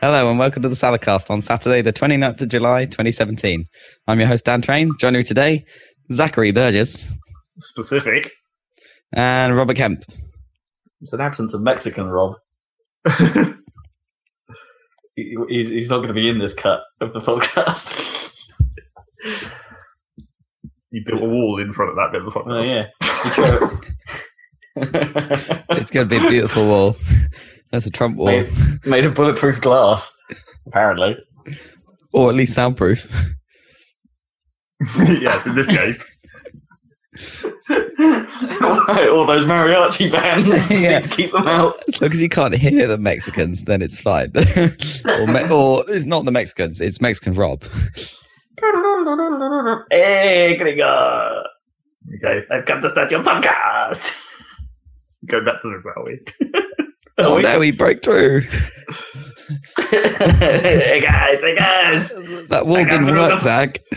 [0.00, 0.16] Specific.
[0.16, 3.66] Hello and welcome to the Saladcast on Saturday, the 29th of July, 2017.
[4.08, 4.92] I'm your host, Dan Train.
[4.98, 5.64] Joining me today,
[6.10, 7.12] Zachary Burgess
[7.58, 8.30] Specific.
[9.12, 10.04] and Robert Kemp.
[11.02, 12.34] It's an absence of Mexican, Rob.
[15.16, 18.32] He- He's, he's not going to be in this cut of the podcast.
[20.92, 22.88] you built a wall in front of that bit of the oh, podcast.
[24.76, 25.60] yeah.
[25.76, 26.96] It's going to be a beautiful wall.
[27.72, 28.26] That's a Trump wall.
[28.26, 28.48] made,
[28.84, 30.12] made of bulletproof glass,
[30.66, 31.16] apparently.
[32.12, 33.06] Or at least soundproof.
[34.98, 36.04] yes, in this case.
[37.70, 40.98] All those mariachi bands, Yeah.
[41.00, 41.80] need to keep them out.
[41.88, 44.32] As long as you can't hear the Mexicans, then it's fine.
[44.36, 47.62] or, me- or it's not the Mexicans, it's Mexican Rob.
[49.90, 51.42] Hey, gringo!
[52.24, 54.18] Okay, I've come to start your podcast.
[55.26, 56.18] go back to this, are we?
[57.20, 58.40] Oh, oh no, he broke through.
[59.90, 62.12] hey guys, hey guys!
[62.48, 63.78] That wall didn't work, the- Zach.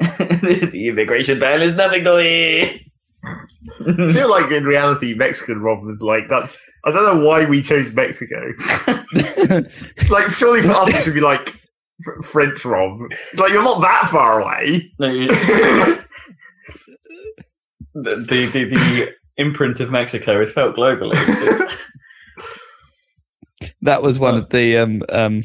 [0.00, 2.86] the immigration ban is nothing to me.
[3.24, 6.58] I feel like in reality, Mexican Rob was like, that's.
[6.86, 8.52] I don't know why we chose Mexico.
[10.08, 11.54] like, surely for us, it should be like
[12.24, 12.98] French Rob.
[13.34, 14.90] Like, you're not that far away.
[14.98, 15.26] No,
[17.94, 21.16] the, the, the, the imprint of Mexico is felt globally.
[23.82, 25.42] That was one of the um um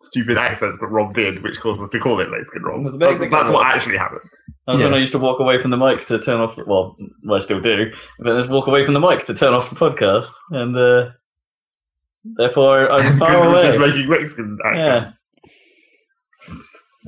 [0.00, 2.86] Stupid accents that Rob did, which caused us to call it Mexican Rob.
[2.86, 4.20] It was That's, that's what actually happened.
[4.66, 6.56] That was when I used to walk away from the mic to turn off.
[6.66, 6.96] Well,
[7.30, 7.90] I still do,
[8.20, 11.10] but just walk away from the mic to turn off the podcast, and uh,
[12.36, 13.88] therefore I'm far Goodness is away.
[13.88, 15.26] making Mexican accents.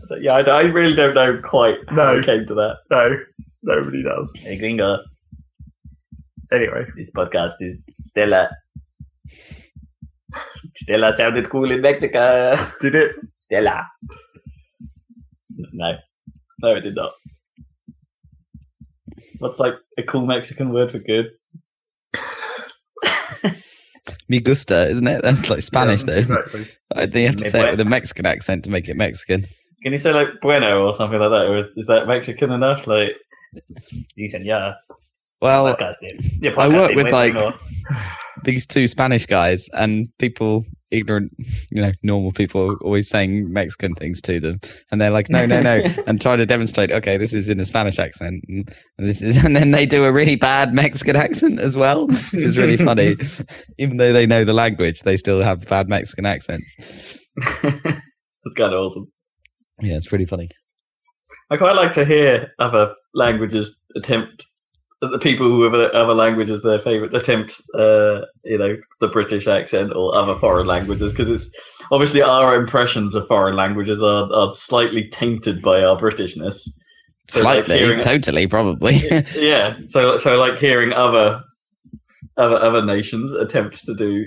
[0.09, 2.77] So, yeah, I, I really don't know quite how it came to that.
[2.91, 3.17] No,
[3.63, 4.33] nobody does.
[4.37, 4.99] Hey, gringo,
[6.53, 8.51] Anyway, this podcast is Stella.
[10.75, 12.57] Stella sounded cool in Mexico.
[12.81, 13.13] did it?
[13.39, 13.87] Stella.
[15.73, 15.93] No,
[16.61, 17.13] no, it did not.
[19.39, 21.31] What's like a cool Mexican word for good?
[24.29, 25.23] me gusta, isn't it?
[25.23, 26.45] That's like Spanish Yeah, though, isn't it?
[26.47, 27.21] Exactly.
[27.21, 29.47] You have to Me say it with a Mexican accent to make it Mexican.
[29.83, 31.47] Can you say like bueno or something like that?
[31.47, 32.89] Or is, is that Mexican enough?
[32.89, 33.13] Like,
[34.17, 34.75] dicen ya.
[35.41, 35.65] Well.
[36.43, 37.35] Yeah, I work with, like-
[38.45, 41.33] these two Spanish guys and people ignorant,
[41.71, 45.61] you know, normal people always saying Mexican things to them, and they're like, no, no,
[45.61, 48.69] no, and try to demonstrate, okay, this is in a Spanish accent, and
[48.99, 52.59] this is, and then they do a really bad Mexican accent as well, which is
[52.59, 53.17] really funny.
[53.79, 56.69] Even though they know the language, they still have bad Mexican accents.
[57.63, 59.07] That's kind of awesome.
[59.81, 60.49] Yeah, it's pretty funny.
[61.51, 64.45] I quite like to hear other languages attempt
[65.01, 69.93] the people who have other languages their favorite attempt uh you know the british accent
[69.95, 71.49] or other foreign languages because it's
[71.91, 76.69] obviously our impressions of foreign languages are, are slightly tainted by our britishness.
[77.29, 78.97] So, like, Slightly, hearing- totally, probably.
[79.35, 81.43] yeah so so like hearing other
[82.37, 84.27] other other nations attempt to do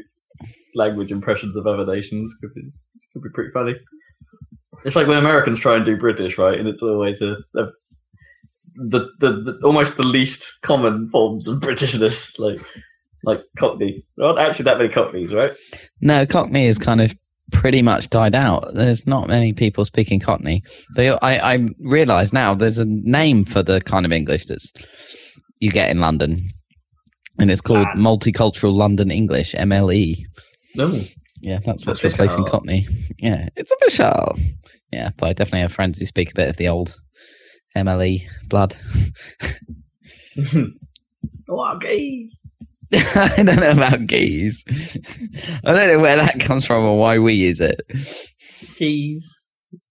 [0.76, 2.62] language impressions of other nations could be
[3.14, 3.76] could be pretty funny.
[4.86, 6.58] It's like when americans try and do british right?
[6.60, 7.66] And it's always a, a
[8.76, 12.60] the, the the almost the least common forms of britishness like
[13.24, 15.54] like cockney there aren't actually that many cockneys right
[16.02, 17.16] No, Cockney has kind of
[17.52, 18.74] pretty much died out.
[18.74, 20.64] There's not many people speaking Cockney.
[20.96, 24.74] They, I, I realise now there's a name for the kind of English that's
[25.60, 26.50] you get in London,
[27.40, 27.96] and it's called Ah.
[27.96, 30.18] Multicultural London English (MLE).
[30.76, 31.00] no
[31.42, 32.88] Yeah, that's what's replacing Cockney.
[33.20, 34.38] Yeah, it's official.
[34.92, 36.96] Yeah, but I definitely have friends who speak a bit of the old
[37.76, 38.76] MLE blood.
[41.50, 42.28] oh, okay
[43.16, 44.64] I don't know about geese.
[45.64, 47.82] I don't know where that comes from or why we use it.
[48.76, 49.48] keys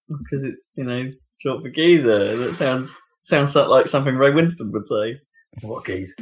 [0.08, 4.87] because it's you know short for geezer that sounds sounds like something Ray Winstone would
[4.87, 5.19] say
[5.62, 6.14] what keys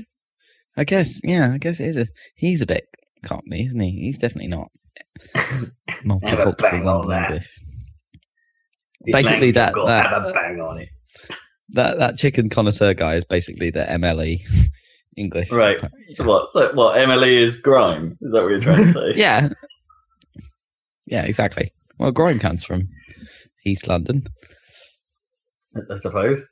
[0.77, 1.97] I guess, yeah, I guess it is.
[1.97, 2.07] A,
[2.37, 2.85] he's a bit
[3.25, 3.91] cockney, isn't he?
[3.91, 4.69] He's definitely not
[6.07, 7.27] multicultural bang on London that.
[7.33, 7.49] English.
[9.13, 10.89] Basically that- that- a bang on it
[11.73, 14.41] That that chicken connoisseur guy is basically the MLE
[15.17, 15.51] English.
[15.51, 15.81] Right.
[16.15, 16.53] So what?
[16.53, 16.97] So what?
[16.97, 18.17] MLE is grime.
[18.21, 19.13] Is that what you're trying to say?
[19.17, 19.49] Yeah.
[21.07, 21.73] Yeah, exactly.
[21.99, 22.89] Well, Grime comes from
[23.67, 24.27] East London,
[25.91, 26.49] I suppose.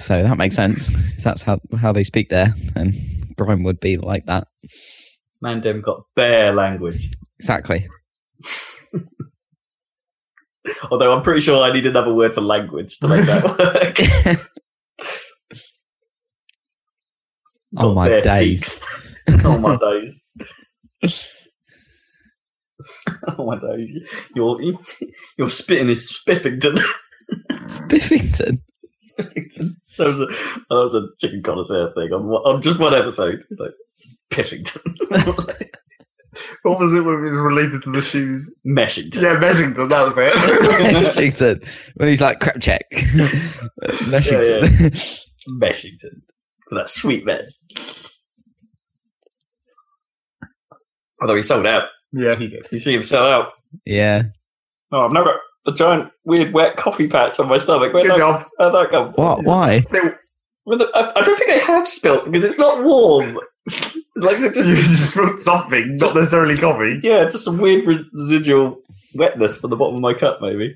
[0.00, 0.88] so that makes sense.
[0.88, 2.92] If that's how how they speak there, then
[3.38, 4.48] Grime would be like that.
[5.42, 7.08] Mandem got bare language.
[7.38, 7.86] Exactly.
[10.90, 13.44] Although I'm pretty sure I need another word for language to make that
[14.26, 14.40] work.
[17.76, 18.86] Oh Got my days.
[19.44, 20.22] oh my days.
[23.36, 23.98] oh my days!
[24.36, 24.60] Your
[25.36, 26.78] your spitting is Spiffington.
[27.64, 28.60] Spiffington.
[29.02, 29.70] Spiffington.
[29.98, 33.42] That was a that was a chicken connoisseur thing on, on just one episode.
[33.50, 33.74] It's like
[34.30, 35.74] Piffington,
[36.62, 38.54] What was it when it was related to the shoes?
[38.66, 39.22] Meshington.
[39.22, 40.32] Yeah, Meshington, that was it.
[40.34, 41.68] Meshington.
[41.96, 42.82] When he's like, crap check.
[43.82, 44.64] Meshington.
[45.60, 46.22] Meshington
[46.68, 47.62] for that sweet mess.
[51.20, 51.84] Although he sold out.
[52.12, 52.66] yeah, he did.
[52.70, 53.52] You see him sell out.
[53.84, 54.24] Yeah.
[54.92, 57.92] Oh, I've never a giant weird wet coffee patch on my stomach.
[57.92, 58.46] Where'd Good that, job.
[58.58, 59.12] where'd that come?
[59.12, 59.44] What?
[59.44, 59.84] Why?
[59.90, 60.18] Well, the-
[60.66, 63.34] I, I don't think I have spilt because it's not warm.
[64.16, 67.00] like it's You just, just smoked something, not necessarily coffee.
[67.02, 68.80] yeah, just some weird residual
[69.14, 70.74] wetness from the bottom of my cup, maybe.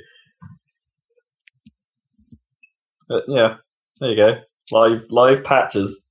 [3.08, 3.56] But yeah,
[4.00, 4.34] there you go.
[4.70, 6.04] Live live patches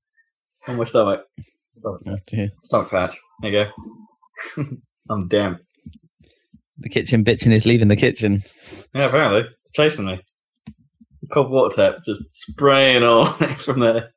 [0.68, 1.22] on my stomach.
[1.86, 2.50] Oh, dear.
[2.64, 3.16] Stomach patch.
[3.42, 3.66] There you
[4.56, 4.78] go.
[5.10, 5.62] I'm damp.
[6.80, 8.42] The kitchen bitching is leaving the kitchen.
[8.94, 10.20] Yeah, apparently it's chasing me.
[11.32, 13.26] Cold water tap just spraying all
[13.58, 14.12] from there.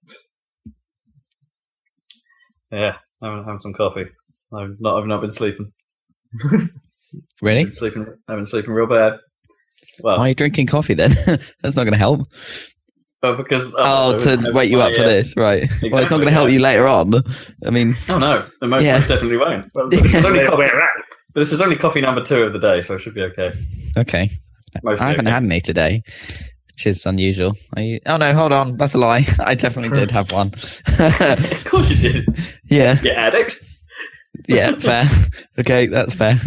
[2.71, 4.07] Yeah, having having some coffee.
[4.53, 5.73] I've not I've not been sleeping.
[7.43, 7.65] Really?
[7.65, 8.07] Been sleeping.
[8.29, 9.15] I've been sleeping real bad.
[10.01, 11.11] Well, Why are you drinking coffee then?
[11.61, 12.21] That's not going to help.
[13.21, 15.09] well, because Oh, to wake you up for yeah.
[15.09, 15.69] this, right?
[15.91, 17.13] well, it's not going to help you later on.
[17.67, 19.01] I mean, Oh no, it most, Yeah.
[19.01, 19.67] definitely won't.
[19.75, 20.69] Well, This is only coffee.
[21.35, 23.51] But this is only coffee number two of the day, so I should be okay.
[23.99, 24.31] okay.
[24.85, 25.35] Mostly I haven't okay.
[25.35, 26.05] had any today,
[26.81, 27.53] which is unusual.
[27.77, 28.01] Are you?
[28.07, 29.27] Oh no, hold on, that's a lie.
[29.41, 30.55] I definitely did have one.
[30.99, 32.27] of course you did.
[32.65, 33.63] yeah, You addict.
[34.49, 35.05] yeah, fair.
[35.59, 36.39] Okay, that's fair.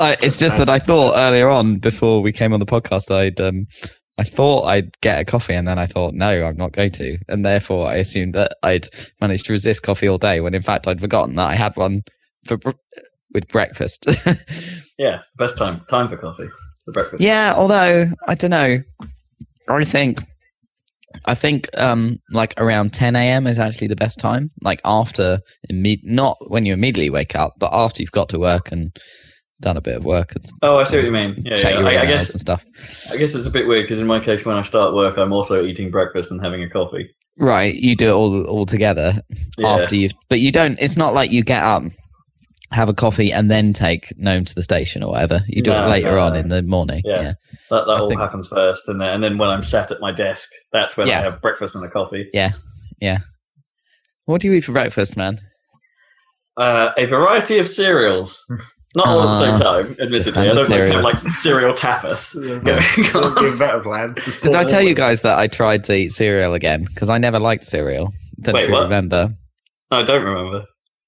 [0.00, 3.40] I, it's just that I thought earlier on, before we came on the podcast, I'd
[3.40, 3.66] um,
[4.18, 7.16] I thought I'd get a coffee, and then I thought, no, I'm not going to,
[7.28, 8.88] and therefore I assumed that I'd
[9.20, 12.02] managed to resist coffee all day, when in fact I'd forgotten that I had one
[12.44, 12.70] for br-
[13.32, 14.06] with breakfast.
[14.98, 16.48] Yeah, best time time for coffee.
[16.86, 17.22] For breakfast.
[17.22, 18.78] Yeah, although I don't know.
[19.68, 20.20] I think
[21.24, 23.46] I think um like around 10 a.m.
[23.46, 24.50] is actually the best time.
[24.62, 25.40] Like after
[25.72, 28.96] imme- not when you immediately wake up, but after you've got to work and
[29.60, 31.42] done a bit of work and Oh, I see what you mean.
[31.44, 31.80] Yeah, check yeah.
[31.80, 32.62] your I, I guess and stuff.
[33.10, 35.32] I guess it's a bit weird because in my case, when I start work, I'm
[35.32, 37.08] also eating breakfast and having a coffee.
[37.38, 39.20] Right, you do it all all together
[39.58, 39.68] Yeah.
[39.74, 41.82] after you've but you don't it's not like you get up
[42.72, 45.40] have a coffee and then take Gnome to the station or whatever.
[45.48, 46.38] You do No, it later no, on no.
[46.40, 47.02] in the morning.
[47.04, 47.20] Yeah.
[47.22, 47.32] yeah.
[47.70, 50.00] That that I all think- happens first, and then and then when I'm sat at
[50.00, 51.20] my desk, that's when Yeah.
[51.20, 52.28] I have breakfast and a coffee.
[52.32, 52.52] Yeah.
[53.00, 53.18] Yeah.
[54.24, 55.40] What do you eat for breakfast, man?
[56.56, 58.42] Uh, a variety of cereals,
[58.96, 59.96] not all at the same Ah, time.
[60.00, 60.92] Admittedly, I don't like, cereals.
[60.94, 62.34] have like cereal tapas.
[62.66, 63.58] Yeah, Going Be a on.
[63.58, 64.14] better plan.
[64.42, 66.84] Did I tell you guys that I tried to eat cereal again?
[66.84, 68.12] Because I never liked cereal.
[68.40, 68.84] Don't Wait, if you what?
[68.84, 69.28] remember.
[69.90, 70.64] I don't remember.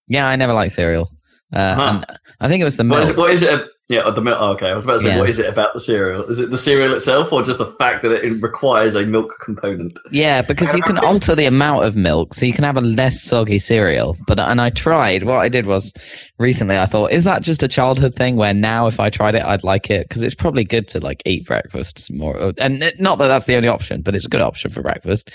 [0.07, 1.09] Yeah, I never liked cereal.
[1.53, 2.03] Uh, Huh.
[2.41, 3.03] I think it was the milk.
[3.03, 3.67] is, it, what is it?
[3.89, 4.37] yeah, the milk.
[4.39, 5.19] Oh, okay, I was about to say, Yeah.
[5.19, 6.23] what is it about the cereal?
[6.25, 9.99] Is it the cereal itself, or just the fact that it requires a milk component?
[10.13, 13.23] Yeah, because you can alter the amount of milk, so you can have a less
[13.23, 14.17] soggy cereal.
[14.27, 15.23] But and I tried.
[15.25, 15.93] What I did was
[16.39, 18.37] recently I thought, is that just a childhood thing?
[18.37, 21.23] Where now, if I tried it, I'd like it because it's probably good to like
[21.25, 22.53] eat breakfast more.
[22.59, 25.31] And it- not that that's the only option, but it's a good option for breakfast.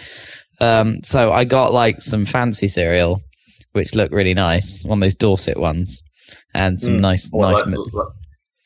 [0.61, 3.19] Um, so I got like some fancy cereal,
[3.73, 6.01] which look really nice, one of those Dorset ones,
[6.55, 7.01] and some Mm.
[7.01, 7.63] nice, Or nice.
[7.65, 7.75] like,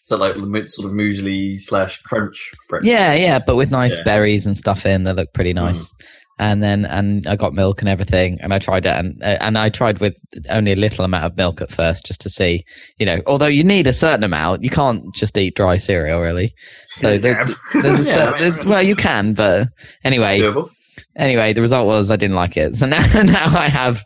[0.04, 2.90] so like the sort of muesli slash crunch breakfast.
[2.90, 4.04] Yeah, yeah, but with nice Yeah.
[4.06, 5.92] berries and stuff in, they look pretty nice.
[6.40, 9.58] And then, and I got milk and everything, and I tried it, and uh, and
[9.58, 10.14] I tried with
[10.52, 12.64] only a little amount of milk at first, just to see,
[13.00, 13.22] you know.
[13.26, 16.54] Although you need a certain amount, you can't just eat dry cereal, really.
[16.90, 17.44] So there,
[17.82, 19.70] there's a Yeah, cer- I mean- there's, well, you can, but
[20.04, 20.70] anyway, Doable.
[21.16, 22.76] Anyway, the result was I didn't like it.
[22.76, 24.04] So now, now I have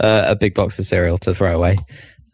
[0.00, 1.76] uh, a big box of cereal to throw away.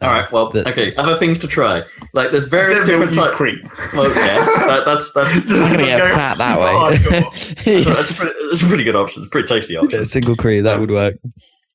[0.02, 0.30] All right.
[0.30, 0.94] Well, the- okay.
[0.96, 1.82] Other things to try.
[2.12, 3.36] Like there's various different milk, use types.
[3.36, 3.58] cream.
[3.94, 7.82] Well, yeah, that, that's that's Just I'm gonna get fat that super way.
[7.82, 9.22] that's, that's, a pretty, that's a pretty good option.
[9.22, 10.04] It's a pretty tasty option.
[10.04, 11.14] single cream that would work.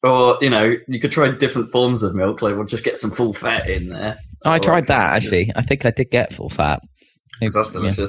[0.04, 2.42] Or you know, you could try different forms of milk.
[2.44, 4.18] Like, we'll just get some full fat in there.
[4.46, 5.52] Oh, I tried like- that actually.
[5.56, 6.82] I think I did get full fat.
[6.82, 6.88] fat.
[7.40, 8.06] 'Cause that's Yeah.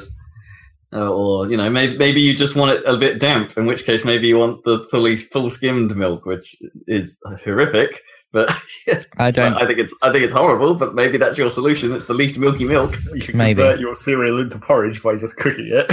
[0.95, 3.57] Uh, or you know, maybe maybe you just want it a bit damp.
[3.57, 6.55] In which case, maybe you want the fully full skimmed milk, which
[6.87, 8.01] is horrific.
[8.33, 8.51] But
[9.19, 9.55] I don't.
[9.55, 10.75] I think it's I think it's horrible.
[10.75, 11.93] But maybe that's your solution.
[11.95, 12.97] It's the least milky milk.
[13.15, 13.61] You can Maybe.
[13.63, 15.91] convert your cereal into porridge by just cooking it.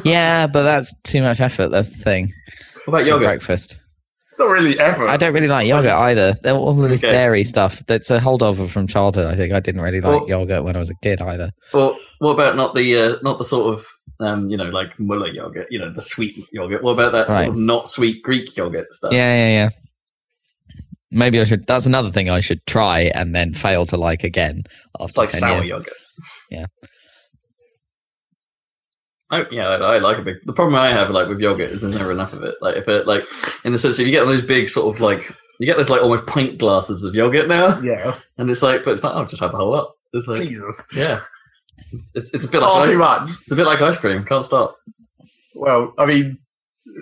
[0.04, 1.68] yeah, but that's too much effort.
[1.68, 2.32] That's the thing.
[2.84, 3.26] What about yogurt?
[3.26, 3.78] breakfast.
[4.28, 5.08] It's not really effort.
[5.08, 6.36] I don't really like yogurt either.
[6.46, 7.12] All of this Okay.
[7.12, 7.82] dairy stuff.
[7.88, 9.26] That's a holdover from childhood.
[9.26, 11.50] I think I didn't really like Well- yogurt when I was a kid either.
[11.74, 13.84] Or what about not the uh, not the sort of
[14.20, 16.82] um, you know like Muller yogurt, you know the sweet yogurt.
[16.82, 17.48] What about that sort Right.
[17.48, 19.12] of not sweet Greek yogurt stuff?
[19.12, 19.70] Yeah, yeah, yeah.
[21.10, 21.66] Maybe I should.
[21.66, 24.62] That's another thing I should try and then fail to like again
[25.00, 25.68] after It's like 10 sour years.
[25.68, 25.94] yogurt.
[26.50, 26.66] Yeah.
[29.32, 30.36] I, yeah, I, I like a big.
[30.44, 32.56] The problem I have like with yogurt is there's never enough of it.
[32.60, 33.22] Like if it like
[33.64, 36.02] in the sense if you get those big sort of like you get those like
[36.02, 38.18] almost pint glasses of yogurt now, Yeah.
[38.38, 39.14] and it's like, but it's not.
[39.14, 39.92] I'll just have a whole lot.
[40.12, 40.82] It's like, Jesus.
[40.96, 41.20] yeah,
[42.14, 43.30] it's, it's, a bit like too much.
[43.42, 44.24] it's a bit like ice cream.
[44.24, 44.76] Can't stop.
[45.54, 46.38] Well, I mean,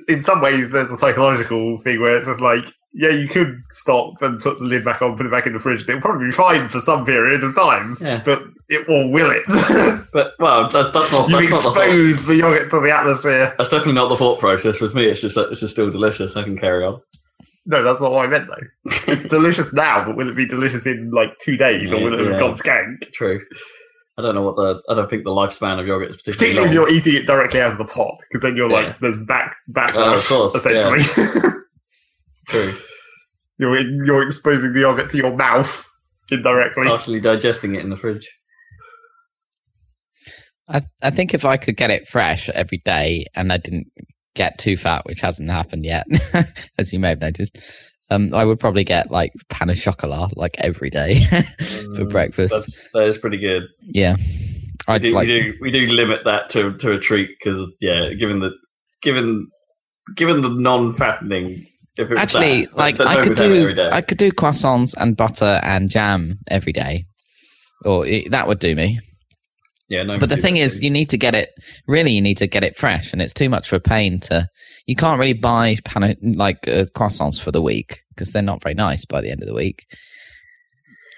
[0.08, 4.14] in some ways, there's a psychological thing where it's just like, yeah, you could stop
[4.22, 5.82] and put the lid back on, put it back in the fridge.
[5.82, 9.30] and It'll probably be fine for some period of time, Yeah, but it or will
[9.30, 9.44] it?
[10.12, 13.54] but well, that, that's not you that's not the expose the yogurt to the atmosphere.
[13.58, 15.04] That's definitely not the thought process with me.
[15.04, 16.34] It's just it's is still delicious.
[16.36, 17.00] I can carry on.
[17.66, 18.92] No, that's not what I meant though.
[19.12, 22.20] It's delicious now, but will it be delicious in like two days, or will it
[22.20, 22.38] have Yeah.
[22.40, 23.12] gone skank?
[23.12, 23.40] True.
[24.18, 24.82] I don't know what the.
[24.90, 26.56] I don't think the lifespan of yogurt is particularly.
[26.56, 28.88] Particularly if you're eating it directly out of the pot, because then you're Yeah.
[28.88, 31.00] like, there's back Oh, backlash of course, essentially.
[32.48, 32.74] True.
[33.58, 35.86] you're you're exposing the yogurt to your mouth
[36.30, 36.86] indirectly.
[36.88, 38.28] Partially digesting it in the fridge.
[40.68, 43.86] I I think if I could get it fresh every day and I didn't
[44.34, 46.06] get too fat, which hasn't happened yet,
[46.78, 47.58] as you may have noticed,
[48.10, 52.52] um, I would probably get like pain au chocolat like every day for Mm, breakfast.
[52.54, 53.64] That's, that is pretty good.
[53.82, 54.16] yeah,
[54.86, 55.28] I'd do, like.
[55.28, 58.52] we do we do limit that to to a treat because yeah, given the
[59.02, 59.46] given
[60.16, 61.66] given the non-fattening.
[61.98, 63.82] If it was Actually, that, like I could would have it do.
[63.82, 67.06] I could do croissants and butter and jam every day,
[67.84, 69.00] or it, that would do me.
[69.88, 70.18] Yeah, no.
[70.18, 71.50] but the thing is, you need to get it.
[71.86, 74.48] Really, you need to get it fresh, and it's too much of a pain to.
[74.86, 78.74] You can't really buy pan- like uh, croissants for the week because they're not very
[78.74, 79.84] nice by the end of the week.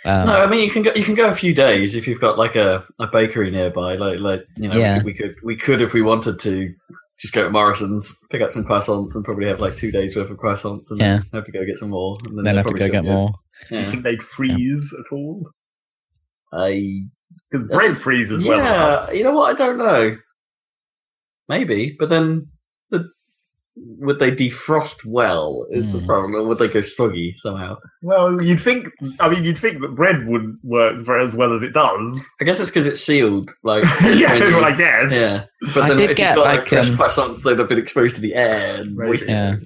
[0.05, 2.21] Um, no, I mean you can go you can go a few days if you've
[2.23, 3.97] got like a, a bakery nearby.
[3.97, 5.03] Like like you know Yeah.
[5.03, 6.73] we, could we could if we wanted to
[7.21, 10.31] just go to Morrison's, pick up some croissants, and probably have like two days worth
[10.31, 11.17] of croissants, and Yeah.
[11.19, 12.17] then have to go get some more.
[12.27, 13.13] And then they're have to probably go get good.
[13.13, 13.33] more.
[13.69, 13.91] Do you Yeah.
[13.91, 15.51] think they'd freeze at all?
[16.55, 17.03] I
[17.51, 18.59] Because That's- bread freezes well.
[18.59, 19.51] yeah, you know what?
[19.51, 20.17] I don't know.
[21.49, 22.47] Maybe, but then
[22.91, 23.11] the,
[23.77, 25.67] would they defrost well?
[25.73, 26.07] Is the Hmm.
[26.07, 27.77] problem, or would they go soggy somehow?
[28.03, 28.89] Well, you'd think.
[29.19, 32.29] I mean, you'd think that bread would work for as well as it does.
[32.41, 33.51] I guess it's because it's sealed.
[33.65, 35.13] Like yeah, when you- well, I guess.
[35.13, 35.45] yeah.
[35.75, 37.79] But I then did if get, you've got like, fresh um, croissants, they'd have been
[37.79, 39.11] exposed to the air and Maybe.
[39.11, 39.27] moisture.
[39.29, 39.57] Yeah.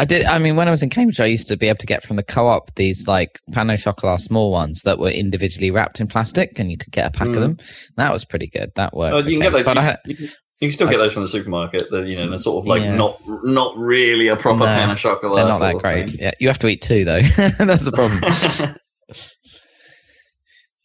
[0.00, 0.24] I did.
[0.26, 2.14] I mean, when I was in Cambridge, I used to be able to get from
[2.16, 6.58] the co-op these like pain au chocolat small ones that were individually wrapped in plastic,
[6.58, 7.34] and you could get a pack Mm.
[7.34, 7.56] of them.
[7.96, 8.70] That was pretty good.
[8.76, 9.24] That worked.
[9.24, 9.64] Oh, you can okay.
[9.64, 9.84] get those.
[9.84, 10.24] you, I, you can,
[10.60, 11.88] you can still get those from the supermarket.
[11.90, 12.94] They're, you know, they're sort of like Yeah.
[12.94, 15.34] not not really a proper No, pan of chocolate.
[15.34, 16.10] they're not that great.
[16.10, 16.18] thing.
[16.20, 17.20] Yeah, you have to eat two though.
[17.58, 18.76] That's the problem.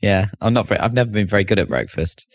[0.02, 0.80] yeah, I'm not very.
[0.80, 2.26] I've never been very good at breakfast,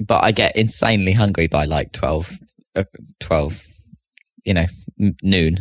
[0.00, 2.32] but I get insanely hungry by like 12,
[2.76, 2.84] uh,
[3.20, 3.62] 12
[4.44, 4.66] you know,
[5.00, 5.60] n- noon.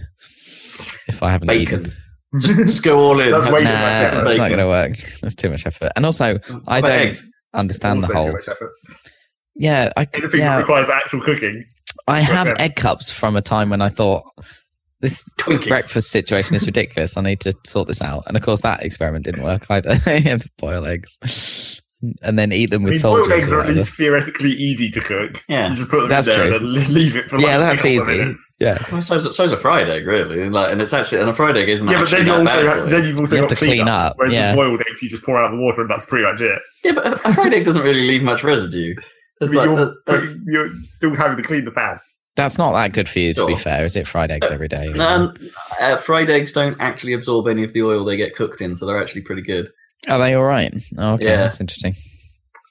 [1.08, 1.92] If I haven't eaten.
[2.40, 3.32] just, just go all in.
[3.32, 4.38] That's way Nah, that's effort.
[4.38, 4.98] not going to work.
[5.22, 5.92] That's too much effort.
[5.96, 7.26] And also, I don't eggs?
[7.54, 8.32] understand the Also too whole.
[8.34, 8.72] much effort.
[9.56, 11.64] Yeah, I, c- Anything that yeah, requires actual cooking.
[12.08, 12.64] I have Okay.
[12.64, 14.24] egg cups from a time when I thought
[15.02, 15.68] this Twinkies.
[15.68, 17.18] breakfast situation is ridiculous.
[17.18, 18.24] I need to sort this out.
[18.26, 19.94] And of course, that experiment didn't work either.
[20.08, 21.82] You have to boil eggs
[22.22, 23.28] and then eat them I with mean, soldiers.
[23.28, 25.44] boiled eggs are at least theoretically easy to cook.
[25.50, 25.70] Yeah.
[25.70, 26.58] You just put them That's in there true.
[26.58, 28.18] and leave it for Yeah, a that's couple easy.
[28.18, 28.56] minutes.
[28.60, 31.34] Yeah, Well, so's, so's a fried egg, really, and, like, and it's actually and a
[31.34, 31.92] fried egg isn't it?
[31.92, 33.88] Yeah, but then you also bad, have, then you've also You have got to clean
[33.88, 34.52] up, Whereas yeah.
[34.52, 36.62] with boiled eggs, you just pour out the water and that's pretty much it.
[36.84, 38.96] Yeah, but a, a fried egg doesn't really leave much residue.
[39.00, 42.00] I It's mean, like, you're, that- that's, you're still having to clean the pan.
[42.36, 43.34] that's not that good for you.
[43.36, 44.08] To be fair, is it?
[44.08, 44.92] Fried eggs every day.
[45.00, 45.34] um,
[45.80, 48.86] uh, fried eggs don't actually absorb any of the oil they get cooked in, so
[48.86, 49.70] they're actually pretty good.
[50.08, 50.74] Are they all right?
[50.98, 51.38] Oh, okay, Yeah.
[51.38, 51.96] that's interesting.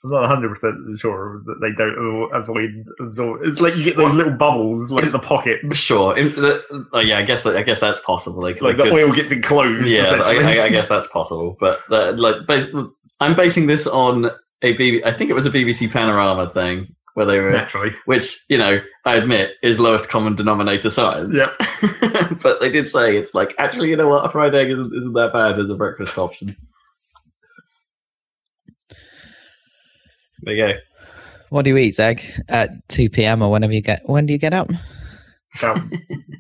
[0.05, 3.43] I'm not 100 percent sure that they don't avoid absorb.
[3.45, 6.99] It's like you get those little bubbles like in the pockets, Sure, in the, uh,
[6.99, 8.43] yeah, I guess I guess that's possible.
[8.43, 9.87] Like, like the could- oil gets enclosed.
[9.89, 10.45] yeah, essentially.
[10.45, 11.57] I, I, I guess that's possible.
[11.61, 12.67] But uh, like, bas-
[13.21, 14.29] I'm basing this on
[14.63, 15.03] a B.
[15.05, 17.93] I think it was a BBC Panorama thing where they were naturally.
[18.07, 21.37] which you know I admit is lowest common denominator science.
[21.39, 22.41] Yep.
[22.43, 25.13] but they did say it's like actually you know what a fried egg isn't isn't
[25.13, 26.57] that bad as a breakfast option.
[30.43, 30.79] There you go.
[31.51, 32.23] What do you eat, Zeg?
[32.49, 33.43] At two p.m.
[33.43, 34.01] or whenever you get.
[34.07, 34.71] When do you get up?
[35.59, 35.81] About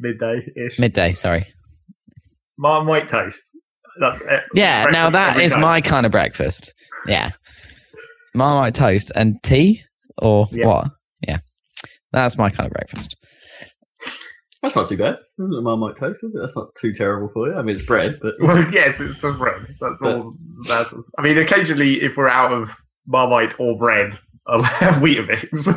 [0.00, 0.78] midday ish.
[0.78, 1.12] Midday.
[1.12, 1.44] Sorry.
[2.58, 3.42] Marmite toast.
[4.00, 4.42] That's it.
[4.54, 4.84] Yeah.
[4.84, 5.60] Now Breakfast that every is day.
[5.60, 6.72] my kind of breakfast.
[7.06, 7.30] Yeah.
[8.34, 9.82] Marmite toast and tea,
[10.18, 10.66] or Yeah.
[10.66, 10.88] what?
[11.26, 11.38] Yeah.
[12.12, 13.16] That's my kind of breakfast.
[14.62, 15.16] That's not too bad.
[15.38, 16.38] Isn't it Marmite toast, is it?
[16.40, 17.54] That's not too terrible for you.
[17.54, 19.66] I mean, it's bread, but Well, yes, it's just bread.
[19.80, 20.34] That's But- all.
[20.68, 22.74] That's, I mean, occasionally, if we're out of
[23.06, 24.12] Marmite or bread,
[24.46, 25.68] I'll have Weetabix.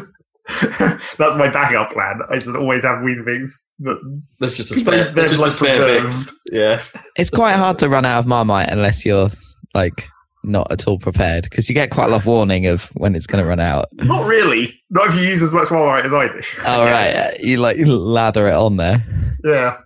[1.18, 2.20] That's my backup plan.
[2.30, 3.50] I just always have Weetabix.
[3.80, 3.98] But
[4.40, 5.04] There's just a They- spare.
[5.06, 6.32] they're There's just a spare mix.
[6.52, 6.82] Yeah.
[7.18, 9.30] It's quite hard to run out of Marmite unless you're
[9.74, 10.08] like
[10.44, 13.26] not at all prepared because you get quite a lot of warning of when it's
[13.26, 13.88] going to run out.
[13.94, 14.80] not really.
[14.92, 16.40] Not if you use as much Marmite as I do.
[16.68, 19.04] Oh right, you like you lather it on there.
[19.44, 19.78] Yeah.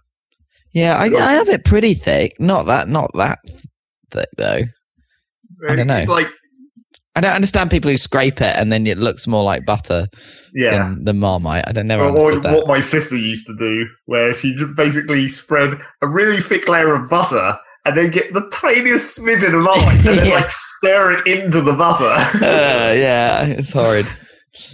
[0.73, 2.33] Yeah, I, I have it pretty thick.
[2.39, 3.39] Not that, not that
[4.11, 4.61] thick though.
[5.69, 6.03] I don't know.
[6.07, 6.27] Like,
[7.19, 10.07] I don't understand people who scrape it and then it looks more like butter
[10.53, 10.71] yeah.
[10.71, 11.65] than the Marmite.
[11.67, 12.55] I don't never Or, or understood that.
[12.55, 16.95] what my sister used to do, where she just basically spread a really thick layer
[16.95, 20.33] of butter and then get the tiniest smidgen of Marmite and then Yeah.
[20.35, 22.05] like stir it into the butter.
[22.41, 24.09] Uh, yeah, it's horrid.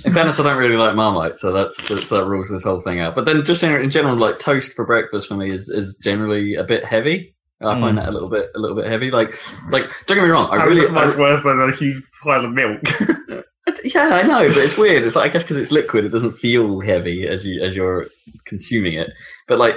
[0.05, 2.99] In fairness, I don't really like Marmite, so that's, that's that rules this whole thing
[2.99, 3.15] out.
[3.15, 6.53] But then, just in, in general, like toast for breakfast for me is, is generally
[6.53, 7.34] a bit heavy.
[7.61, 8.01] I find Mm.
[8.01, 9.11] that a little bit a little bit heavy.
[9.11, 9.33] Like
[9.71, 12.51] like don't get me wrong, I How really much worse than a huge pile of
[12.51, 12.81] milk?
[13.83, 15.03] Yeah I know, but it's weird.
[15.03, 18.05] It's like I guess because it's liquid, it doesn't feel heavy as you as you're
[18.45, 19.09] consuming it.
[19.47, 19.75] But like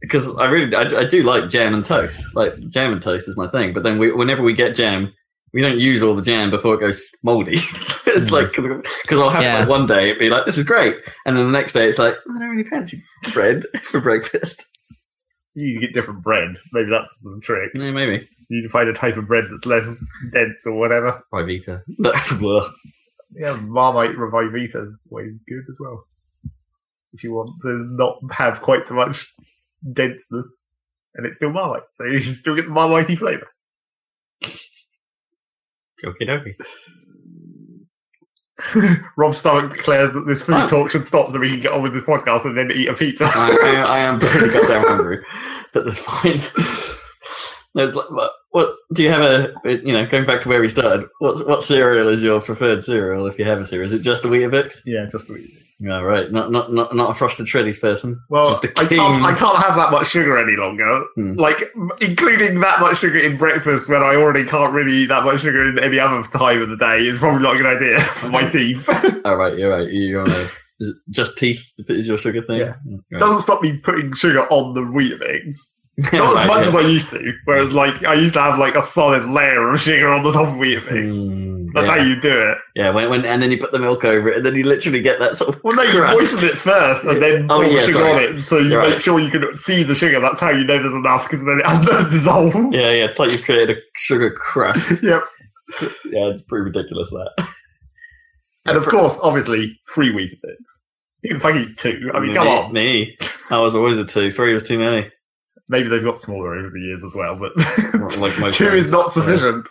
[0.00, 2.22] because I really I, I do like jam and toast.
[2.36, 3.72] Like jam and toast is my thing.
[3.72, 5.12] But then we, whenever we get jam.
[5.52, 7.54] We don't use all the jam before it goes moldy.
[8.06, 8.30] it's Mm.
[8.30, 8.52] like
[9.02, 9.60] because I'll have Yeah.
[9.60, 11.98] like one day it'd be like this is great, and then the next day it's
[11.98, 14.66] like I don't really fancy bread for breakfast.
[15.56, 16.50] You get different bread.
[16.72, 17.70] Maybe that's the trick.
[17.74, 21.22] Yeah, maybe You can find a type of bread that's less dense or whatever.
[21.32, 21.82] Ryvita.
[22.04, 22.64] Ugh.
[23.34, 26.04] Yeah, Marmite Revivita is always good as well.
[27.12, 29.26] If you want to not have quite so much
[29.92, 30.66] denseness,
[31.14, 33.48] and it's still Marmite, so you still get the Marmitey flavour.
[36.04, 36.54] Okie dokie.
[39.16, 40.66] Rob's stomach declares that this food Oh.
[40.66, 42.94] talk should stop so we can get on with this podcast and then eat a
[42.94, 43.24] pizza.
[43.26, 43.50] I,
[43.86, 45.24] I, I am pretty goddamn hungry
[45.74, 46.50] at this point.
[47.74, 50.68] There's like, what, what do you have a you know going back to where we
[50.68, 51.06] started?
[51.18, 53.84] What what cereal is your preferred cereal if you have a cereal?
[53.86, 54.80] Is it just the Weetabix?
[54.86, 55.34] yeah, just the
[55.78, 56.32] Yeah, right.
[56.32, 58.20] Not not not not a frosted shreddies person.
[58.30, 61.04] Well, I can't, I can't have that much sugar any longer.
[61.14, 61.34] Hmm.
[61.34, 61.56] Like,
[62.00, 65.68] including that much sugar in breakfast when I already can't really eat that much sugar
[65.68, 68.48] in any other time of the day is probably not a good idea for my
[68.50, 68.88] teeth.
[69.26, 69.86] All right, you're right.
[69.90, 72.60] You're on a is it just teeth is your sugar thing?
[72.60, 72.74] Yeah.
[73.10, 73.20] Right.
[73.20, 75.72] Doesn't stop me putting sugar on the Weetabix.
[76.12, 76.68] Not Right, as much yeah.
[76.68, 77.32] as I used to.
[77.46, 80.48] Whereas, like, I used to have like a solid layer of sugar on the top
[80.48, 81.14] of Weetabix.
[81.14, 81.96] Hmm, That's yeah.
[81.96, 82.58] how you do it.
[82.74, 85.00] Yeah, when, when and then you put the milk over it, and then you literally
[85.00, 86.18] get that sort of Well, no, you crust.
[86.18, 88.26] moisten it first and then Oh, pour yeah, the sugar sorry.
[88.28, 89.02] on it, so you You're make right.
[89.02, 90.20] sure you can see the sugar.
[90.20, 92.54] That's how you know there's enough because then it has no dissolve.
[92.74, 93.04] Yeah, yeah.
[93.06, 95.02] It's like you've created a sugar crust.
[95.02, 95.22] Yep.
[95.80, 97.48] yeah, it's pretty ridiculous that.
[98.66, 100.56] And of course, obviously, free Weetabix.
[101.22, 102.10] You can fucking eat two.
[102.14, 102.72] I mean, come on.
[102.72, 103.16] Me,
[103.50, 104.30] I was always a two.
[104.30, 105.10] Three was too many.
[105.68, 107.52] Maybe they've got smaller over the years as well, but
[108.18, 109.68] Like most two is not sufficient.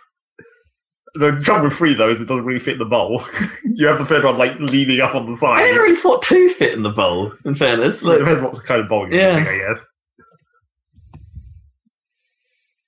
[1.14, 3.24] The trouble with three though is it doesn't really fit in the bowl.
[3.64, 5.62] you have the third one like leaning up on the side.
[5.62, 7.32] I never really thought two fit in the bowl.
[7.46, 9.38] In fairness, it depends what kind of bowl you're Yeah.
[9.38, 9.86] using, I guess.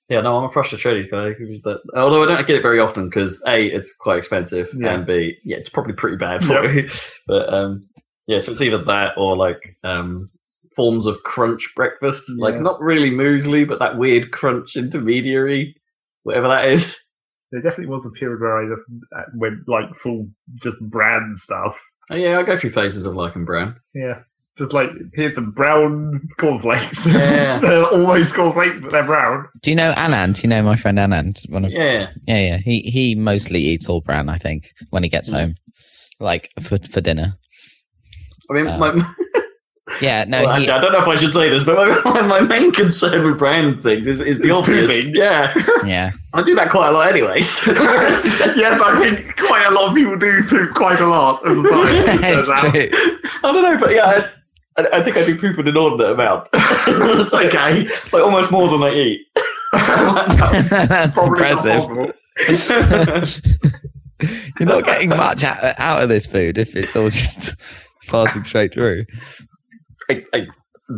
[0.09, 1.35] yeah, no, I'm a frosted shreddies guy.
[1.63, 4.93] But, although I don't get it very often because a, it's quite expensive, Yeah.
[4.95, 6.73] and b, yeah, it's probably pretty bad for Yep.
[6.75, 6.89] you.
[7.27, 7.87] But um,
[8.27, 10.29] yeah, so it's either that or like um,
[10.75, 15.75] forms of crunch breakfast, like not really muesli, but that weird crunch intermediary,
[16.23, 16.97] whatever that is.
[17.51, 18.83] There definitely was a period where I just
[19.17, 20.29] uh, went like full
[20.61, 21.81] just brand stuff.
[22.11, 23.75] Oh, yeah, I go through phases of liking brown.
[23.95, 24.19] Yeah.
[24.57, 27.07] Just like here's some brown cornflakes.
[27.07, 27.59] Yeah.
[27.63, 29.47] they're almost cornflakes, but they're brown.
[29.61, 30.43] Do you know Anand?
[30.43, 31.49] You know my friend Anand.
[31.49, 32.57] One of Yeah, yeah, yeah.
[32.57, 34.27] He he mostly eats all brown.
[34.29, 35.33] I think when he gets Mm.
[35.39, 35.55] home,
[36.19, 37.37] like for for dinner.
[38.49, 39.13] I mean, Uh, my,
[40.01, 42.11] Yeah, no, well, he, actually, I don't know if I should say this, but my,
[42.21, 44.87] my, my main concern with brand things is, is the It's obvious.
[44.87, 45.15] pooping.
[45.15, 45.53] Yeah,
[45.85, 46.11] yeah.
[46.33, 47.67] I do that quite a lot, anyways.
[47.67, 51.69] yes, I think quite a lot of people do poop quite a lot of the
[51.69, 51.85] time.
[52.23, 52.71] it's turns out.
[52.71, 52.89] true.
[53.43, 54.29] I don't know, but yeah,
[54.77, 56.47] I, I, I think I do poop an inordinate amount.
[56.53, 57.83] it's like, okay.
[58.11, 59.27] like almost more than I eat.
[59.71, 62.13] That's Probably impressive.
[62.45, 63.39] possible.
[64.59, 67.55] You're not getting much out, out of this food if it's all just
[68.07, 69.05] passing straight through.
[70.09, 70.47] I, I,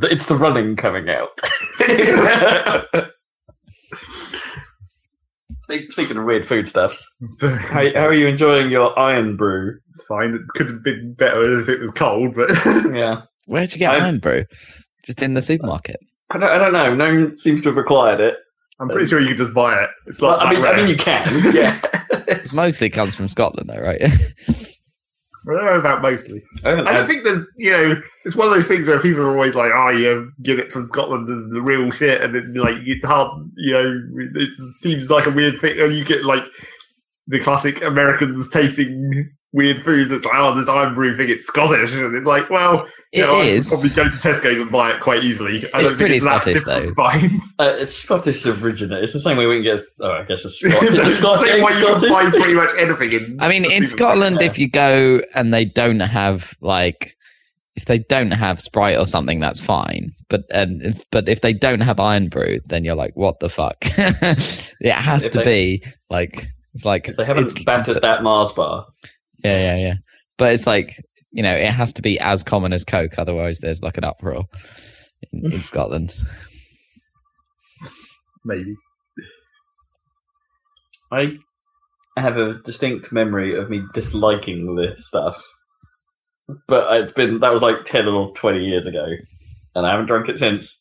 [0.03, 1.29] it's the running coming out.
[5.89, 7.07] Speaking of weird foodstuffs,
[7.39, 9.77] how, how are you enjoying your Irn-Bru?
[9.89, 10.33] It's fine.
[10.33, 12.49] It could have been better if it was cold, but
[12.93, 14.45] Yeah, Where'd you get I'm- Irn-Bru?
[15.05, 15.97] Just in the supermarket.
[16.29, 16.93] I don't, I don't know.
[16.95, 18.35] No one seems to have required it.
[18.79, 19.89] I'm pretty sure you could just buy it.
[20.07, 21.53] It's Well, I mean, that I mean, you can.
[21.55, 21.79] Yeah,
[22.27, 24.01] It mostly comes from Scotland, though, right?
[25.47, 26.43] I don't know about mostly.
[26.63, 29.31] I haven't I think there's, you know, it's one of those things where people are
[29.31, 32.77] always like, oh, you get it from Scotland and the real shit, and then like
[32.85, 34.01] it's hard, you know,
[34.35, 35.79] it seems like a weird thing.
[35.79, 36.43] And you get like
[37.27, 40.11] the classic Americans tasting weird foods.
[40.11, 41.93] It's like, oh, this Irn-Bru thing, it's Scottish.
[41.95, 44.91] And it's like, well, you It know, I could probably go to Tesco's and buy
[44.93, 45.53] it quite easily.
[45.53, 47.41] I It's don't think pretty it's that Scottish, difficult to find.
[47.59, 49.03] Uh, it's Scottish originate.
[49.03, 49.79] It's the same way we can get.
[49.99, 50.89] Oh, I guess it's It's Scottish.
[50.97, 51.41] the It's Scottish.
[51.51, 52.09] same way you can Scottish.
[52.09, 53.37] buy pretty much anything in.
[53.41, 54.47] I mean, in Scotland, yeah.
[54.47, 57.15] if you go and they don't have like,
[57.75, 60.11] if they don't have Sprite or something, that's fine.
[60.29, 63.75] But and but if they don't have Irn-Bru, then you're like, what the fuck?
[63.97, 65.43] it has If to they-
[65.79, 68.87] be like it's like If they haven't it's, battered it's- that Mars bar.
[69.43, 69.93] Yeah, yeah, yeah.
[70.37, 70.95] But it's like
[71.31, 74.45] you know, it has to be as common as Coke, otherwise there's like an uproar
[75.31, 76.15] in, in Scotland.
[78.43, 78.75] Maybe.
[81.11, 81.37] I
[82.17, 85.41] have a distinct memory of me disliking this stuff,
[86.67, 89.05] but it's been that was like ten or twenty years ago,
[89.75, 90.77] and I haven't drunk it since.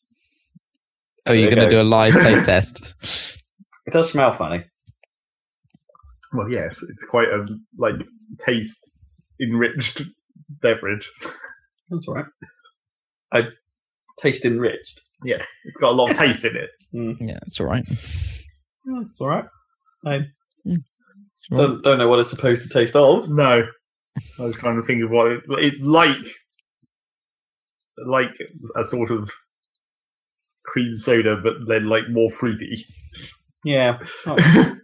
[1.25, 2.95] Oh, you're gonna do a live taste test?
[3.85, 4.63] It does smell funny.
[6.33, 7.45] Well, yes, it's quite a
[7.77, 8.01] like
[8.39, 8.79] taste
[9.41, 10.01] enriched
[10.61, 11.09] beverage.
[11.89, 12.25] That's all right.
[13.33, 13.41] I
[14.19, 15.01] taste enriched.
[15.23, 16.69] Yes, it's got a lot of taste in it.
[16.93, 17.83] Yeah, that's all right.
[17.89, 19.45] Yeah, it's all right.
[20.05, 20.19] I
[20.67, 20.83] Mm.
[21.55, 23.27] don't don't know what it's supposed to taste of.
[23.29, 23.65] No,
[24.39, 26.17] I was trying to think of what it, it's like.
[28.07, 28.33] Like
[28.77, 29.29] a sort of
[30.65, 32.85] cream soda, but then like more fruity.
[33.63, 34.39] Yeah, it's not-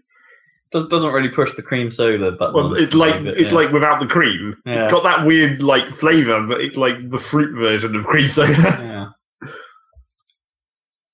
[0.72, 2.54] does, doesn't really push the cream soda button.
[2.54, 3.58] well, it's like bit, it's yeah.
[3.58, 4.56] like without the cream.
[4.66, 4.82] Yeah.
[4.82, 8.54] It's got that weird like flavor, but it's like the fruit version of cream soda.
[8.54, 9.06] yeah.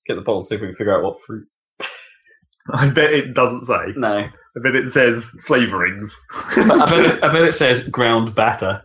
[0.08, 1.48] Get the bottle see if we can figure out what fruit.
[2.72, 3.94] I bet it doesn't say.
[3.96, 6.16] No, I bet it says flavorings.
[6.56, 8.82] I bet it, I bet it says ground batter.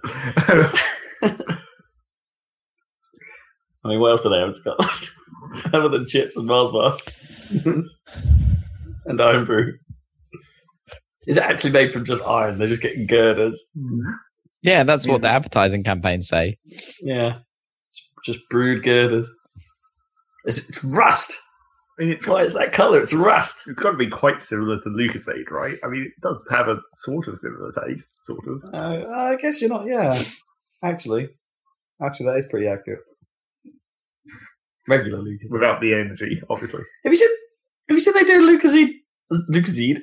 [3.85, 4.51] I mean, what else do they have?
[4.51, 4.61] It's
[5.65, 7.03] got other than chips and Mars bars
[9.07, 9.79] and Irn-Bru.
[11.29, 12.59] Is it actually made from just iron?
[12.59, 13.63] They're just getting girders.
[14.63, 16.57] Yeah, that's what the advertising campaigns say.
[17.03, 17.41] Yeah,
[17.89, 19.31] it's just brewed girders.
[20.47, 21.39] It's, it's rust.
[21.99, 23.01] I mean, it's Why it's that color?
[23.01, 23.65] It's rust.
[23.67, 25.77] It's got to be quite similar to Lucozade, right?
[25.85, 28.63] I mean, it does have a sort of similar taste, sort of.
[28.73, 29.87] Uh, I guess you're not.
[29.87, 30.23] Yeah,
[30.83, 31.29] actually,
[32.03, 33.01] actually, that is pretty accurate.
[34.89, 35.51] Regular Lucas.
[35.53, 36.83] Without the energy, obviously.
[37.05, 37.29] Have you seen?
[37.89, 38.93] Have you seen they do Lucozade?
[39.33, 40.03] Lucozade,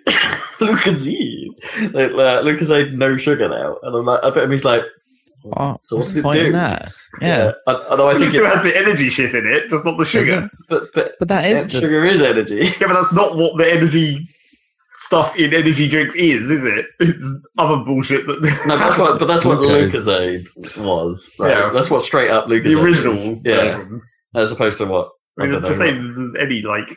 [0.59, 1.47] Lucozade,
[1.93, 4.83] like, uh, Lucozade no sugar now, and I'm like, I bet him he's like,
[5.43, 5.83] What?
[5.85, 6.45] So what's What's the it point do?
[6.47, 6.91] in that?
[7.21, 9.85] Yeah, I- Although I it think, still it, has the energy shit in it, just
[9.85, 10.49] not the sugar.
[10.69, 12.55] but but but that is yeah, the, sugar is energy.
[12.79, 14.27] Yeah, but that's not what the energy
[14.97, 16.85] stuff in energy drinks is, is it?
[16.99, 18.63] It's other bullshit that.
[18.67, 19.17] No, that's what.
[19.19, 20.05] But that's what Glucose.
[20.07, 21.31] Lucozade was.
[21.39, 21.49] Right?
[21.51, 21.69] Yeah.
[21.73, 22.63] That's what straight up Lucozade.
[22.65, 23.41] the original is.
[23.43, 24.01] Yeah, version.
[24.35, 25.09] as opposed to what.
[25.39, 26.89] I mean, I it's don't the know, same as any like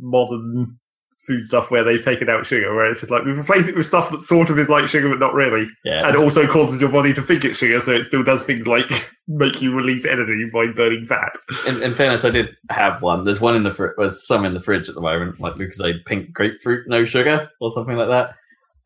[0.00, 0.78] modern
[1.26, 3.86] food stuff where they've taken out sugar, where it's just like we've replaced it with
[3.86, 6.90] stuff that sort of is like sugar but not really, Yeah, and also causes your
[6.90, 8.86] body to think it's sugar, so it still does things like
[9.28, 11.32] make you release energy by burning fat.
[11.66, 13.24] in, in fairness, I did have one.
[13.24, 13.92] There's one in the fridge.
[13.96, 17.70] There's some in the fridge at the moment, like Lucozade pink grapefruit, no sugar, or
[17.70, 18.34] something like that.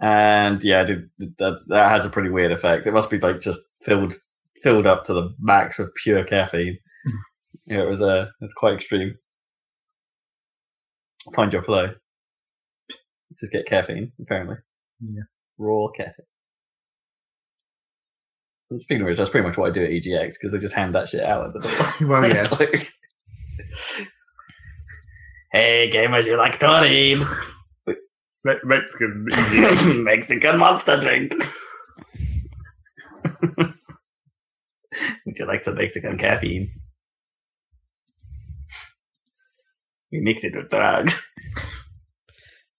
[0.00, 2.86] And yeah, I did, that, that has a pretty weird effect.
[2.86, 4.14] It must be like just filled
[4.62, 6.78] filled up to the max with pure caffeine.
[7.66, 9.14] yeah, it was uh, it's quite extreme.
[11.34, 11.94] Find your flow.
[13.38, 14.56] Just get caffeine, apparently.
[15.00, 15.22] Yeah.
[15.58, 16.26] Raw caffeine.
[18.70, 20.74] And Speaking of which, that's pretty much what I do at EGX because they just
[20.74, 22.08] hand that shit out at the door.
[22.08, 22.50] well, yes.
[22.60, 22.92] Like,
[25.52, 27.24] hey, gamers, you like taurine?
[28.44, 30.04] Me- Mexican EGX.
[30.04, 31.32] Mexican monster drink.
[35.26, 36.70] Would you like some Mexican caffeine?
[40.12, 41.25] We mix it with drugs.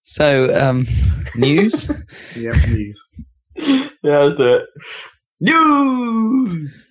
[0.08, 0.86] So um,
[1.36, 1.90] news.
[2.34, 3.08] yeah, news.
[3.56, 4.66] yeah, let's do it.
[5.40, 6.84] News!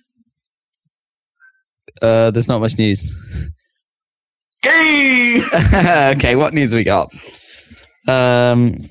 [2.00, 3.12] uh, there's not much news.
[4.62, 5.42] Game!
[5.74, 7.10] okay, what news we got?
[8.06, 8.88] Um,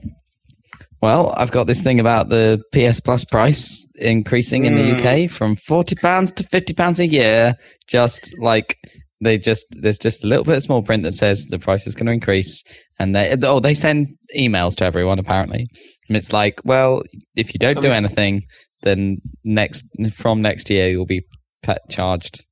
[1.01, 5.55] well, I've got this thing about the PS Plus price increasing in the UK from
[5.55, 7.55] forty pounds to fifty pounds a year.
[7.87, 8.77] Just like
[9.21, 11.95] they just there's just a little bit of small print that says the price is
[11.95, 12.63] going to increase,
[12.99, 15.67] and they oh they send emails to everyone apparently,
[16.07, 17.01] and it's like, well,
[17.35, 18.43] if you don't do anything,
[18.83, 21.23] then next from next year you'll be
[21.63, 22.45] pet charged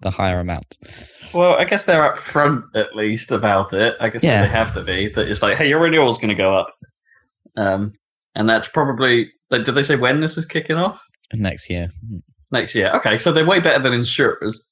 [0.00, 0.76] the higher amount.
[1.32, 3.96] Well, I guess they're upfront at least about it.
[3.98, 4.42] I guess Yeah.
[4.42, 5.08] they have to be.
[5.08, 6.68] That it's like, hey, your renewal's going to go up,
[7.56, 7.92] um,
[8.34, 9.30] and that's probably.
[9.50, 11.00] Like, did they say when this is kicking off?
[11.32, 11.88] Next year,
[12.52, 12.90] Next year.
[12.94, 14.62] Okay, so they're way better than insurers.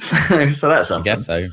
[0.00, 0.16] so,
[0.50, 1.46] so that's I guess so.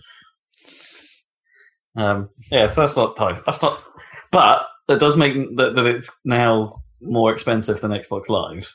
[1.96, 3.42] Um, yeah, so that's not time.
[3.46, 3.84] That's not.
[4.32, 8.68] But that does make that, that it's now more expensive than Xbox Live.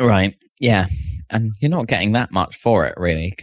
[0.00, 0.34] Right.
[0.60, 0.86] Yeah.
[1.30, 3.34] And you're not getting that much for it, really.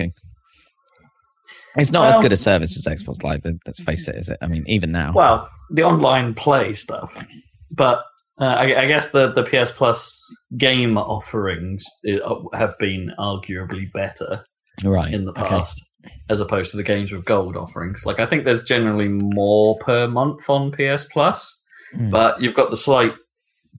[1.78, 3.42] It's not as good a service as Xbox Live.
[3.66, 4.38] Let's face it, is it?
[4.42, 5.14] I mean, even now.
[5.14, 7.24] Well, the online play stuff,
[7.72, 8.04] but
[8.40, 14.44] uh, I, I guess the the PS Plus game offerings uh, have been arguably better
[14.84, 15.14] right.
[15.14, 15.44] in the okay.
[15.50, 15.84] past,
[16.30, 18.06] as opposed to the games with gold offerings.
[18.06, 21.62] Like I think there's generally more per month on PS Plus,
[21.94, 22.10] Hmm.
[22.10, 23.14] but you've got the slight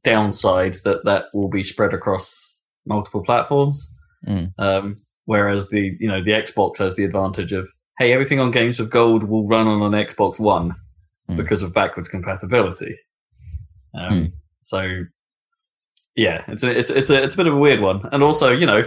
[0.04, 3.92] downside that that will be spread across multiple platforms.
[4.26, 4.52] Mm.
[4.58, 8.78] Um, whereas the you know the Xbox has the advantage of hey everything on games
[8.78, 10.74] with gold will run on an Xbox One
[11.28, 11.36] Mm.
[11.36, 12.96] because of backwards compatibility.
[13.98, 14.32] Um, Mm.
[14.66, 15.04] So
[16.16, 18.50] yeah, it's a, it's it's a it's a bit of a weird one, and also
[18.50, 18.82] you know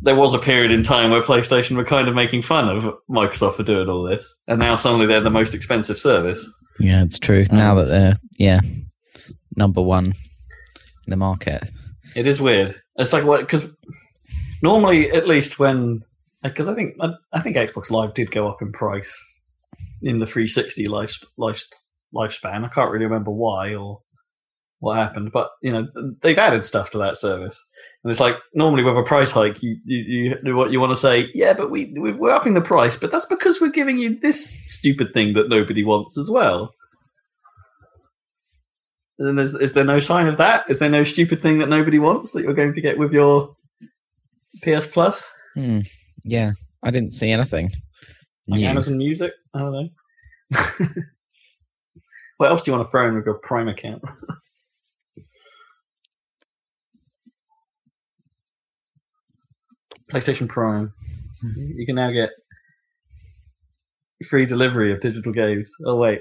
[0.00, 3.56] there was a period in time where PlayStation were kind of making fun of Microsoft
[3.56, 6.50] for doing all this, and now suddenly they're the most expensive service.
[6.78, 7.44] Yeah, it's true.
[7.52, 8.60] now Um, that they're, yeah,
[9.56, 11.64] number one in the market.
[12.16, 12.74] It is weird.
[12.96, 13.66] It's like what because
[14.62, 16.02] normally, at least when
[16.42, 19.40] because I think I, I think Xbox Live did go up in price
[20.00, 21.62] in the 360 life, life
[22.14, 22.64] lifespan.
[22.64, 24.00] I can't really remember why or
[24.80, 25.86] what happened, but you know
[26.20, 27.62] they've added stuff to that service,
[28.02, 30.96] and it's like normally with a price hike, you you, you what you want to
[30.96, 34.18] say, yeah, but we we- we're upping the price, but that's because we're giving you
[34.18, 36.74] this stupid thing that nobody wants as well.
[39.18, 40.64] And is, is there no sign of that?
[40.70, 43.54] Is there no stupid thing that nobody wants that you're going to get with your
[44.62, 45.30] PS Plus?
[45.54, 45.80] Hmm.
[46.24, 47.70] Yeah, I didn't see anything.
[48.48, 48.66] Like new.
[48.66, 49.32] Amazon Music?
[49.52, 50.78] I don't know.
[52.38, 54.02] what else do you want to throw in with your Prime account?
[60.10, 60.92] PlayStation Prime.
[61.56, 62.30] You can now get
[64.28, 65.74] free delivery of digital games.
[65.86, 66.20] Oh wait,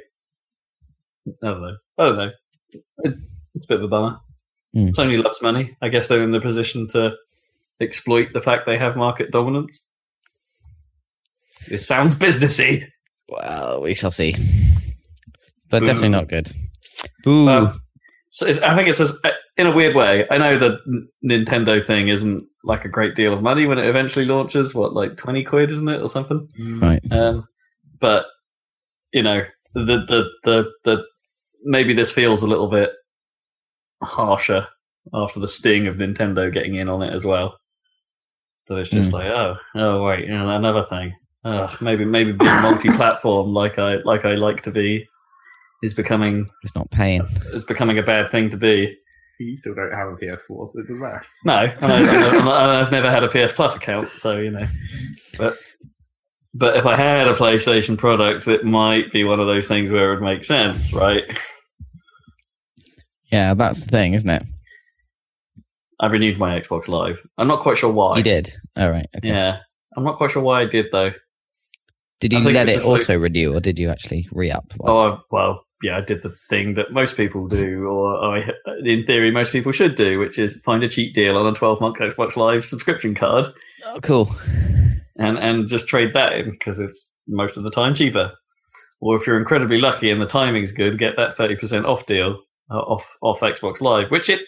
[1.43, 1.75] I don't know.
[1.97, 2.31] I don't know.
[3.55, 4.19] It's a bit of a bummer.
[4.73, 4.87] Hmm.
[4.87, 5.75] Sony loves money.
[5.81, 7.15] I guess they're in the position to
[7.81, 9.87] exploit the fact they have market dominance.
[11.69, 12.85] It sounds businessy.
[13.27, 14.35] Well, we shall see.
[15.69, 15.85] But Boo.
[15.85, 16.51] definitely not good.
[17.23, 17.45] Boo.
[17.45, 17.79] Well,
[18.31, 20.25] so I think it's just, uh, in a weird way.
[20.31, 20.79] I know the
[21.23, 24.73] Nintendo thing isn't like a great deal of money when it eventually launches.
[24.75, 26.47] What, like twenty quid, isn't it, or something?
[26.81, 27.01] right.
[27.11, 27.47] Um,
[27.99, 28.25] but
[29.13, 29.41] you know,
[29.73, 31.05] the the the the
[31.63, 32.91] maybe this feels a little bit
[34.01, 34.67] harsher
[35.13, 37.57] after the sting of Nintendo getting in on it as well.
[38.67, 39.15] That it's just Hmm.
[39.17, 41.13] like, oh, oh wait, you know, another thing.
[41.45, 45.07] Ugh, maybe maybe being multi-platform like I like I like to be
[45.81, 47.25] is becoming It's not paying.
[47.53, 48.95] is becoming a bad thing to be.
[49.39, 51.23] You still don't have a PS4, so it doesn't matter.
[51.45, 54.67] No, I, and I- I've never had a PS Plus account, so you know.
[55.37, 55.55] But
[56.53, 60.11] but if I had a PlayStation product, it might be one of those things where
[60.11, 61.23] it would make sense, right?
[63.31, 64.43] Yeah, that's the thing, isn't it?
[66.01, 67.19] I renewed my Xbox Live.
[67.37, 68.17] I'm not quite sure why.
[68.17, 68.51] You did.
[68.77, 69.07] All right.
[69.17, 69.29] Okay.
[69.29, 69.59] Yeah,
[69.95, 71.11] I'm not quite sure why I did though.
[72.19, 74.51] Did you I let it's it just like- auto renew, or did you actually re
[74.51, 74.65] up?
[74.83, 78.51] Oh well, yeah, I did the thing that most people do, or I,
[78.83, 81.79] in theory, most people should do, which is find a cheap deal on a 12
[81.79, 83.45] month Xbox Live subscription card
[83.85, 84.35] oh, cool.
[85.17, 88.33] and and just trade that in because it's most of the time cheaper.
[89.01, 92.37] Or if you're incredibly lucky and the timing's good, get that 30% off deal
[92.69, 94.41] uh, off off Xbox Live, which it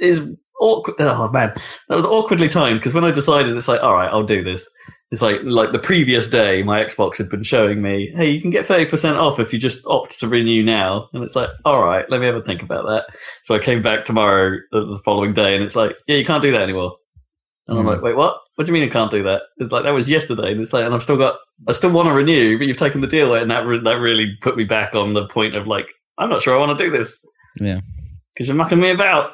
[0.00, 0.22] is
[0.60, 0.96] awkward.
[0.98, 1.52] Oh man,
[1.88, 4.68] that was awkwardly timed because when I decided, it's like, all right, I'll do this.
[5.12, 8.50] It's like like the previous day, my Xbox had been showing me, hey, you can
[8.50, 12.08] get 30% off if you just opt to renew now, and it's like, all right,
[12.10, 13.04] let me have a think about that.
[13.44, 16.50] So I came back tomorrow, the following day, and it's like, yeah, you can't do
[16.52, 16.96] that anymore.
[17.68, 17.90] And I'm Hmm.
[17.90, 18.38] like, wait, what?
[18.56, 19.42] What do you mean I can't do that?
[19.58, 21.36] It's like that was yesterday, and it's like, and I've still got,
[21.68, 23.98] I still want to renew, but you've taken the deal away, and that re- that
[24.00, 25.86] really put me back on the point of like,
[26.18, 27.18] I'm not sure I want to do this.
[27.60, 27.80] Yeah.
[28.34, 29.32] because you're mucking me about.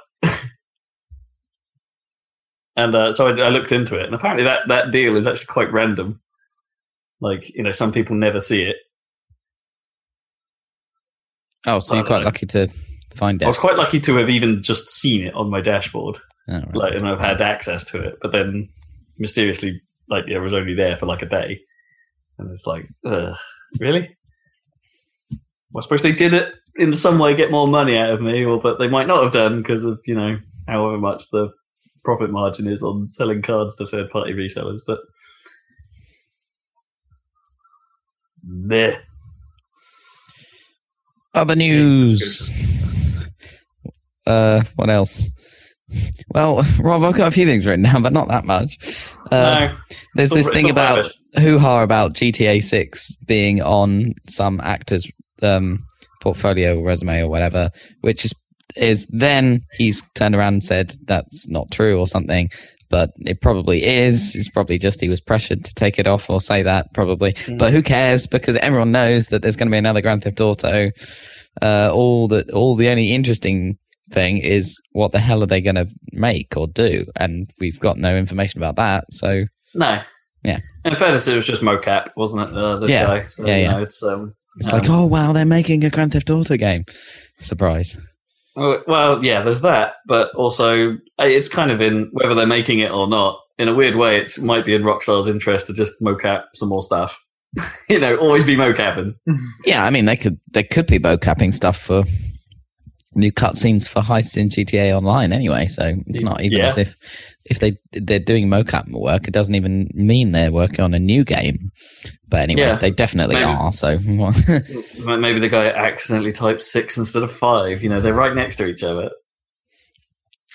[2.78, 5.46] And uh, so I, I looked into it, and apparently that that deal is actually
[5.46, 6.20] quite random.
[7.20, 8.76] Like you know, some people never see it.
[11.66, 12.26] Oh, so I you're quite know.
[12.26, 12.68] lucky to
[13.14, 13.44] find it.
[13.44, 16.74] I was quite lucky to have even just seen it on my dashboard, Oh, right.
[16.74, 18.18] like, and I've had access to it.
[18.22, 18.68] But then
[19.18, 21.60] mysteriously, like, yeah, it was only there for like a day,
[22.38, 23.34] and it's like, Ugh,
[23.80, 24.16] really?
[25.72, 28.44] Well, I suppose they did it in some way get more money out of me,
[28.44, 30.38] or but they might not have done because of you know
[30.68, 31.50] however much the
[32.08, 34.78] profit margin is on selling cards to third party resellers.
[34.86, 35.00] But
[38.42, 38.96] meh.
[41.34, 42.50] Other news.
[44.26, 45.28] Uh, what else?
[46.32, 48.78] Well, Rob, I've got a few things written down, but not that much.
[49.30, 49.76] Uh, no,
[50.14, 55.06] there's it's all- this thing about hoo ha about GTA 6 being on some actor's
[55.42, 55.84] um,
[56.22, 57.68] portfolio or resume or whatever,
[58.00, 58.32] which is
[58.78, 62.48] is then he's turned around and said that's not true or something.
[62.90, 64.34] But it probably is.
[64.34, 67.36] It's probably just he was pressured to take it off or say that probably.
[67.58, 68.26] But who cares?
[68.26, 70.90] Because everyone knows that there's going to be another Grand Theft Auto.
[71.60, 73.76] Uh, all the all the only interesting
[74.10, 77.04] thing is what the hell are they going to make or do?
[77.16, 79.04] And we've got no information about that.
[79.10, 80.00] So No.
[80.44, 80.60] Yeah.
[80.84, 82.56] In fairness, it was just mocap, wasn't it?
[82.56, 83.06] Uh, Yeah.
[83.06, 83.26] guy.
[83.26, 83.72] So, Yeah, you yeah.
[83.72, 84.32] know, it's um.
[84.58, 86.84] it's um, like, oh wow, they're making a Grand Theft Auto game.
[87.38, 87.98] Surprise.
[88.86, 92.90] Well, yeah, there's that, but also uh, it's kind of in whether they're making it
[92.90, 93.40] or not.
[93.58, 96.82] In a weird way, it might be in Rockstar's interest to just mocap some more
[96.82, 97.18] stuff.
[97.88, 99.14] you know, always be mocapping.
[99.64, 102.04] Yeah, I mean they could they could be mocapping stuff for
[103.18, 105.66] new cutscenes for heists in GTA Online anyway.
[105.66, 106.66] So it's not even Yeah.
[106.66, 106.96] as if
[107.46, 111.24] if they they're doing mocap work, it doesn't even mean they're working on a new
[111.24, 111.70] game.
[112.28, 113.44] But anyway, Yeah, they definitely maybe.
[113.50, 113.72] are.
[113.72, 113.98] So
[114.98, 117.83] Maybe the guy accidentally typed six instead of five.
[117.83, 119.11] You know, they're right next to each other.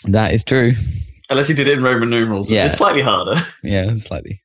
[0.05, 0.73] that is true.
[1.29, 2.65] Unless he did it in Roman numerals, which Yeah.
[2.65, 3.35] is slightly harder.
[3.63, 4.41] Yeah, slightly.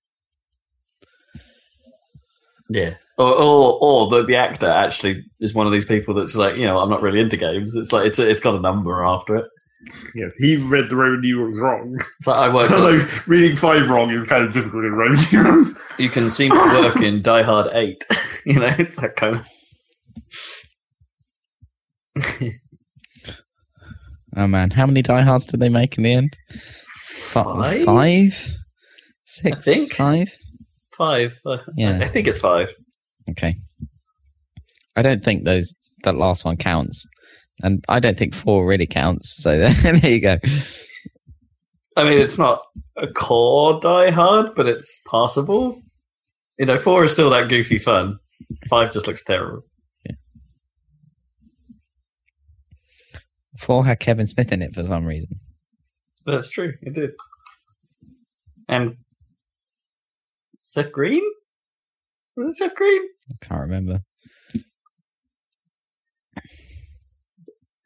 [2.70, 2.94] Yeah.
[3.18, 6.64] Or, or, or the, the actor actually is one of these people that's like, you
[6.64, 7.74] know, I'm not really into games.
[7.74, 9.44] It's like it's it's got a number after it.
[10.14, 11.98] Yes, he read the Roman numerals wrong.
[12.20, 12.70] So I worked.
[12.72, 15.76] on- Although reading five wrong is kind of difficult in Roman numerals.
[15.98, 18.04] you can seem to work in Die Hard Eight.
[18.46, 19.46] you know, it's that kind of.
[24.36, 26.32] Oh man, how many Die Hards did they make in the end?
[26.94, 27.84] Fi- Five?
[27.84, 28.54] Five?
[29.24, 29.64] Six?
[29.64, 29.94] think.
[29.94, 30.28] Five?
[30.96, 31.36] Five.
[31.44, 31.98] Uh, Yeah.
[32.00, 32.72] I think it's five.
[33.30, 33.56] Okay.
[34.96, 37.06] I don't think those that last one counts,
[37.62, 39.42] and I don't think four really counts.
[39.42, 40.38] So there you go.
[41.96, 42.62] I mean, it's not
[42.96, 45.80] a core Die Hard, but it's passable.
[46.58, 48.18] You know, four is still that goofy fun.
[48.68, 49.62] Five just looks terrible.
[53.58, 55.40] Four had Kevin Smith in it for some reason.
[56.24, 56.74] That's true.
[56.82, 57.10] It did.
[58.68, 58.96] And
[60.62, 61.22] Seth Green?
[62.36, 63.02] Was it Seth Green?
[63.30, 64.02] I can't remember.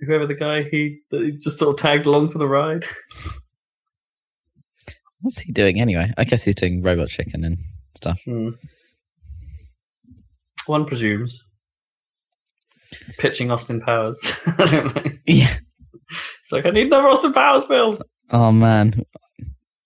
[0.00, 2.84] Whoever the guy he, he just sort of tagged along for the ride.
[5.20, 6.12] What's he doing anyway?
[6.18, 7.58] I guess he's doing Robot Chicken and
[7.94, 8.18] stuff.
[8.24, 8.50] Hmm.
[10.66, 11.44] One presumes.
[13.18, 14.40] Pitching Austin Powers.
[14.58, 15.12] I don't know.
[15.26, 15.54] Yeah.
[16.42, 17.98] It's like, I need another Austin Powers film.
[18.30, 19.04] Oh man,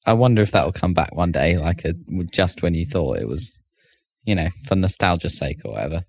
[0.07, 1.95] I wonder if that will come back one day, like a,
[2.31, 3.53] just when you thought it was,
[4.27, 6.03] you know, for nostalgia's sake or whatever.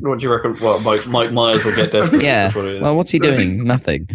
[0.00, 0.54] What do you reckon?
[0.62, 2.22] What, Mike, Mike Myers will get desperate?
[2.22, 2.42] Yeah.
[2.44, 2.82] That's what it is.
[2.82, 3.64] Well, what's he doing?
[3.64, 4.06] Nothing.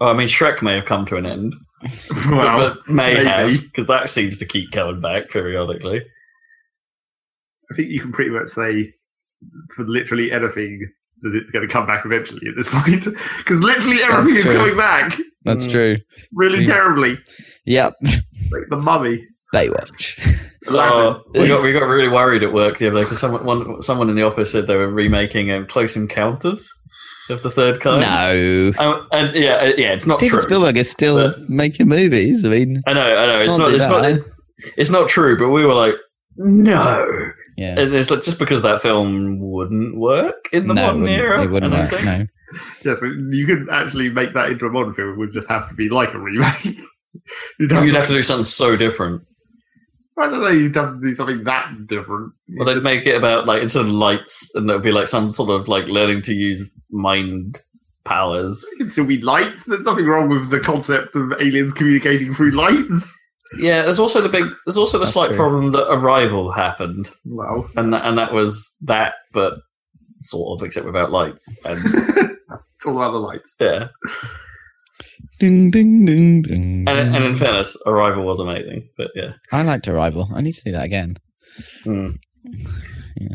[0.00, 1.54] Oh, I mean, Shrek may have come to an end.
[2.30, 3.26] well, but may maybe.
[3.26, 6.00] have, because that seems to keep coming back periodically.
[7.70, 8.92] I think you can pretty much say
[9.76, 10.90] for literally anything
[11.22, 13.04] that it's going to come back eventually at this point.
[13.38, 14.54] Because literally everything is true.
[14.54, 15.12] coming back
[15.44, 15.70] That's Mm.
[15.70, 15.96] true.
[16.32, 16.66] really Yeah.
[16.74, 17.18] terribly.
[17.66, 17.94] Yep.
[18.02, 19.26] Like the mummy.
[19.54, 20.38] Baywatch.
[20.68, 23.82] Oh, we got we got really worried at work the other day because someone one,
[23.82, 26.70] someone in the office said they were remaking um, Close Encounters
[27.30, 28.02] of the Third Kind.
[28.02, 28.72] No.
[28.78, 30.42] Um, and yeah, uh, yeah, it's not Steven true.
[30.42, 32.44] Spielberg is still but- making movies.
[32.44, 33.38] I mean, I know, I know.
[33.40, 33.68] It's Can't not.
[33.68, 34.34] do It's not.
[34.76, 35.38] It's not true.
[35.38, 35.94] But we were like,
[36.36, 37.06] no.
[37.56, 37.78] yeah.
[37.78, 41.42] And it's like just because that film wouldn't work in the no, modern wouldn't, era.
[41.44, 41.90] it wouldn't work.
[41.90, 42.04] think.
[42.04, 42.26] No.
[42.84, 45.12] Yes, you could actually make that into a modern film.
[45.12, 46.64] It would just have to be like a remake.
[47.58, 49.22] you'd have You'd to, have to do something so different.
[50.18, 50.48] I don't know.
[50.48, 52.32] You'd have to do something that different.
[52.56, 55.50] Well, they'd make it about like instead of lights, and there'd be like some sort
[55.50, 57.60] of like learning to use mind
[58.04, 58.66] powers.
[58.74, 59.64] It can still be lights.
[59.66, 63.16] There's nothing wrong with the concept of aliens communicating through lights.
[63.58, 64.44] Yeah, there's also the big.
[64.66, 65.36] There's also the That's slight true.
[65.36, 69.54] problem that Arrival happened, Well, and that, and that was that, but
[70.20, 71.52] sort of, except without lights.
[71.64, 73.56] And it's all about the lights.
[73.60, 73.88] yeah,
[75.38, 76.84] Ding, ding, ding, ding.
[76.86, 78.88] and, and in fairness, Arrival was amazing.
[78.96, 80.28] But yeah, I liked Arrival.
[80.34, 81.16] I need to see that again.
[81.86, 82.16] Mm.
[83.20, 83.28] Yeah.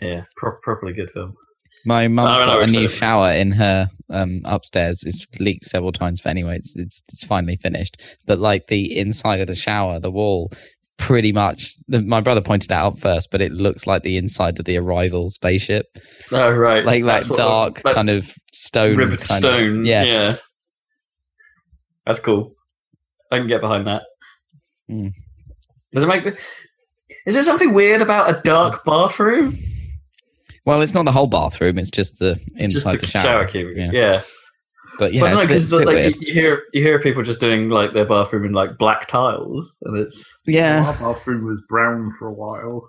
[0.00, 1.34] yeah, pro- properly good film.
[1.86, 5.02] My mum's No, no, got a new shower in her um, upstairs.
[5.06, 8.00] It's leaked several times, but anyway, it's, it's it's finally finished.
[8.26, 10.52] But like the inside of the shower, the wall,
[10.98, 11.74] pretty much.
[11.88, 14.76] The, my brother pointed it out first, but it looks like the inside of the
[14.78, 15.86] Arrival spaceship,
[16.32, 19.84] Oh right, like That that sort of- dark kind of stone, ribbed kind of- stone.
[19.84, 20.02] yeah.
[20.04, 20.36] yeah,
[22.06, 22.54] that's cool.
[23.30, 24.02] I can get behind that.
[24.90, 25.12] Mm.
[25.92, 26.24] Does it make?
[26.24, 26.38] The,
[27.26, 29.58] is there something weird about a dark bathroom?
[30.64, 33.46] Well, it's not the whole bathroom; it's just the Just inside the, shower.
[33.46, 33.76] cube.
[33.76, 33.90] Yeah.
[33.92, 34.22] yeah.
[34.98, 36.16] But yeah, but no, it's, a bit, because it's a bit like weird.
[36.16, 39.74] you, you hear you hear people just doing like their bathroom in like black tiles,
[39.82, 42.88] and it's Yeah, Our bathroom was brown for a while.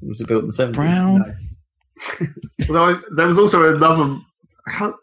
[0.00, 0.76] it was built in the seventies.
[0.76, 1.36] brown.
[2.68, 4.18] Well, I, there was also another.
[4.68, 4.96] I can't.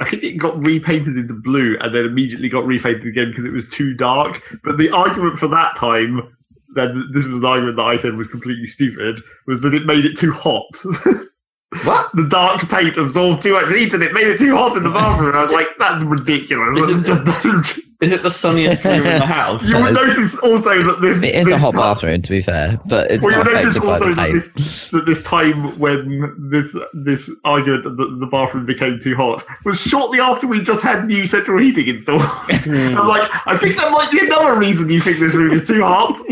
[0.00, 3.52] I think it got repainted into blue and then immediately got repainted again because it
[3.52, 4.42] was too dark.
[4.64, 6.34] But the argument for that time,
[6.74, 10.04] then this was an argument that I said was completely stupid, was that it made
[10.04, 10.70] it too hot.
[11.84, 12.10] What?
[12.14, 14.88] the dark paint absorbed too much heat and it made it too hot in the
[14.90, 15.34] bathroom.
[15.34, 16.88] I was like, that's ridiculous.
[16.88, 17.84] Is it- just don't.
[18.00, 19.68] Is it the sunniest room in the house?
[19.68, 22.40] You would That notice also that this It is a hot ti- bathroom, to be
[22.40, 26.76] fair, but it's Well, you not notice also that this that this time when this
[26.94, 31.26] this argument that the bathroom became too hot was shortly after we just had new
[31.26, 32.22] central heating installed.
[32.22, 32.72] Hmm.
[32.98, 35.82] I'm like, I think that might be another reason you think this room is too
[35.82, 36.16] hot.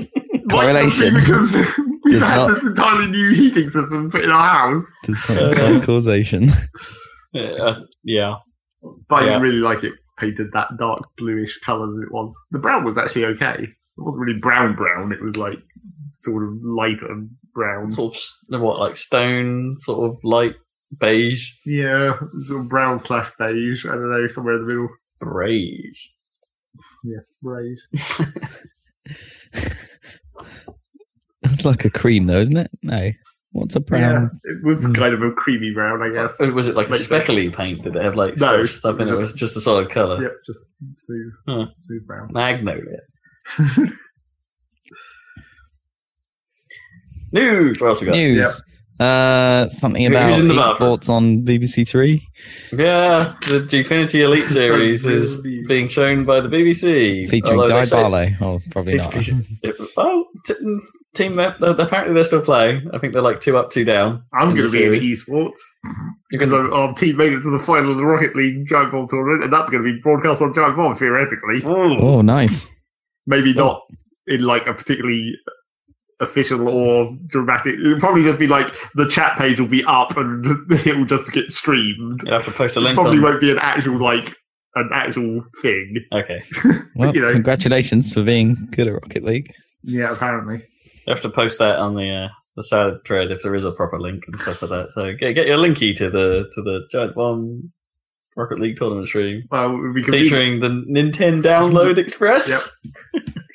[0.49, 1.15] Might just be Correlation.
[1.15, 1.57] because
[2.13, 4.91] we've had not- this entirely new heating system put in our house.
[5.05, 6.49] Does not imply causation.
[7.35, 8.37] Uh, yeah.
[9.11, 9.27] But I Yeah.
[9.27, 12.35] didn't really like it painted that dark bluish colour that it was.
[12.51, 13.57] The brown was actually okay.
[13.65, 15.13] It wasn't really brown brown.
[15.13, 15.59] It was like
[16.15, 17.15] sort of lighter
[17.53, 17.91] brown.
[17.91, 18.17] Sort
[18.51, 20.55] of what, like stone, sort of light
[20.99, 23.85] beige, Yeah, sort of brown slash beige.
[23.85, 24.89] I don't know, somewhere in the middle.
[25.21, 26.07] beige.
[27.05, 27.83] Yes, beige.
[31.53, 32.71] It's like a cream, though, isn't it?
[32.83, 33.11] No.
[33.53, 34.41] What's a Yeah, brown?
[34.45, 34.95] it was Mm.
[34.97, 36.37] kind of a creamy brown, I guess.
[36.41, 37.25] Oh, Was it like a Makes sense.
[37.25, 37.83] speckly paint?
[37.85, 39.07] Did it have like No, stuff, stuff in it?
[39.07, 40.23] just- Or was just a solid colour?
[40.23, 41.67] Yep, just smooth, Huh.
[41.79, 42.31] smooth brown.
[42.33, 43.01] Magnolia.
[47.33, 47.81] News.
[47.81, 48.15] What else we got?
[48.17, 48.63] News.
[48.99, 52.27] Uh, something Who's about in the esports on BBC Three.
[52.73, 58.29] Yeah, the Gfinity Elite Series is being shown by the BBC, featuring Di say- Barlow.
[58.41, 59.41] Oh, probably It's- not.
[59.63, 60.55] it- oh, t-
[61.17, 61.37] team.
[61.37, 62.89] they're- they're- Apparently, they're still playing.
[62.93, 64.23] I think they're like two up, two down.
[64.33, 65.25] I'm going to be in series.
[65.27, 65.61] esports
[66.31, 68.93] because can- our, our team made it to the final of the Rocket League Giant
[68.93, 71.63] Bomb tournament, and that's going to be broadcast on Giant Bomb theoretically.
[71.65, 71.99] Ooh.
[72.01, 72.69] Oh, nice.
[73.27, 73.61] Maybe oh.
[73.65, 73.83] not
[74.29, 75.35] in like a particularly
[76.21, 77.75] official or dramatic.
[77.79, 80.45] It'll probably just be like the chat page will be up and
[80.87, 82.23] it will just get streamed.
[82.25, 82.95] You have to post a link.
[82.95, 83.25] Probably On.
[83.25, 84.35] won't be an actual like
[84.77, 85.97] an actual thing.
[86.13, 86.43] Okay,
[86.97, 87.33] Well, you know.
[87.33, 89.53] congratulations for being good at Rocket League.
[89.83, 90.63] Yeah, apparently.
[91.07, 93.73] You have to post that on the uh, the sad thread if there is a
[93.73, 94.91] proper link and stuff like that.
[94.91, 97.73] So get get your linky to the to the Giant Bomb
[98.37, 102.77] Rocket League tournament stream Well, we can be, featuring the Nintendo Download Express.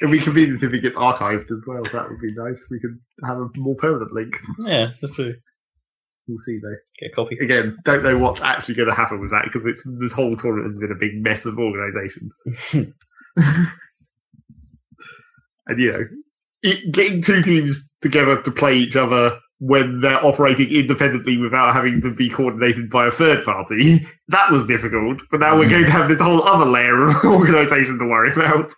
[0.01, 1.83] it'd be convenient if it gets archived as well.
[1.91, 2.67] That would be nice.
[2.71, 4.35] We could have a more permanent link.
[4.59, 5.35] Yeah, that's true.
[6.27, 6.75] We'll see though.
[6.99, 7.37] Get a copy.
[7.39, 10.69] Again, don't know what's actually going to happen with that because it's this whole tournament
[10.69, 12.31] has been a big mess of organisation.
[15.67, 16.05] and you know,
[16.63, 22.01] it, getting two teams together to play each other when they're operating independently without having
[22.01, 25.21] to be coordinated by a third party, that was difficult.
[25.29, 28.71] But now we're going to have this whole other layer of organisation to worry about.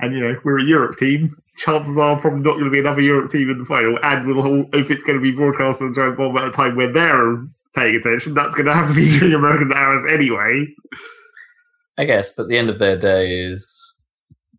[0.00, 1.34] And you know, we're a Europe team.
[1.56, 3.98] Chances are probably not going to be another Europe team in the final.
[4.02, 6.74] And we'll hold, if it's going to be broadcast on Giant Bomb at a time
[6.74, 7.36] where they're
[7.76, 10.66] paying attention, that's going to have to be during American hours anyway.
[11.98, 13.94] I guess, but the end of their day is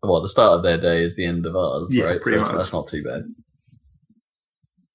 [0.02, 2.20] well, the start of their day is the end of ours, Yeah, right?
[2.22, 2.58] pretty so that's- much.
[2.58, 3.22] that's not too bad.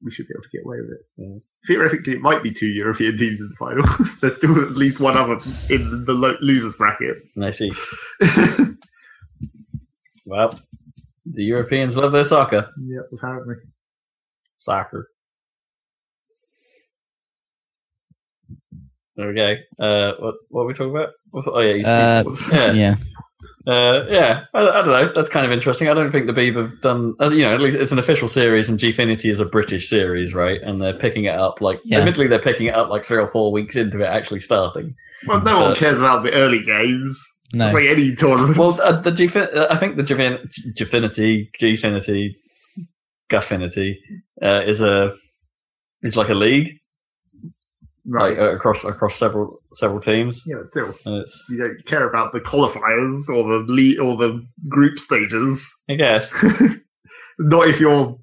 [0.04, 1.02] We should be able to get away with it.
[1.18, 1.36] Yeah.
[1.68, 3.86] Theoretically, it might be two European teams in the final.
[4.22, 5.40] There's still at least one other
[5.70, 7.18] in the lo- losers bracket.
[7.42, 7.72] I see.
[10.28, 10.60] Well,
[11.28, 12.68] the Europeans love their soccer.
[12.82, 13.56] yeah, apparently.
[14.58, 15.08] Soccer.
[19.16, 19.54] There we go.
[19.80, 21.10] Uh, what what are we talking about?
[21.34, 22.72] Oh yeah, he's, Uh, yeah.
[22.74, 22.96] Yeah.
[23.68, 25.12] Uh, yeah, I, I don't know.
[25.14, 25.88] That's kind of interesting.
[25.90, 28.70] I don't think the Beeb have done, you know, at least it's an official series,
[28.70, 30.62] and Gfinity is a British series, right?
[30.62, 31.98] And they're picking it up like, Yeah.
[32.00, 34.94] admittedly, they're picking it up like three or four weeks into it actually starting.
[35.28, 37.26] Well, no one Uh, cares about the early games.
[37.54, 37.66] No.
[37.66, 38.58] Just like any tournament.
[38.58, 40.46] Well, uh, the Gfin- uh, I think the Gfin-
[40.78, 42.34] Gfinity, Gfinity,
[43.30, 44.00] Guffinity
[44.44, 45.16] uh, is a
[46.04, 46.78] is like a league,
[48.08, 48.30] right.
[48.32, 52.08] like uh, across across several several teams, yeah, but still, and it's you don't care
[52.10, 55.72] about the qualifiers or the lead or the group stages.
[55.90, 56.32] I guess
[57.40, 58.16] Not if you're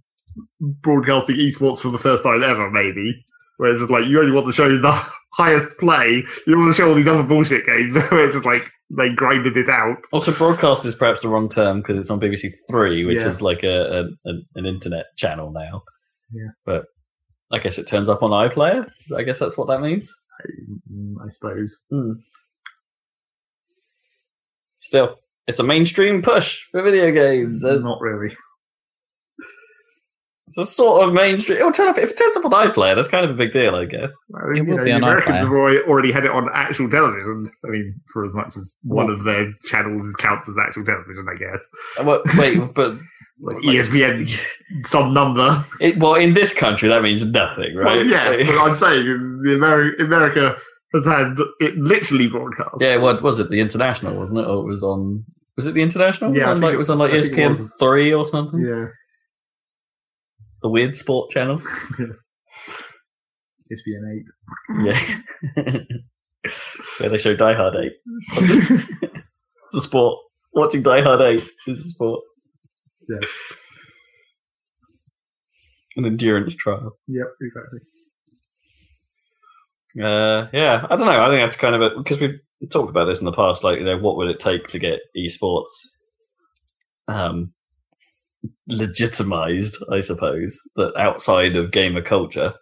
[0.83, 3.24] broadcasting esports for the first time ever, maybe.
[3.59, 5.05] Where it's just like you only want to show the
[5.35, 6.24] highest play.
[6.47, 9.11] You don't want to show all these other bullshit games where it's just like they
[9.14, 9.99] grinded it out.
[10.12, 13.28] also broadcast is perhaps the wrong term because it's on BBC Three, which Yeah.
[13.28, 15.83] is like a, a, a an internet channel now.
[16.35, 16.49] Yeah.
[16.64, 16.85] but
[17.53, 18.87] I guess it turns up on iPlayer.
[19.17, 20.13] I guess that's what that means.
[20.91, 21.83] Mm, I suppose.
[24.79, 27.65] Still, it's a mainstream push for video games.
[27.65, 28.35] Uh, Not really.
[30.49, 31.59] It's a sort of mainstream.
[31.59, 32.95] It'll turn up if it turns up on iPlayer.
[32.97, 34.11] That's kind of a big deal, I guess.
[34.35, 35.39] I think, It will you know, be the on Americans iPlayer.
[35.41, 37.51] have already, already had it on actual television.
[37.65, 41.27] I mean, for as much as one Well- of their channels counts as actual television,
[41.33, 41.69] I guess.
[41.99, 42.97] Uh, what- Wait, but
[43.41, 44.28] like ESPN
[44.87, 45.64] some number.
[45.80, 47.99] It, well, in this country, that means nothing, right?
[47.99, 50.57] Well, yeah, but I'm saying the Ameri- America
[50.95, 52.76] has had it literally broadcast.
[52.80, 52.99] yeah.
[52.99, 53.51] What was it?
[53.51, 54.47] The international, wasn't it?
[54.47, 55.24] Or it was on.
[55.57, 56.35] Was it the international?
[56.37, 58.61] Yeah, On, like it- it was on like I ESPN three or something.
[58.61, 58.87] yeah.
[60.62, 61.61] The weird sport channel.
[61.99, 62.24] yes.
[63.72, 64.85] ESPN eight.
[64.85, 65.78] Yeah.
[66.99, 67.93] Where they show Die Hard eight.
[69.74, 70.18] It's a sport.
[70.53, 72.20] Watching Die Hard eight is a sport.
[73.09, 73.19] Yeah.
[75.97, 76.97] An endurance trial.
[77.07, 77.81] yep, exactly.
[80.01, 81.23] Uh, yeah, I don't know.
[81.23, 82.41] I think that's kind of it because we've
[82.71, 83.63] talked about this in the past.
[83.63, 85.69] Like, you know, what would it take to get esports
[87.09, 87.53] um,
[88.69, 89.83] legitimized?
[89.93, 92.55] I suppose that outside of gamer culture,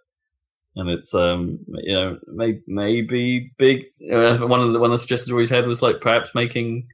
[0.74, 3.84] and it's um, you know, may, maybe big.
[4.12, 6.88] Uh, one of the one of the suggestions we always had was like perhaps making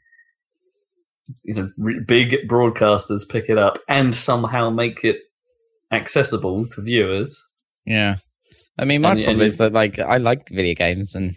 [1.45, 5.19] you know re- big broadcasters pick it up and somehow make it
[5.93, 7.45] accessible to viewers.
[7.85, 8.17] Yeah.
[8.79, 11.35] I mean, my And- and problem you- is that like I like video games and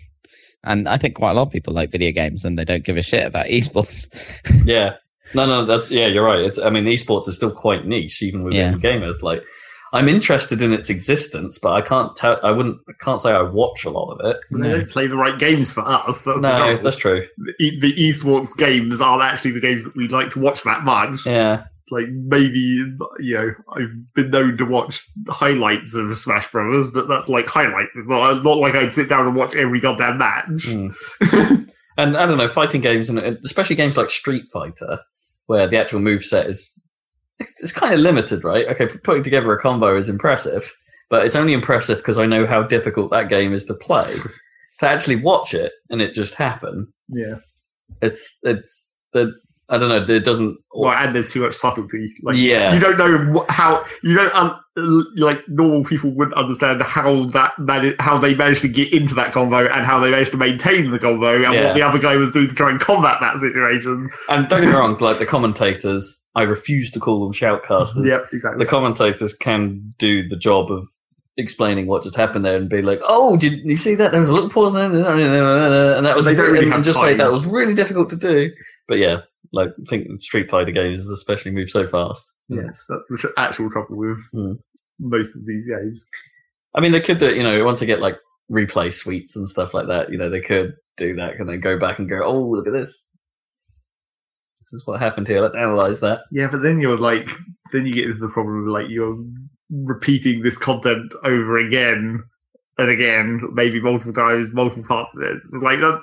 [0.63, 2.97] and I think quite a lot of people like video games and they don't give
[2.97, 4.07] a shit about esports.
[4.65, 4.95] Yeah.
[5.35, 6.39] No, no, that's yeah, you're right.
[6.39, 8.73] It's I mean, esports is still quite niche, even within Yeah.
[8.79, 9.21] gamers.
[9.21, 9.43] Like,
[9.91, 12.39] I'm interested in its existence, but I can't tell.
[12.43, 12.77] I wouldn't.
[12.87, 14.37] I can't say I watch a lot of it.
[14.51, 16.21] But They don't play the right games for us.
[16.23, 16.83] That's No, trouble.
[16.83, 17.25] that's true.
[17.57, 21.25] the, the esports games aren't actually the games that we like to watch that much.
[21.25, 27.07] Yeah, Like maybe you know I've been known to watch highlights of Smash Brothers, but
[27.07, 27.95] that's like highlights.
[27.97, 30.45] It's not not like I'd sit down and watch every goddamn match.
[30.67, 30.93] Mm.
[31.97, 34.99] and I don't know, fighting games, and especially games like Street Fighter,
[35.47, 36.71] where the actual move set is
[37.39, 38.67] it's, it's kind of limited, right?
[38.67, 40.71] Okay, putting together a combo is impressive,
[41.09, 44.13] but it's only impressive because I know how difficult that game is to play.
[44.79, 47.35] to actually watch it and it just happen, Yeah.
[48.01, 49.33] it's it's the
[49.71, 50.13] I don't know.
[50.15, 50.57] It doesn't.
[50.73, 52.11] Well, and there's too much subtlety.
[52.23, 52.73] Like Yeah.
[52.73, 54.55] you don't know how you don't un-
[55.17, 59.31] like normal people wouldn't understand how that mani- how they managed to get into that
[59.31, 61.65] combo and how they managed to maintain the combo and Yeah.
[61.65, 64.09] what the other guy was doing to try and combat that situation.
[64.29, 64.97] And don't get me wrong.
[64.99, 68.07] Like the commentators, I refuse to call them shoutcasters.
[68.07, 68.63] Yep, exactly.
[68.65, 70.87] the commentators can do the job of
[71.37, 74.11] explaining what just happened there and be like, "Oh, did you see that?
[74.11, 74.95] There was a little pause there, and
[76.05, 78.49] that was They don't really and just say that was really difficult to do."
[78.87, 82.33] But yeah, like I think Street Fighter games especially move so fast.
[82.47, 84.53] Yes, that's the actual trouble with Hmm.
[84.99, 86.07] most of these games.
[86.75, 88.17] I mean, they could do, you know, once they get like
[88.51, 91.77] replay suites and stuff like that, you know, they could do that and then go
[91.79, 93.05] back and go, "Oh, look at this."
[94.61, 95.41] This is what happened here.
[95.41, 96.19] Let's analyze that.
[96.31, 97.29] Yeah, but then you're like,
[97.71, 99.17] then you get into the problem of like you're
[99.71, 102.21] repeating this content over again
[102.79, 105.33] and again, maybe multiple times, multiple parts of it.
[105.37, 106.01] It's like that's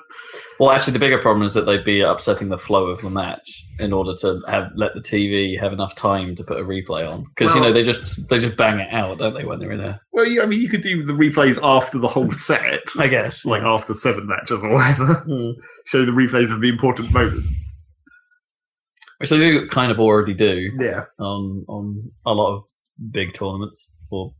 [0.59, 3.65] Well, actually, the bigger problem is that they'd be upsetting the flow of the match
[3.79, 7.25] in order to have let the TV have enough time to put a replay on.
[7.35, 9.79] Because you know they just they just bang it out, don't they, when they're in
[9.79, 9.99] there?
[10.13, 13.43] well, yeah, I mean, you could do the replays after the whole set, I guess.
[13.45, 15.15] like after seven matches or whatever.
[15.25, 15.51] Hmm.
[15.85, 17.83] Show the replays of the important moments.
[19.19, 22.63] Which they do kind of already do Yeah, on on a lot of
[23.11, 24.31] big tournaments or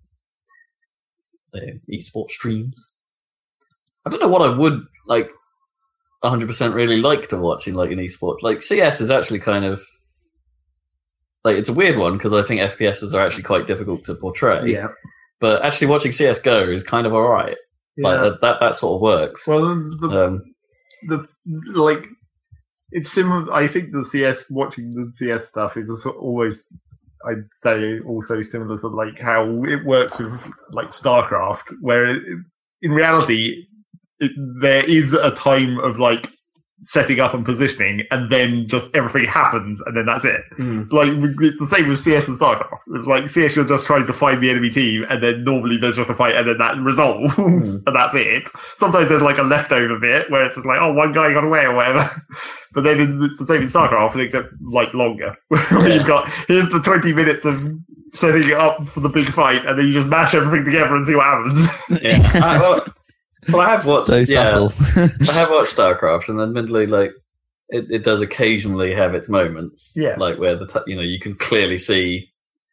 [1.54, 1.60] uh,
[1.92, 2.86] esports streams.
[4.06, 5.30] I don't know what I would like.
[6.24, 8.42] 100% really like to watch in like an esport.
[8.42, 9.80] Like CS is actually kind of
[11.44, 14.72] like it's a weird one because I think FPSs are actually quite difficult to portray.
[14.72, 14.88] yeah,
[15.40, 17.56] but actually watching CS:GO is kind of all right.
[18.00, 18.32] Like yeah.
[18.42, 19.48] that, that, sort of works.
[19.48, 20.44] Well, the, um,
[21.08, 21.28] the
[21.74, 22.06] like
[22.92, 23.52] it's similar.
[23.52, 26.68] I think the CS watching the CS stuff is always.
[27.28, 30.40] I'd say also similar to like how it works with
[30.72, 32.24] like StarCraft, where it,
[32.82, 33.66] in reality
[34.20, 36.28] it, there is a time of like
[36.82, 40.42] setting up and positioning, and then just everything happens, and then that's it.
[40.60, 41.10] It's like
[41.42, 42.78] it's the same with CS and StarCraft.
[42.96, 45.96] It's like CS, you're just trying to find the enemy team, and then normally there's
[45.96, 47.84] just a fight, and then that resolves, Mm.
[47.88, 48.48] and that's it.
[48.76, 51.62] Sometimes there's like a leftover bit where it's just like, oh, one guy got away
[51.66, 52.10] or whatever.
[52.74, 55.36] But then it's the same in StarCraft, except like longer.
[55.48, 55.96] Where Yeah.
[55.96, 57.60] You've got here's the 20 minutes of
[58.10, 61.04] setting it up for the big fight, and then you just mash everything together and
[61.04, 61.68] see what happens.
[62.04, 62.32] yeah.
[62.46, 62.86] I, well,
[63.52, 64.08] well, I have watched.
[64.08, 64.74] so yeah, subtle.
[65.30, 67.12] I have watched StarCraft, and admittedly, like
[67.70, 69.94] it, it does occasionally have its moments.
[69.96, 70.16] Yeah.
[70.18, 72.30] like where the t- you know you can clearly see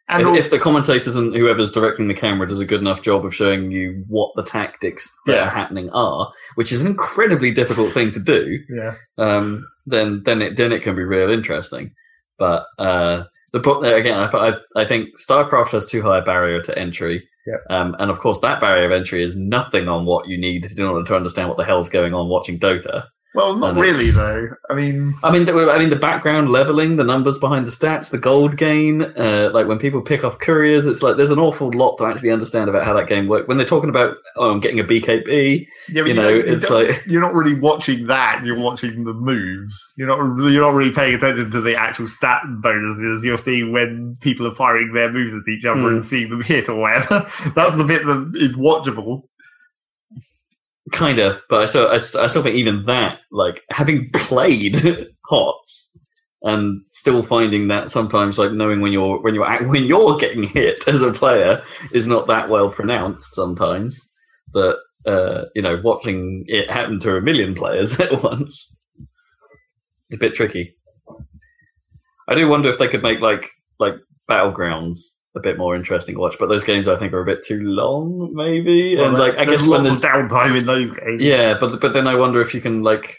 [0.09, 3.03] And if, al- if the commentators and whoever's directing the camera does a good enough
[3.03, 5.47] job of showing you what the tactics that Yeah.
[5.47, 8.59] are happening are, which is an incredibly difficult thing to do.
[8.69, 11.93] yeah, um, then then it then it can be real interesting.
[12.39, 16.61] But uh, the pro- again, I, I I think StarCraft has too high a barrier
[16.63, 17.29] to entry.
[17.47, 17.61] Yep.
[17.71, 20.85] Um, and of course, that barrier of entry is nothing on what you need in
[20.85, 23.09] order to understand what the hell's going on watching Dota.
[23.35, 24.47] Well, not And really though.
[24.71, 28.11] I mean, I mean, the, I mean, the background leveling, the numbers behind the stats,
[28.11, 29.03] the gold gain.
[29.03, 32.31] Uh, like when people pick off couriers, it's like there's an awful lot to actually
[32.31, 33.49] understand about how that game works.
[33.49, 36.71] When they're talking about, oh, I'm getting a BKB, yeah, but you know, don't- it's
[36.71, 38.43] like you're not really watching that.
[38.45, 39.95] You're watching the moves.
[39.99, 40.19] You're not.
[40.51, 43.25] You're not really paying attention to the actual stat bonuses.
[43.25, 45.87] You're seeing when people are firing their moves at each other Hmm.
[45.87, 47.27] and seeing them hit or whatever.
[47.57, 49.25] That's the bit that is watchable.
[50.93, 51.41] Kind of.
[51.49, 54.77] But I still, I, I still think even that, like having played
[55.29, 55.91] HOTS
[56.43, 60.45] and still finding that sometimes, like knowing when you're when you're act- when you're getting
[60.45, 61.63] hit as a player
[61.93, 63.35] is not that well pronounced.
[63.35, 64.13] Sometimes
[64.53, 68.77] that uh, you know, watching it happen to a million players at once,
[70.11, 70.77] is a bit tricky.
[72.29, 73.95] I do wonder if they could make like like
[74.31, 75.01] battlegrounds
[75.37, 77.61] a bit more interesting to watch, but those games I think are a bit too
[77.61, 78.97] long, maybe.
[78.97, 81.21] and like I guess when there's of downtime in those games.
[81.23, 83.19] yeah, but but then I wonder if you can like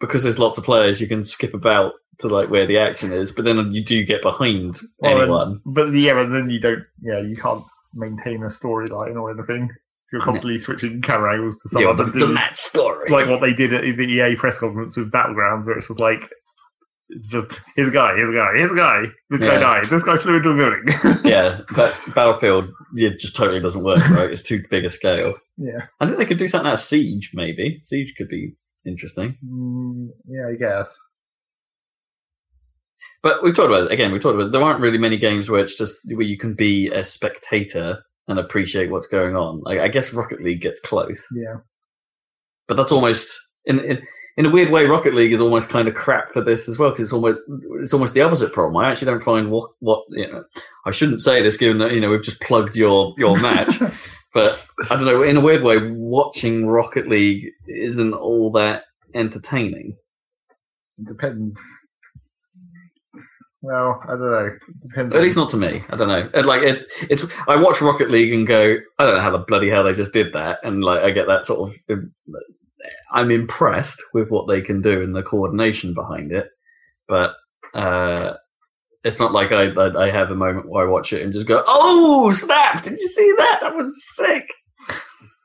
[0.00, 3.32] because there's lots of players, you can skip about to like where the action is,
[3.32, 5.60] but then you do get behind Well, anyone.
[5.66, 6.84] but yeah, and then you don't.
[7.02, 7.62] Yeah, you can't
[7.94, 9.70] maintain a storyline or anything.
[10.12, 12.98] You're constantly switching camera angles to some Yeah, other the, the match story.
[13.02, 16.00] It's like what they did at the EA press conference with Battlegrounds, where it's just
[16.00, 16.28] like,
[17.16, 19.02] it's just here's a guy, here's a guy, here's a guy.
[19.30, 19.58] This guy Yeah.
[19.60, 19.86] died.
[19.86, 21.20] This guy flew into a building.
[21.24, 24.30] yeah, but Battlefield it just totally doesn't work, right?
[24.30, 25.34] It's too big a scale.
[25.56, 27.78] yeah, I think they could do something out of Siege, maybe.
[27.80, 28.54] Siege could be
[28.86, 29.36] interesting.
[29.44, 30.98] mm, yeah, I guess.
[33.22, 34.12] But we've talked about it again.
[34.12, 34.52] We've talked about it.
[34.52, 37.98] there aren't really many games where it's just where you can be a spectator
[38.28, 39.60] and appreciate what's going on.
[39.62, 41.26] Like, I guess Rocket League gets close.
[41.34, 41.56] Yeah,
[42.66, 43.98] but that's almost in in
[44.40, 44.86] in a weird way.
[44.86, 47.40] Rocket League is almost kind of crap for this as well because it's almost
[47.82, 48.82] it's almost the opposite problem.
[48.82, 50.44] I actually don't find what what you know.
[50.86, 53.78] I shouldn't say this given that you know we've just plugged your your match,
[54.32, 55.22] but I don't know.
[55.22, 58.84] In a weird way, watching Rocket League isn't all that
[59.14, 59.94] entertaining.
[60.98, 61.60] it depends.
[63.60, 64.46] Well, I don't know.
[64.46, 65.14] It depends.
[65.14, 65.84] At least not to me.
[65.90, 66.30] I don't know.
[66.32, 69.44] And like it, it's I watch Rocket League and go, I don't know how the
[69.46, 71.98] bloody hell they just did that, and like I get that sort of.
[73.12, 76.48] I'm impressed with what they can do and the coordination behind it,
[77.08, 77.34] but
[77.74, 78.34] uh,
[79.04, 81.46] it's not like I, I I have a moment where I watch it and just
[81.46, 82.82] go, "Oh snap!
[82.82, 83.58] Did you see that?
[83.62, 84.50] That was sick."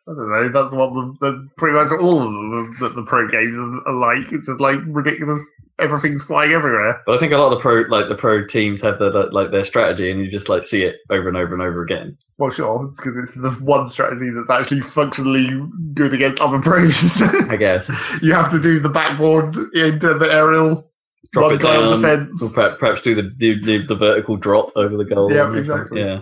[0.07, 0.49] I don't know.
[0.49, 4.31] That's what the, the pretty much all of them that the pro games are, like.
[4.31, 5.43] It's just like ridiculous.
[5.79, 7.01] Everything's flying everywhere.
[7.07, 9.23] But I think a lot of the pro like the pro teams have the, the
[9.31, 12.15] like their strategy, and you just like see it over and over and over again.
[12.37, 15.49] Well, sure, it's because it's the one strategy that's actually functionally
[15.95, 17.21] good against other pros.
[17.49, 17.89] I guess
[18.21, 20.87] you have to do the backboard into the aerial,
[21.33, 22.43] drop it down, defense.
[22.43, 25.33] or perhaps, perhaps do the do, do the vertical drop over the goal.
[25.33, 26.01] Yeah, exactly.
[26.01, 26.21] Yeah,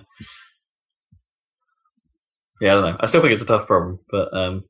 [2.62, 2.72] yeah.
[2.72, 2.98] I don't know.
[3.00, 4.64] I still think it's a tough problem, but um,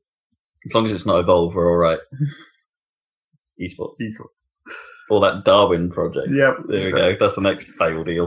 [0.66, 1.98] as long as it's not evolve, we're all right.
[3.60, 4.48] Esports Esports.
[5.10, 6.28] or that Darwin project.
[6.30, 6.56] Yep.
[6.68, 7.16] There we go.
[7.18, 8.26] That's the next failed eel,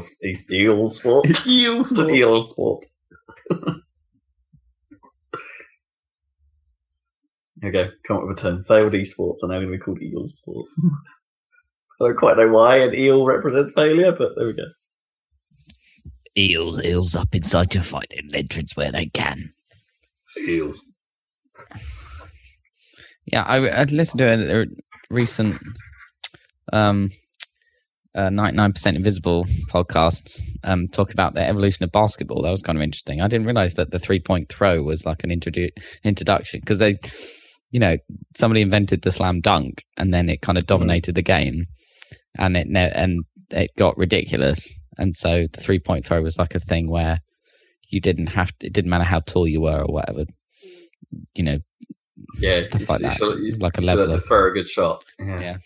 [0.51, 1.27] eel sport.
[1.47, 2.09] Eel sport.
[2.11, 2.85] eel sport.
[7.63, 8.63] okay, come up with a term.
[8.63, 10.71] Failed esports are now going to be called eel sports.
[12.01, 14.63] I don't quite know why an eel represents failure, but there we go.
[16.37, 19.53] Eels, eels up inside to your fighting entrance where they can.
[20.47, 20.85] Eels.
[23.25, 24.65] Yeah, I, I listened to a, a
[25.09, 25.59] recent
[26.71, 27.11] um,
[28.15, 32.41] uh, 99% Invisible podcast um, talk about the evolution of basketball.
[32.41, 33.21] That was kind of interesting.
[33.21, 35.71] I didn't realize that the three point throw was like an introdu-
[36.03, 36.97] introduction because they,
[37.71, 37.97] you know,
[38.35, 41.65] somebody invented the slam dunk and then it kind of dominated the game
[42.37, 44.67] and it ne- and it got ridiculous.
[44.97, 47.19] And so the three point throw was like a thing where
[47.89, 50.25] you didn't have to, it didn't matter how tall you were or whatever,
[51.35, 51.57] you know,
[52.39, 53.13] Yeah, Stuff you- like you that.
[53.13, 55.03] still- you It's like a level to throw a good shot.
[55.19, 55.57] Yeah, Yeah.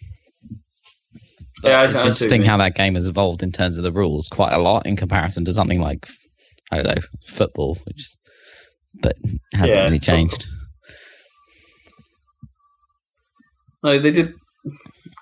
[1.63, 3.91] Yeah, it's I see what interesting how that game has evolved in terms of the
[3.91, 6.07] rules quite a lot in comparison to something like
[6.71, 8.15] I don't know football, which
[9.01, 9.15] but
[9.53, 10.15] hasn't Yeah, really football.
[10.15, 10.47] changed.
[13.83, 14.33] No, they did.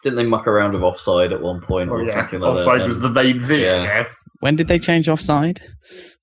[0.03, 2.13] Didn't they muck around with offside at one point Oh, or yeah.
[2.13, 2.87] something like Offside that?
[2.87, 3.81] was and- the main thing, Yeah.
[3.81, 4.17] I guess.
[4.39, 5.59] When did they change offside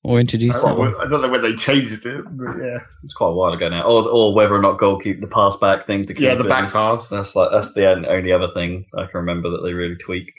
[0.02, 0.76] or introduce I it?
[0.76, 2.78] don't, know, I don't know when they changed it, but yeah.
[3.02, 3.82] It's quite a while ago now.
[3.82, 6.48] Or, or whether or not goalkeep the pass back thing to keep Yeah, the it
[6.48, 7.10] back pass.
[7.10, 10.30] That's like that's the only other thing I can remember that they really tweaked.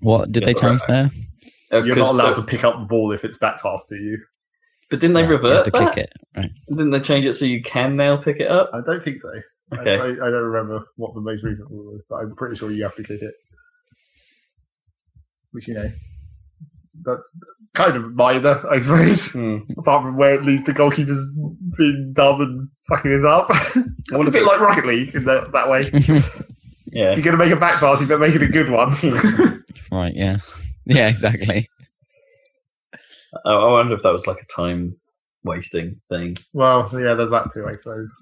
[0.00, 1.10] What did they Yes, change there?
[1.72, 3.96] Uh, You're not allowed but, to pick up the ball if it's back pass to
[3.96, 4.18] you.
[4.90, 5.94] But didn't they Yeah, you have revert to that?
[5.94, 6.12] kick it?
[6.36, 6.50] Right.
[6.70, 8.70] Didn't they change it so you can now pick it up?
[8.74, 9.30] I don't think so.
[9.72, 9.96] I- Okay.
[9.96, 12.82] I, I don't remember what the most recent rule was, but I'm pretty sure you
[12.84, 13.34] have to kick it.
[15.52, 15.90] Which, you know,
[17.04, 17.40] that's
[17.74, 19.32] kind of minor, I suppose.
[19.32, 19.58] Hmm.
[19.78, 21.18] Apart from where it leads to goalkeepers
[21.76, 23.48] being dumb and fucking this up.
[24.14, 25.82] It's a bit it- like Rocket League in that, that way.
[26.94, 27.12] If Yeah.
[27.14, 28.90] you're going to make a back pass, you better make it a good one.
[29.90, 30.38] right, yeah.
[30.84, 31.70] Yeah, exactly.
[33.46, 34.96] I, I wonder if that was like a time
[35.42, 36.36] wasting thing.
[36.52, 38.14] well, yeah, there's that too, I suppose.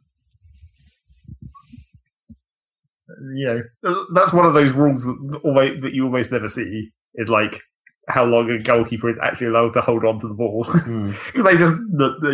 [3.37, 7.61] You know, that's one of those rules that, that you almost never see is like
[8.09, 10.65] how long a goalkeeper is actually allowed to hold on to the ball.
[10.71, 11.11] Hmm.
[11.27, 11.77] because they just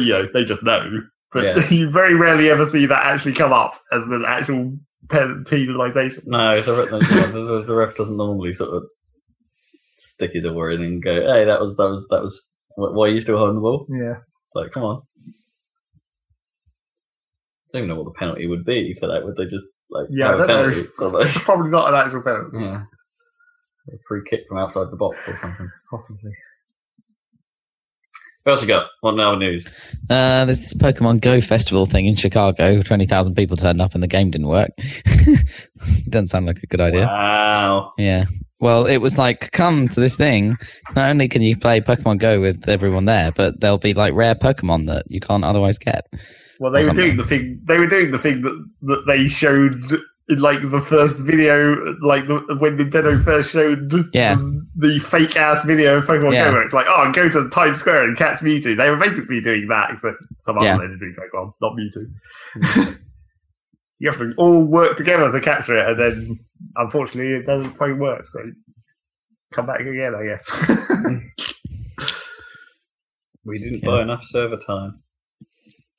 [0.04, 1.00] you know they just know
[1.32, 1.68] but Yeah.
[1.70, 4.76] you very rarely ever see that actually come up as an actual
[5.10, 8.84] pen- penalization No, the, ref- the, the ref doesn't normally sort of
[9.96, 12.42] stick his oar in and go, "Hey, that was that was that was
[12.76, 14.16] why are you still holding the ball?" yeah
[14.54, 15.02] like, come on.
[17.68, 19.24] I don't even know what the penalty would be for that.
[19.24, 20.84] Would they just like Yeah, have don't know.
[21.00, 21.36] almost?
[21.36, 22.82] it's probably not an actual penalty yeah,
[23.92, 25.70] a free kick from outside the box or something.
[25.90, 26.32] possibly
[28.42, 28.86] What else you got?
[29.00, 29.66] What other news?
[30.08, 32.80] Uh, there's this Pokemon Go festival thing in Chicago.
[32.80, 34.70] 20,000 people turned up and the game didn't work.
[36.08, 37.06] Doesn't sound like a good idea.
[37.06, 37.92] Wow.
[37.98, 38.26] Yeah.
[38.60, 40.56] Well, it was like, come to this thing.
[40.94, 44.34] Not only can you play Pokemon Go with everyone there, but there'll be like rare
[44.36, 46.06] Pokemon that you can't otherwise get.
[46.60, 47.04] Well they were something.
[47.04, 49.74] doing the thing they were doing the thing that, that they showed
[50.28, 54.34] in like the first video like the, when nintendo first showed Yeah.
[54.34, 56.46] the, the fake ass video of pokemon Yeah.
[56.46, 59.40] go where it's like oh go to times square and catch mewtwo they were basically
[59.40, 60.76] doing that except some other Yeah.
[60.76, 62.96] legendary pokemon not mewtwo
[63.98, 66.38] you have to all work together to capture it, and then
[66.76, 68.28] unfortunately it doesn't quite work.
[68.28, 68.40] So
[69.54, 70.50] come back again, I guess.
[73.44, 73.88] We didn't Yeah.
[73.88, 75.02] buy enough server time.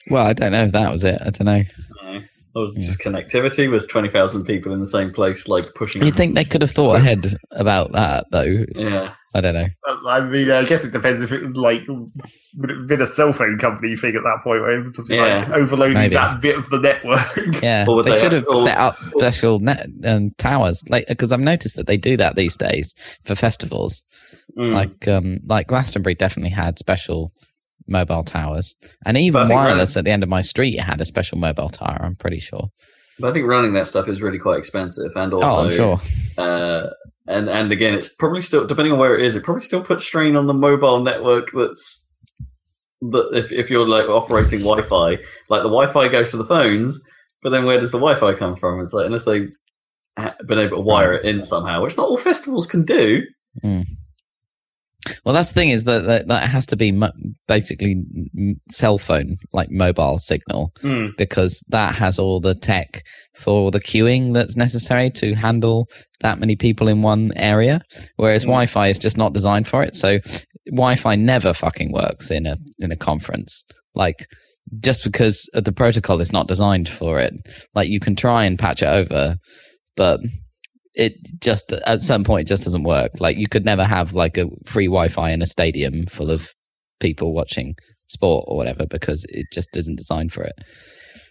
[0.09, 1.19] Well, I don't know if that was it.
[1.21, 1.63] I don't know.
[2.03, 2.19] No.
[2.55, 6.03] Or just connectivity was twenty thousand people in the same place, like pushing.
[6.03, 8.65] You'd think they could have thought ahead about that, though.
[8.75, 9.67] Yeah, I don't know.
[10.07, 13.05] I mean, I guess it depends if it was like would it have been a
[13.05, 15.53] cell phone company thing at that point, where it would just be like Yeah.
[15.53, 16.15] overloading Maybe.
[16.15, 17.21] that bit of the network.
[17.61, 21.31] Yeah, they, they should have- have or- set up special net um, towers, like because
[21.31, 24.01] I've noticed that they do that these days for festivals.
[24.57, 24.73] Mm.
[24.73, 27.31] Like, um, like Glastonbury definitely had special
[27.87, 28.75] mobile towers,
[29.05, 31.37] and even But I think wireless at the end of my street had a special
[31.37, 31.99] mobile tower.
[32.01, 32.69] I'm pretty sure.
[33.19, 36.01] But I think running that stuff is really quite expensive, and also, oh, sure.
[36.37, 36.87] uh,
[37.27, 39.35] and and again, it's probably still depending on where it is.
[39.35, 41.49] It probably still puts strain on the mobile network.
[41.53, 42.05] That's
[43.01, 45.09] that if if you're like operating Wi-Fi,
[45.49, 47.01] like the Wi-Fi goes to the phones,
[47.41, 48.81] but then where does the Wi-Fi come from?
[48.81, 49.49] It's like unless they've
[50.47, 53.21] been able to wire it in somehow, which not all festivals can do.
[55.25, 57.11] Well, that's the thing is that that, that has to be mo-
[57.47, 57.95] basically
[58.69, 60.71] cell phone like mobile signal
[61.17, 63.03] because that has all the tech
[63.35, 65.87] for the queuing that's necessary to handle
[66.21, 67.81] that many people in one area.
[68.15, 68.47] Whereas Mm.
[68.49, 69.95] Wi-Fi is just not designed for it.
[69.95, 70.19] So
[70.67, 73.63] Wi-Fi never fucking works in a in a conference.
[73.95, 74.25] Like
[74.79, 77.33] just because the protocol is not designed for it.
[77.73, 79.35] Like you can try and patch it over,
[79.95, 80.19] but
[80.97, 83.11] it just at some point it just doesn't work.
[83.19, 86.49] Like you could never have like a free Wi-Fi in a stadium full of
[86.99, 87.75] people watching
[88.07, 90.55] sport or whatever because it just isn't designed for it.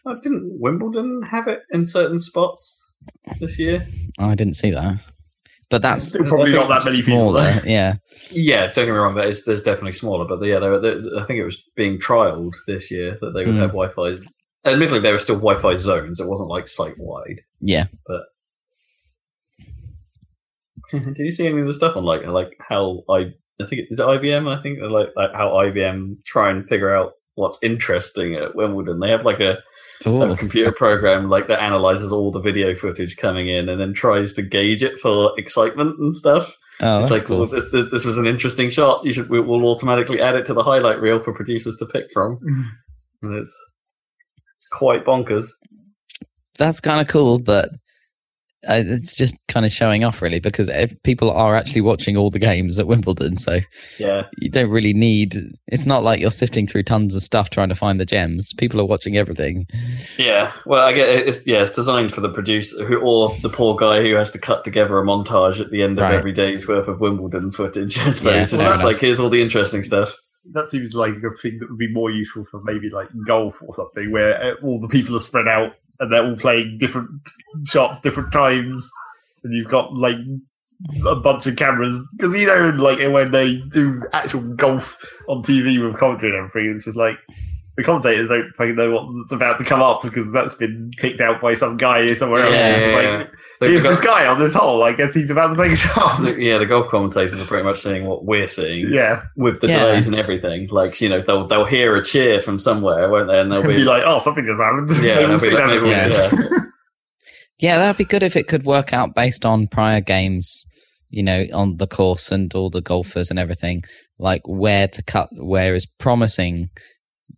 [0.06, 2.94] Oh, didn't Wimbledon have it in certain spots
[3.40, 3.84] this year?
[4.20, 5.00] Oh, I didn't see that.
[5.68, 7.32] But that's Still probably not that many people.
[7.32, 7.60] smaller.
[7.64, 7.96] Yeah.
[8.30, 9.16] Yeah, don't get me wrong.
[9.16, 11.98] That is there's definitely smaller, but yeah, they were, they, I think it was being
[11.98, 13.60] trialed this year that they would Mm.
[13.62, 14.14] have Wi-Fi.
[14.64, 16.20] Admittedly, there were still Wi-Fi zones.
[16.20, 17.40] It wasn't like site wide.
[17.60, 17.86] Yeah.
[21.14, 23.88] Did you see any of the stuff on like like how I I think it,
[23.90, 24.54] is it IBM?
[24.54, 29.00] I think like, like how IBM try and figure out what's interesting at Wimbledon.
[29.00, 29.58] They have like a,
[30.04, 34.32] a computer program like that analyzes all the video footage coming in and then tries
[34.34, 36.54] to gauge it for excitement and stuff.
[36.80, 37.40] Oh, it's that's like, cool.
[37.40, 39.04] well, this, this, this was an interesting shot.
[39.04, 42.06] You should we, we'll automatically add it to the highlight reel for producers to pick
[42.12, 42.38] from.
[42.38, 42.64] Mm.
[43.22, 43.56] And it's
[44.56, 45.48] it's quite bonkers.
[46.58, 47.70] that's kind of cool, but
[48.68, 52.38] it's just kind of showing off, really, because if people are actually watching all the
[52.38, 53.60] games at Wimbledon, so
[53.98, 55.36] Yeah, you don't really need.
[55.68, 58.52] It's not like you're sifting through tons of stuff trying to find the gems.
[58.54, 59.66] People are watching everything.
[60.18, 60.52] yeah.
[60.66, 61.28] Well, I get it.
[61.28, 64.38] It's, yeah, it's designed for the producer who, or the poor guy who has to
[64.38, 66.14] cut together a montage at the end of Right.
[66.14, 67.98] every day's worth of Wimbledon footage.
[68.00, 68.82] I suppose Yeah, it's just enough.
[68.82, 70.12] like here's all the interesting stuff.
[70.52, 73.74] that seems like a thing that would be more useful for maybe like golf or
[73.74, 77.10] something, where uh, all the people are spread out and they're all playing different
[77.64, 78.90] shots, different times,
[79.44, 80.16] and you've got like
[81.06, 85.82] a bunch of cameras because you know, like when they do actual golf on TV
[85.82, 87.18] with commentary and everything, it's just like
[87.76, 91.40] the commentators don't fucking know what's about to come up because that's been picked out
[91.40, 92.52] by some guy somewhere else.
[92.54, 93.26] Yeah, yeah, like, yeah.
[93.60, 94.82] The, Here's the this guy on this hole.
[94.82, 96.20] I guess he's about to take a shot.
[96.22, 99.68] the- yeah, the golf commentators are pretty much seeing what we're seeing yeah, with the
[99.68, 99.78] Yeah.
[99.84, 100.68] delays and everything.
[100.70, 103.40] Like you know, they'll they'll hear a cheer from somewhere, won't they?
[103.40, 104.90] And they'll be, be like, oh, something just happened.
[105.02, 106.50] yeah, and we'll be like, down maybe and we- watch.
[106.52, 106.58] yeah.
[107.58, 110.64] Yeah, that'd be good if it could work out based on prior games,
[111.08, 113.80] you know, on the course and all the golfers and everything,
[114.18, 116.68] like where to cut, where is promising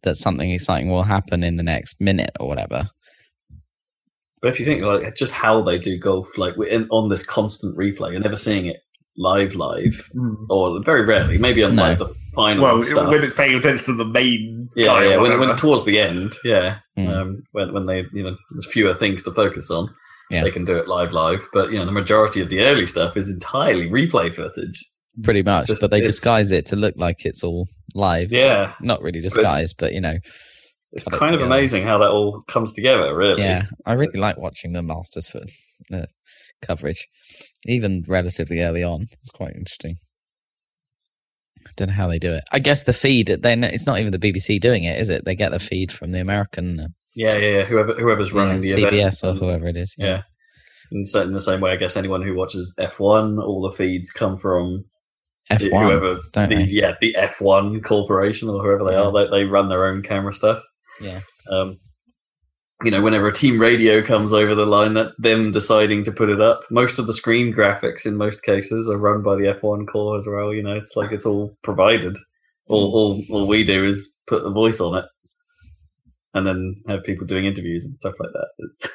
[0.02, 2.88] that something exciting will happen in the next minute or whatever.
[4.40, 7.24] But if you think like just how they do golf, like we're in, on this
[7.26, 8.76] constant replay, you're never seeing it
[9.16, 10.46] live, live, Mm.
[10.48, 11.82] or very rarely, maybe on No.
[11.82, 13.10] like the final Well, stuff.
[13.10, 15.16] when it's paying attention to the main yeah, guy yeah.
[15.16, 17.08] When, when towards the end, yeah, Mm.
[17.08, 19.88] um, when when they you know there's fewer things to focus on,
[20.30, 20.44] Yeah.
[20.44, 21.40] they can do it live, live.
[21.52, 24.78] But you know the majority of the early stuff is entirely replay footage.
[25.24, 27.66] Pretty much, Just- but they disguise it to look like it's all
[27.96, 28.30] live.
[28.30, 30.14] Yeah, Not really it's- disguised, but you know,
[30.92, 31.44] it's kind of together.
[31.46, 33.14] amazing how that all comes together.
[33.16, 33.66] Really, yeah.
[33.86, 35.40] I really It's- like watching the Masters for
[35.92, 36.06] uh,
[36.62, 37.06] coverage,
[37.66, 39.06] even relatively early on.
[39.20, 39.96] It's quite interesting.
[41.66, 42.44] I don't know how they do it.
[42.52, 43.26] I guess the feed.
[43.42, 45.24] Then it's not even the BBC doing it, is it?
[45.24, 47.58] They get the feed from the American uh, yeah, yeah.
[47.58, 47.62] yeah.
[47.64, 49.94] Whoever whoever's running yeah, the event, CBS or um, whoever it is.
[49.98, 50.22] Yeah.
[50.92, 54.10] In, sa- in the same way, I guess anyone who watches F1, all the feeds
[54.12, 54.84] come from
[55.50, 55.84] F the- one.
[55.86, 59.02] whoever, don't the, yeah, the F1 corporation or whoever they Yeah.
[59.02, 59.12] are.
[59.30, 60.62] They, they run their own camera stuff.
[61.00, 61.20] Yeah.
[61.50, 61.78] Um,
[62.84, 66.28] you know, whenever a team radio comes over the line, that them deciding to put
[66.28, 66.60] it up.
[66.70, 70.26] Most of the screen graphics, in most cases, are run by the F1 core as
[70.28, 70.54] well.
[70.54, 72.16] You know, it's like it's all provided.
[72.68, 75.06] All, all, all we do is put a voice on it,
[76.34, 78.48] and then have people doing interviews and stuff like that.
[78.58, 78.88] It's,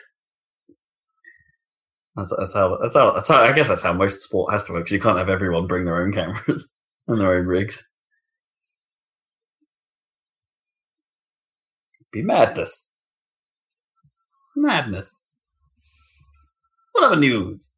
[2.16, 4.74] that's, that's how that's how that's how I guess that's how most sport has to
[4.74, 4.86] work.
[4.86, 6.70] 'cause you can't have everyone bring their own cameras
[7.08, 7.84] and their own rigs.
[12.14, 12.90] Be madness.
[14.56, 15.20] Madness.
[16.94, 17.74] What other news?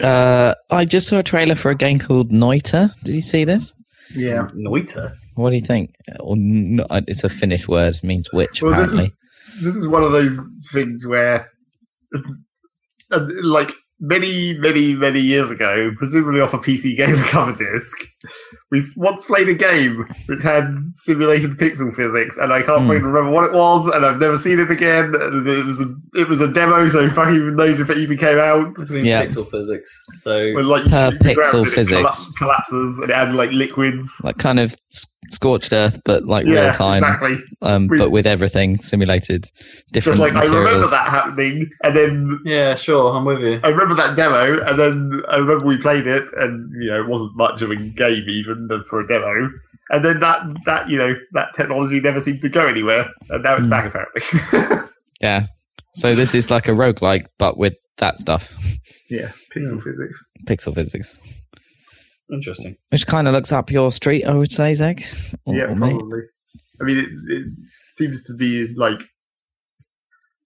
[0.00, 2.92] Uh, I just saw a trailer for a game called Noita.
[3.02, 3.72] Did you see this?
[4.14, 4.48] yeah.
[4.54, 5.14] Noita.
[5.34, 5.94] What do you think?
[6.20, 8.62] Or no, it's a Finnish word, means witch.
[8.62, 9.06] Well, this apparently.
[9.06, 10.40] is this is one of those
[10.72, 11.50] things where,
[13.10, 17.96] uh, like many, many, many years ago, presumably off a PC Gamer cover disc,
[18.70, 23.30] we've once played a game which had simulated pixel physics, and I can't quite remember
[23.30, 25.14] what it was, and I've never seen it again.
[25.20, 28.18] and It was a it was a demo, so fuck even knows if it even
[28.18, 28.74] came out.
[28.74, 29.24] Between Yeah.
[29.26, 30.04] pixel physics.
[30.16, 32.28] So When like Per shoot the ground pixel physics.
[32.38, 34.20] collapses, and it had like liquids.
[34.24, 37.36] like kind of s- scorched earth, but like yeah, real time, exactly.
[37.62, 39.44] um, We- but with everything simulated,
[39.92, 43.60] different Just like I remember that happening, and then yeah, sure, I'm with you.
[43.62, 47.08] I remember that demo, and then I remember we played it, and you know it
[47.08, 49.50] wasn't much of a game even for a demo.
[49.90, 53.54] And then that that you know that technology never seemed to go anywhere, and now
[53.56, 53.70] it's Mm.
[53.70, 54.88] back apparently.
[55.20, 55.46] Yeah.
[55.94, 58.52] So this is like a roguelike, but with that stuff,
[59.08, 59.90] yeah, pixel Hmm.
[59.90, 60.24] physics.
[60.46, 61.18] pixel physics,
[62.32, 62.76] Interesting.
[62.90, 65.04] which kind of looks up your street, I would say, Zeg.
[65.44, 65.90] Or- yeah, or me.
[65.90, 66.20] probably.
[66.80, 67.46] I mean, it, it
[67.96, 69.00] seems to be like.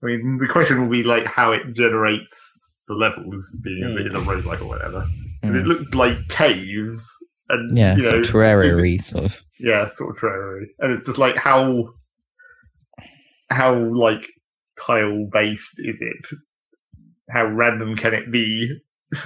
[0.02, 2.50] I mean, the question will be like how it generates
[2.88, 5.04] the levels, being as it is a roguelike or whatever.
[5.42, 5.66] 'Cause It Mm.
[5.66, 7.06] looks like caves,
[7.48, 9.40] and Yeah, you know, sort of terrariary sort of.
[9.58, 11.88] yeah, sort of terrariary, and it's just like how
[13.50, 14.26] how like
[14.86, 16.38] tile based is it?
[17.30, 18.70] How random can it be?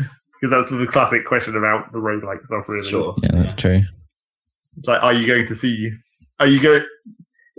[0.45, 2.87] Because that's the classic question about the roguelike stuff, really.
[2.87, 3.15] Sure.
[3.23, 3.83] Yeah, that's true.
[4.77, 5.91] It's like, are you going to see?
[6.41, 6.85] Are you going?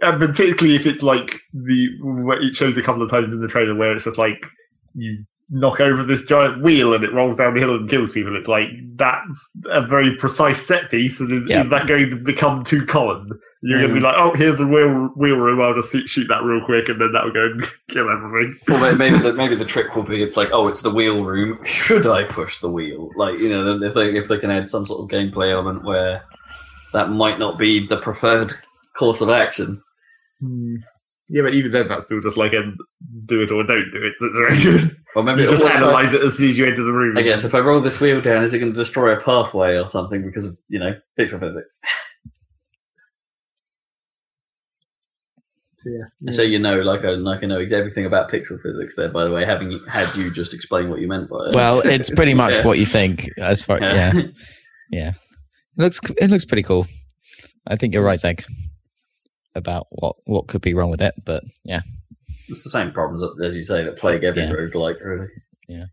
[0.02, 3.48] And particularly if it's like the where it shows a couple of times in the
[3.48, 4.46] trailer where it's just like
[4.94, 8.36] you knock over this giant wheel and it rolls down the hill and kills people.
[8.36, 11.62] It's like that's a very precise set piece, and is, Yeah.
[11.62, 13.32] is that going to become too common?
[13.68, 14.04] You're going to be Mm.
[14.04, 15.60] like, oh, here's the wheel wheel room.
[15.60, 18.60] I'll just shoot, that real quick, and then that will go and kill everything.
[18.68, 21.58] Well, maybe the, maybe the trick will be it's like, oh, it's the wheel room.
[21.66, 23.10] Should I push the wheel?
[23.16, 26.24] Like, you know, if they if they can add some sort of gameplay element where
[26.94, 28.54] that might not be the preferred
[28.98, 29.82] course of action.
[31.28, 32.72] Yeah, but even then, that's still just like a
[33.26, 34.96] do it or don't do it situation.
[35.16, 37.18] Or maybe you just if I- analyze it as soon as you enter the room.
[37.18, 39.78] I guess if I roll this wheel down, is it going to destroy a pathway
[39.78, 41.80] or something because of you know pixel physics?
[45.86, 46.32] So, yeah.
[46.32, 48.96] So you know, like I like I know everything about pixel physics.
[48.96, 51.56] There, by the way, having had you just explain what you meant by it.
[51.56, 52.64] Well, it's pretty much Yeah.
[52.66, 53.80] what you think as far.
[53.80, 54.14] Yeah,
[54.92, 55.10] yeah.
[55.10, 55.16] It
[55.78, 56.88] looks it looks pretty cool.
[57.68, 58.44] I think you're right, Zeg,
[59.54, 61.14] about what what could be wrong with it.
[61.24, 61.82] But yeah,
[62.50, 64.52] it's the same problems as you say that plague every Yeah.
[64.52, 65.28] roguelike, really.
[65.68, 65.86] Yeah,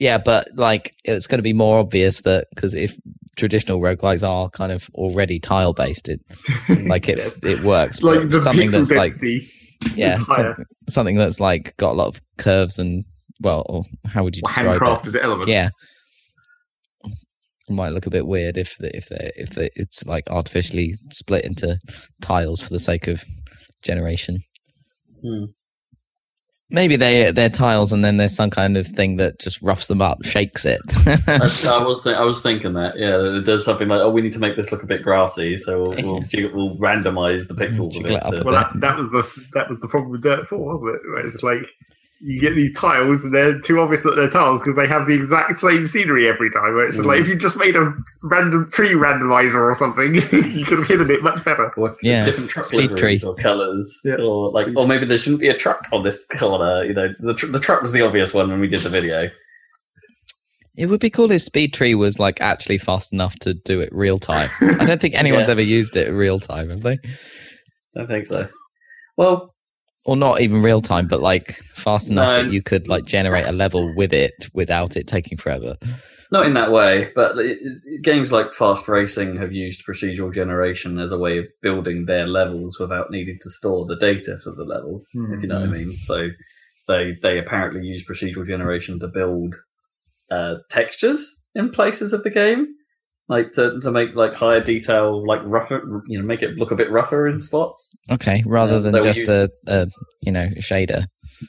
[0.00, 2.96] yeah, but like it's going to be more obvious that because if
[3.36, 6.20] traditional roguelikes are kind of already tile based, it
[6.86, 7.40] like it Yes.
[7.42, 8.02] it works.
[8.02, 9.42] Like the something pixel that's like
[9.96, 13.04] yeah, is some- something that's like got a lot of curves and
[13.40, 14.80] well, or how would you describe it?
[14.80, 15.48] handcrafted elements.
[15.48, 15.68] Yeah.
[17.68, 21.44] It might look a bit weird if the, if they if it's like artificially split
[21.44, 21.78] into
[22.20, 23.24] tiles for the sake of
[23.82, 24.40] generation.
[25.22, 25.44] Hmm.
[26.72, 30.00] Maybe they they're tiles, and then there's some kind of thing that just roughs them
[30.02, 30.80] up, shakes it.
[31.04, 34.22] That's- I was th- I was thinking that yeah, it does something like oh we
[34.22, 37.96] need to make this look a bit grassy, so we'll we'll, we'll randomize the pixels
[37.98, 38.12] a bit.
[38.12, 39.22] it up to- a Well, that, that was the
[39.54, 41.00] that was the problem with Dirt Four, wasn't it?
[41.08, 41.66] Where it's like
[42.24, 45.14] you get these tiles and they're too obvious that they're tiles because they have the
[45.14, 46.74] exact same scenery every time.
[46.74, 47.22] Where it's like Mm.
[47.22, 47.92] if you just made a
[48.22, 50.14] random tree randomizer or something,
[50.56, 51.72] you could have hidden it much better.
[51.76, 52.24] or Yeah.
[52.24, 53.20] different truck Speed tree.
[53.26, 54.16] or colors, Yeah.
[54.20, 56.84] or like, Speed- or maybe there shouldn't be a truck on this corner.
[56.84, 59.28] You know, the tr- the truck was the obvious one when we did the video.
[60.76, 63.90] it would be cool if Speed Tree was like actually fast enough to do it
[63.92, 64.48] real time.
[64.80, 65.52] I don't think anyone's Yeah.
[65.52, 66.98] ever used it real time, have they?
[67.98, 68.48] I think so.
[69.18, 69.51] Well,
[70.04, 72.42] Or not even real time, but like fast enough No.
[72.42, 75.76] that you could like generate a level with it without it taking forever.
[76.32, 80.98] Not in that way, but it, it- games like Fast Racing have used procedural generation
[80.98, 84.64] as a way of building their levels without needing to store the data for the
[84.64, 85.04] level.
[85.14, 85.96] If you know what I mean.
[86.00, 86.28] So
[86.88, 89.54] they they apparently use procedural generation to build
[90.30, 92.66] uh, textures in places of the game,
[93.32, 96.76] like to to make like higher detail, like rougher, you know, make it look a
[96.76, 97.96] bit rougher in spots.
[98.10, 99.86] Okay, rather Yeah, than just using- a, a
[100.20, 101.06] you know shader.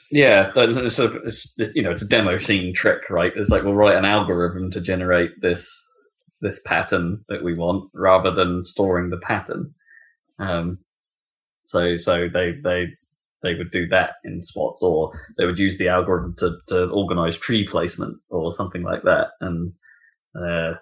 [0.09, 3.31] Yeah, it's, a, it's you know it's a demo scene trick, right?
[3.35, 5.61] It's like we'll write an algorithm to generate this
[6.41, 9.73] this pattern that we want, rather than storing the pattern.
[10.39, 10.79] Um,
[11.65, 12.87] so so they they
[13.43, 17.37] they would do that in spots, or they would use the algorithm to to organize
[17.37, 19.73] tree placement or something like that, and
[20.35, 20.73] uh,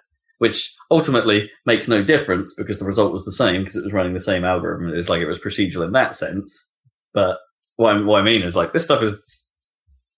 [0.42, 4.12] which ultimately makes no difference because the result was the same because it was running
[4.12, 4.92] the same algorithm.
[4.92, 6.68] It was like it was procedural in that sense,
[7.14, 7.36] but
[7.76, 9.14] what I, what I mean is like this stuff is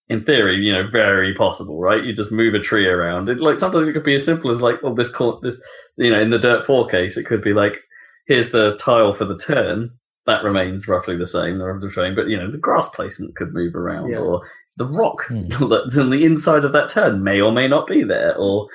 [0.09, 2.03] in theory, you know, very possible, right?
[2.03, 3.29] You just move a tree around.
[3.29, 5.57] It like sometimes it could be as simple as like, well, this cor- this,
[5.97, 7.77] you know, in the Dirt Four case, it could be like,
[8.27, 9.91] here's the tile for the turn
[10.25, 13.53] that remains roughly the same, the the same, but you know, the grass placement could
[13.53, 14.17] move around, Yeah.
[14.17, 14.41] or
[14.77, 15.49] the rock Hmm.
[15.69, 18.67] that's in the inside of that turn may or may not be there, or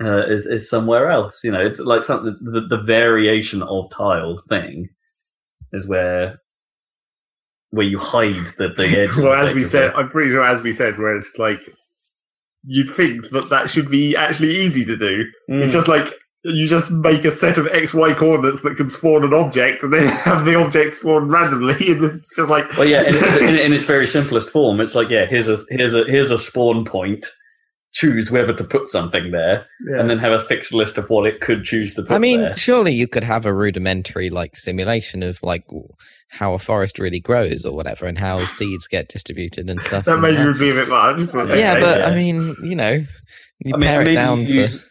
[0.00, 1.42] uh, is is somewhere else.
[1.44, 4.88] You know, it's like something the, the variation of tile thing
[5.72, 6.40] is where
[7.70, 9.16] where you hide the the edge.
[9.16, 11.60] well, as we said, I'm pretty sure as we said, where it's like
[12.64, 15.24] you'd think that that should be actually easy to do.
[15.50, 15.62] Mm.
[15.62, 16.06] It's just like
[16.44, 19.92] you just make a set of X Y coordinates that can spawn an object, and
[19.92, 23.14] then have the object spawn randomly, and it's just like Well, yeah, in,
[23.48, 26.38] in, in its very simplest form, it's like yeah, here's a here's a here's a
[26.38, 27.26] spawn point.
[27.92, 29.98] Choose whether to put something there, yeah.
[29.98, 32.42] and then have a fixed list of what it could choose to put I mean,
[32.42, 32.56] there.
[32.56, 35.64] surely you could have a rudimentary like simulation of like
[36.28, 40.04] how a forest really grows or whatever, and how seeds get distributed and stuff.
[40.04, 41.32] that and maybe how- would be a bit much.
[41.32, 41.80] But yeah, okay.
[41.80, 42.06] but yeah.
[42.06, 44.88] I mean, you know, you I mean, pare it down you to use,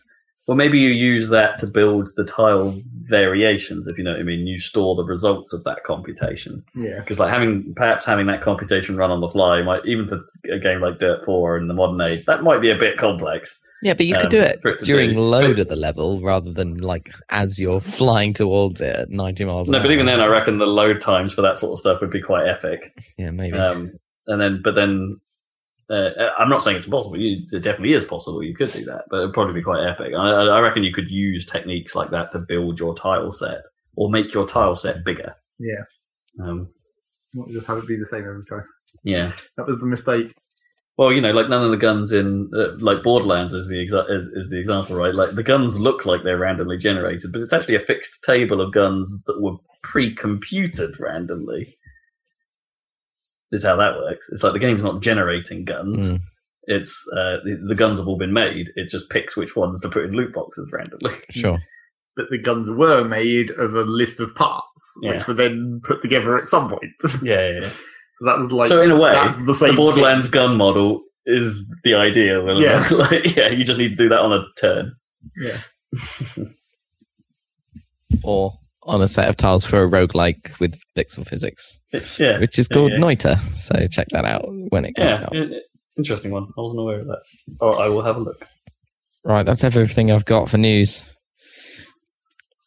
[0.49, 4.23] well, maybe you use that to build the tile variations, if you know what I
[4.23, 4.47] mean.
[4.47, 8.97] You store the results of that computation yeah, because, like, having perhaps having that computation
[8.97, 10.21] run on the fly might even for
[10.51, 13.59] a game like Dirt Four in the modern age, that might be a bit complex.
[13.83, 15.19] yeah, but you could um, do it for it during do.
[15.19, 19.45] load But- of the level rather than like as you're flying towards it at ninety
[19.45, 19.67] miles.
[19.69, 19.93] An No, but hour.
[19.93, 22.47] even then, I reckon the load times for that sort of stuff would be quite
[22.47, 22.91] epic.
[23.17, 23.55] yeah, maybe.
[23.57, 23.91] Um,
[24.27, 25.19] and then, but then,
[25.89, 27.17] uh, I'm not saying it's impossible.
[27.17, 28.43] You, it definitely is possible.
[28.43, 30.13] You could do that, but it'd probably be quite epic.
[30.15, 33.61] I, I I reckon you could use techniques like that to build your tile set
[33.95, 35.33] or make your tile set bigger.
[35.59, 35.83] yeah.
[36.41, 36.69] Um,
[37.33, 38.63] Not just have it be the same every time.
[39.03, 39.33] yeah.
[39.57, 40.33] That was the mistake.
[40.97, 44.09] Well, you know, like none of the guns in uh, like Borderlands is the exa-
[44.11, 45.15] is, is the example, right?
[45.15, 48.73] Like the guns look like they're randomly generated, but it's actually a fixed table of
[48.73, 51.77] guns that were pre-computed randomly.
[53.51, 54.29] Is how that works.
[54.31, 56.11] It's like the game's not generating guns.
[56.11, 56.19] Mm,
[56.63, 58.69] It's uh, the, the guns have all been made.
[58.75, 61.13] It just picks which ones to put in loot boxes randomly.
[61.31, 61.59] sure.
[62.15, 65.17] But the guns were made of a list of parts, Yeah.
[65.17, 66.91] which were then put together at some point.
[67.01, 67.59] so yeah, yeah.
[67.61, 67.69] yeah.
[68.21, 70.33] that was like so in a way, that's the same the Borderlands thing.
[70.33, 72.39] gun model is the idea.
[72.39, 72.61] Of.
[72.61, 72.87] Yeah.
[72.95, 73.49] like, yeah.
[73.49, 74.93] You just need to do that on a turn.
[75.41, 75.59] Yeah,
[78.23, 78.58] Or
[78.89, 81.79] on a set of tiles for a roguelike with pixel physics,
[82.17, 82.97] Yeah, which is called yeah.
[82.97, 83.39] Noita.
[83.55, 85.23] So check that out when it comes yeah.
[85.23, 85.35] out.
[85.35, 85.59] i-
[85.97, 86.43] Interesting one.
[86.57, 87.19] I wasn't aware of that.
[87.61, 88.45] Oh, I will have a look.
[89.25, 91.09] Right, that's everything I've got for news.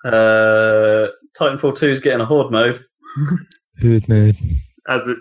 [0.05, 1.09] Uh,
[1.39, 2.85] Titanfall 2 is getting a horde mode
[3.81, 4.37] horde mode.
[4.89, 5.17] as it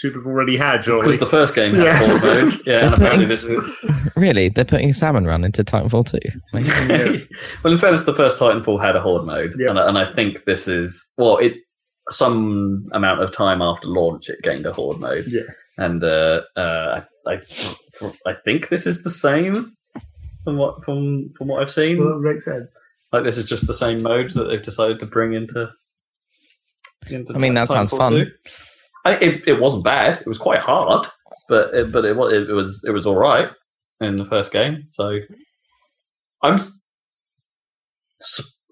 [0.00, 1.02] should have already had, surely.
[1.02, 1.96] because the first game had Yeah.
[1.98, 2.60] horde mode.
[2.66, 3.76] Yeah, and apparently this is.
[4.16, 4.48] Really?
[4.48, 7.26] They're putting Salmon Run into Titanfall 2.
[7.62, 9.70] Well, in fairness, the first Titanfall had a horde mode, Yeah.
[9.70, 11.52] and, I, and I think this is well, it
[12.10, 15.26] some amount of time after launch it gained a horde mode.
[15.28, 15.42] Yeah.
[15.78, 17.40] and uh, uh, I, I
[18.26, 19.74] I think this is the same
[20.44, 21.98] from what from from what I've seen.
[21.98, 22.76] Well, that makes sense.
[23.12, 25.70] Like this is just the same mode that they've decided to bring into.
[27.10, 28.12] into I mean, that sounds fun.
[28.12, 28.30] 2.
[29.04, 30.18] I, it it wasn't bad.
[30.18, 31.06] It was quite hard,
[31.48, 33.48] but it, but it was it was it was all right
[34.00, 34.84] in the first game.
[34.88, 35.18] So
[36.42, 36.58] I'm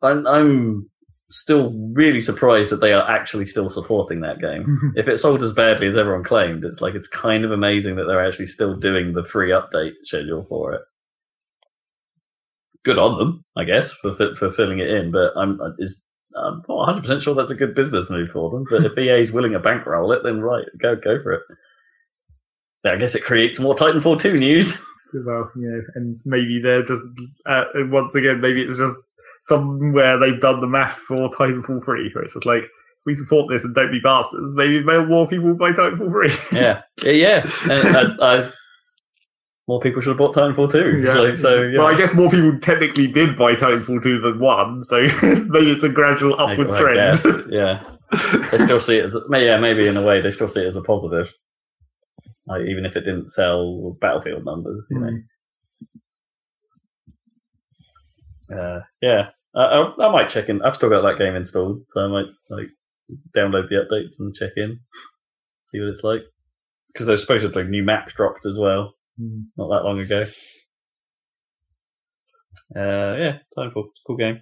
[0.02, 0.90] I'm, I'm
[1.30, 4.92] still really surprised that they are actually still supporting that game.
[4.96, 8.04] if it sold as badly as everyone claimed, it's like it's kind of amazing that
[8.04, 10.82] they're actually still doing the free update schedule for it.
[12.84, 15.10] Good on them, I guess, for for filling it in.
[15.10, 16.00] But I'm is
[16.38, 18.64] I'm not 100 percent sure that's a good business move for them.
[18.68, 21.42] But if EA is willing to bankroll it, then right, go go for it.
[22.84, 24.80] Yeah, I guess it creates more Titanfall 2 news.
[25.26, 27.02] well, you know, and maybe they're just
[27.46, 28.94] uh, once again, maybe it's just
[29.40, 32.64] somewhere they've done the math for Titanfall three, where it's just like
[33.06, 34.52] we support this and don't be bastards.
[34.54, 36.58] Maybe more people buy Titanfall three.
[36.58, 37.46] yeah, yeah, yeah.
[37.70, 38.50] And I, I,
[39.68, 41.02] more people should have bought Titanfall 2.
[41.18, 41.78] Like, so yeah.
[41.78, 45.84] Well, I guess more people technically did buy Titanfall two than one, so maybe it's
[45.84, 47.52] a gradual upwards I trend.
[47.52, 47.84] yeah.
[48.50, 50.66] they still see it as a, yeah maybe in a way they still see it
[50.66, 51.30] as a positive
[52.46, 54.98] like even if it didn't sell battlefield numbers you
[58.50, 61.82] know uh, yeah I, I, I might check in i've still got that game installed
[61.88, 62.68] so i might like
[63.36, 64.80] download the updates and check in
[65.66, 66.22] see what it's like
[66.92, 68.94] because there's supposedly new maps dropped as well.
[69.18, 70.26] Not that long ago.
[72.74, 74.40] Uh, yeah Titanfall, it's a cool game.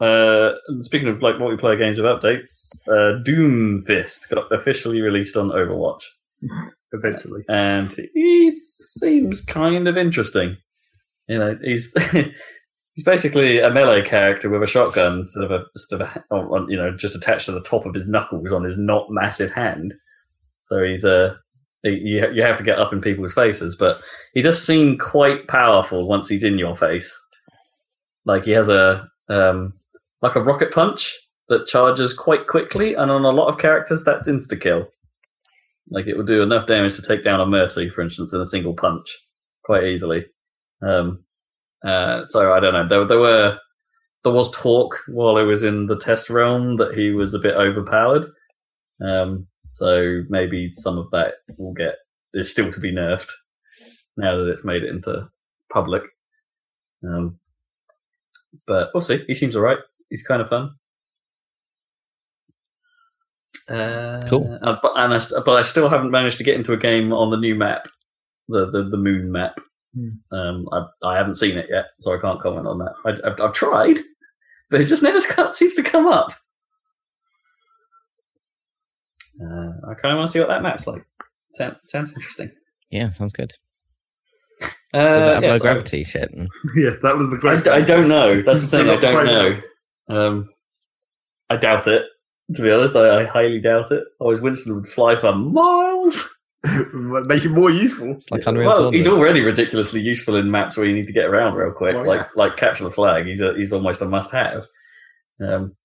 [0.00, 6.02] Uh, speaking of like multiplayer games with updates, uh, Doomfist got officially released on Overwatch,
[6.92, 10.56] Eventually, and he seems kind of interesting.
[11.28, 11.92] You know, he's
[12.94, 16.78] he's basically a melee character with a shotgun sort of a instead of a, you
[16.78, 19.92] know just attached to the top of his knuckles on his not massive hand.
[20.62, 21.49] So he's a he,
[21.82, 24.00] you you have to get up in people's faces, but
[24.34, 27.18] he does seem quite powerful once he's in your face.
[28.26, 29.72] Like he has a um,
[30.22, 31.16] like a rocket punch
[31.48, 34.86] that charges quite quickly, and on a lot of characters, that's insta kill.
[35.90, 38.46] Like it will do enough damage to take down a Mercy, for instance, in a
[38.46, 39.16] single punch
[39.64, 40.24] quite easily.
[40.82, 41.24] Um,
[41.84, 42.88] uh, so I don't know.
[42.88, 43.58] There, there were
[44.22, 47.54] there was talk while I was in the test realm that he was a bit
[47.54, 48.26] overpowered.
[49.02, 51.96] Um, so maybe some of that will get
[52.34, 53.28] is still to be nerfed
[54.16, 55.28] now that it's made it into
[55.72, 56.02] public.
[57.06, 57.38] Um,
[58.66, 59.24] but we'll see.
[59.26, 59.78] He seems alright.
[60.10, 60.70] He's kind of fun.
[63.68, 64.58] Uh, Cool.
[64.62, 67.30] uh, but, and I, but I still haven't managed to get into a game on
[67.30, 67.86] the new map,
[68.48, 69.60] the the, the moon map.
[69.94, 70.36] Hmm.
[70.36, 72.94] Um, I, I haven't seen it yet, so I can't comment on that.
[73.04, 73.98] I, I've, I've tried,
[74.70, 75.20] but it just never
[75.52, 76.32] seems to come up.
[79.42, 81.02] Uh, I kind of want to see what that map's like.
[81.54, 82.50] Sound, sounds interesting.
[82.90, 83.52] Yeah, sounds good.
[84.92, 86.30] Uh, Does it have yeah, low so- gravity shit?
[86.32, 87.72] And- yes, that was the question.
[87.72, 88.42] I, I don't know.
[88.42, 88.88] That's the thing.
[88.88, 89.60] I don't know.
[90.08, 90.48] Um,
[91.48, 92.04] I doubt it.
[92.56, 94.02] To be honest, I, I highly doubt it.
[94.20, 96.28] Otherwise, Winston would fly for miles.
[96.92, 98.10] Make it more useful.
[98.12, 98.96] It's like Unreal well, Tournament.
[98.96, 102.06] he's already ridiculously useful in maps where you need to get around real quick, Well,
[102.06, 102.28] like yeah.
[102.34, 103.26] like capture the flag.
[103.26, 104.64] He's a, he's almost a must-have.
[105.40, 105.76] Um,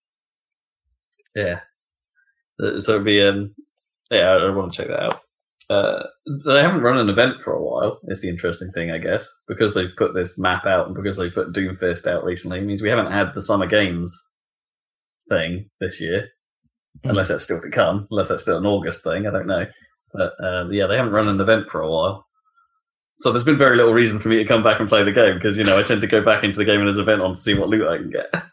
[1.35, 1.59] yeah.
[2.61, 3.53] Uh, So it'd be um,
[4.11, 5.21] yeah, I, I want to check that out.
[5.67, 6.03] Uh,
[6.45, 7.99] they haven't run an event for a while.
[8.07, 11.33] Is the interesting thing, I guess, because they've put this map out and because they've
[11.33, 12.59] put Doomfist out recently.
[12.59, 14.15] It means we haven't had the Summer Games
[15.27, 16.27] thing this year,
[17.03, 17.09] Hmm.
[17.09, 18.07] unless that's still to come.
[18.11, 19.65] Unless that's still an August thing, I don't know.
[20.13, 22.25] But uh, yeah, they haven't run an event for a while.
[23.17, 25.33] So there's been very little reason for me to come back and play the game
[25.35, 27.21] because you know I tend to go back into the game when there's an event
[27.21, 28.43] on to see what loot I can get.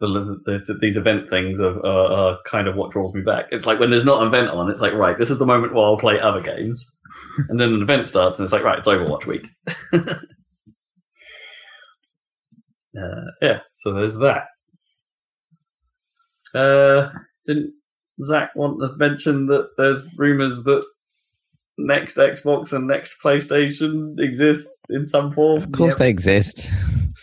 [0.00, 3.46] The, the, the, these event things are, are, are kind of what draws me back.
[3.50, 5.74] It's like when there's not an event on, it's like right, this is the moment
[5.74, 6.90] where I'll play other games,
[7.50, 9.46] and then an event starts, and it's like right, it's Overwatch week.
[9.92, 10.16] uh,
[13.42, 14.44] yeah, so there's that.
[16.54, 17.10] Uh,
[17.46, 17.74] didn't
[18.24, 20.82] Zach want to mention that there's rumors that
[21.78, 25.62] next Xbox and next PlayStation exist in some form?
[25.62, 25.98] Of course Yep.
[25.98, 26.70] they exist.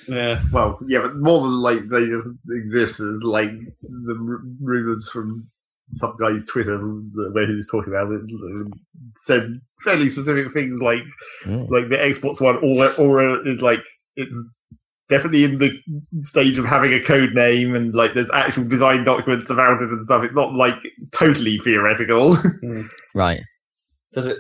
[0.08, 0.42] Yeah.
[0.52, 3.52] Well, yeah, but more than like they just exist as like
[3.82, 5.48] the r- rumors from
[5.94, 8.22] some guy's Twitter where he was talking about it
[9.18, 11.02] said fairly specific things like
[11.46, 11.70] Mm.
[11.70, 13.82] like the Xbox One Aura, Aura is like
[14.18, 14.54] it's
[15.08, 15.72] definitely in the
[16.24, 20.04] stage of having a code name and like there's actual design documents about it and
[20.04, 20.24] stuff.
[20.26, 20.76] It's not like
[21.12, 22.38] totally theoretical.
[23.16, 23.40] Right.
[24.14, 24.38] Does it?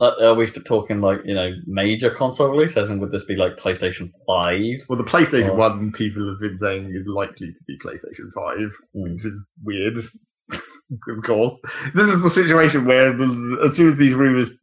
[0.00, 2.76] Uh, are we talking like you know major console release?
[2.76, 4.80] As in, would this be like PlayStation Five?
[4.88, 5.54] well, the PlayStation Oh.
[5.54, 9.02] One people have been saying is likely to be PlayStation Five, Hmm.
[9.14, 9.98] which is weird.
[10.50, 11.60] of course.
[11.94, 14.58] This is the situation where, the, as soon as these rumors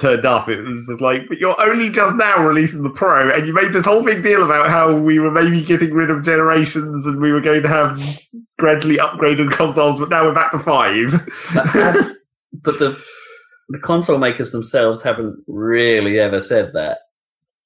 [0.00, 3.46] turned up, it was just like, but you're only just now releasing the Pro, and
[3.46, 7.06] you made this whole big deal about how we were maybe getting rid of generations
[7.06, 8.00] and we were going to have
[8.58, 11.12] gradually upgraded consoles, but now we're back to five.
[11.54, 12.16] But,
[12.62, 13.02] but the
[13.68, 16.98] the console makers themselves haven't really ever said that.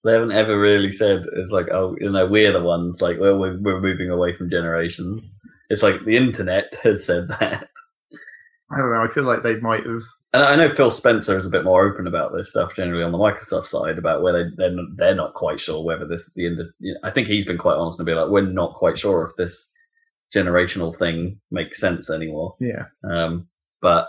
[0.05, 3.39] They haven't ever really said it's like, oh, you know, we're the ones like, well,
[3.39, 5.33] we're we're moving away from generations.
[5.69, 7.69] It's like the internet has said that.
[8.71, 9.03] I don't know.
[9.03, 10.03] I feel like they might have.
[10.33, 13.13] And I know Phil Spencer is a bit more open about this stuff generally on
[13.13, 16.47] the Microsoft side about where they they're not, they're not quite sure whether this the
[16.47, 16.59] end.
[16.59, 19.37] Know, I think he's been quite honest and be like, we're not quite sure if
[19.37, 19.69] this
[20.35, 22.55] generational thing makes sense anymore.
[22.61, 22.85] Yeah.
[23.09, 23.49] Um,
[23.81, 24.09] but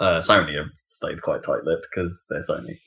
[0.00, 2.78] uh, Sony have stayed quite tight-lipped because they're Sony.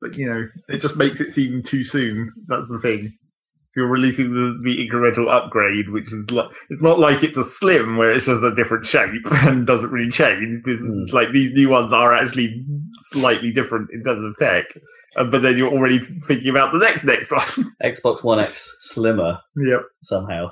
[0.00, 2.32] But you know, it just makes it seem too soon.
[2.46, 3.06] That's the thing.
[3.06, 7.44] If you're releasing the, the incremental upgrade, which is like, it's not like it's a
[7.44, 10.64] slim where it's just a different shape and doesn't really change.
[10.64, 11.12] Mm.
[11.12, 12.64] like these new ones are actually
[13.00, 14.64] slightly different in terms of tech.
[15.16, 17.72] Uh, but then you're already thinking about the next next one.
[17.82, 19.82] Xbox One X slimmer yep.
[20.02, 20.50] somehow.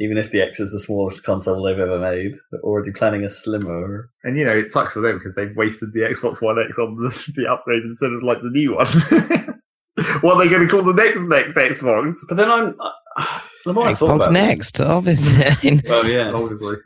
[0.00, 3.28] Even if the X is the smallest console they've ever made, they're already planning a
[3.28, 4.10] slimmer.
[4.24, 6.96] And you know, it sucks for them because they've wasted the Xbox One X on
[6.96, 8.86] the, the upgrade instead of like the new one.
[10.22, 12.16] what are they going to call the next next Xbox?
[12.28, 15.44] But then I'm uh, the more I Xbox about it- next, obviously.
[15.44, 16.30] I Well, yeah.
[16.32, 16.76] Obviously.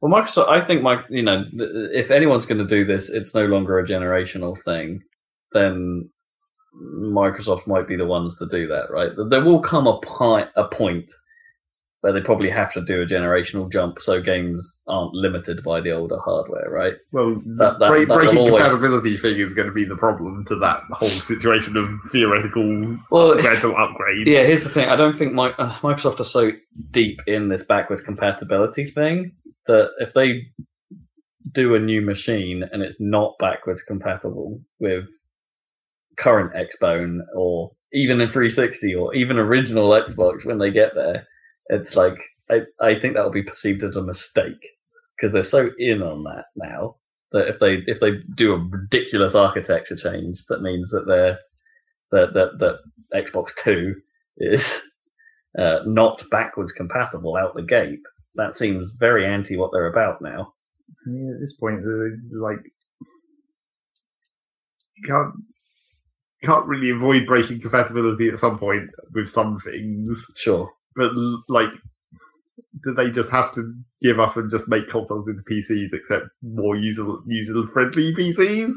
[0.00, 3.46] Well, Microsoft, I think, my, you know, if anyone's going to do this, it's no
[3.46, 5.00] longer a generational thing.
[5.52, 6.10] Then
[6.76, 9.12] Microsoft might be the ones to do that, right?
[9.28, 11.12] There will come a, pi- a point where
[12.10, 16.18] they probably have to do a generational jump, so games aren't limited by the older
[16.18, 16.94] hardware, right?
[17.12, 20.56] Well, That- that- break, breaking always- compatibility thing is going to be the problem to
[20.56, 24.24] that whole situation of theoretical Well, rental upgrades.
[24.26, 24.42] yeah.
[24.42, 26.50] Here's the thing: I don't think Mi- uh, Microsoft are so
[26.90, 30.46] deep in this backwards compatibility thing that if they
[31.52, 35.04] do a new machine and it's not backwards compatible with
[36.18, 41.26] current Xbone or even a 360 or even original Xbox when they get there,
[41.72, 42.18] it's like
[42.50, 44.68] I, I think that will be perceived as a mistake
[45.16, 46.96] because they're so in on that now
[47.32, 51.38] that if they if they do a ridiculous architecture change, that means that they're
[52.10, 53.94] that that that Xbox Two
[54.36, 54.82] is
[55.58, 58.02] uh, not backwards compatible out the gate.
[58.34, 60.52] That seems very anti what they're about now.
[61.06, 61.82] Mean, at this point,
[62.32, 62.60] like,
[64.96, 65.34] you can't
[66.42, 70.26] you can't really avoid breaking compatibility at some point with some things.
[70.36, 70.70] Sure.
[70.96, 71.12] But
[71.48, 71.72] like,
[72.84, 76.76] do they just have to give up and just make consoles into PCs, except more
[76.76, 78.72] user user friendly PCs?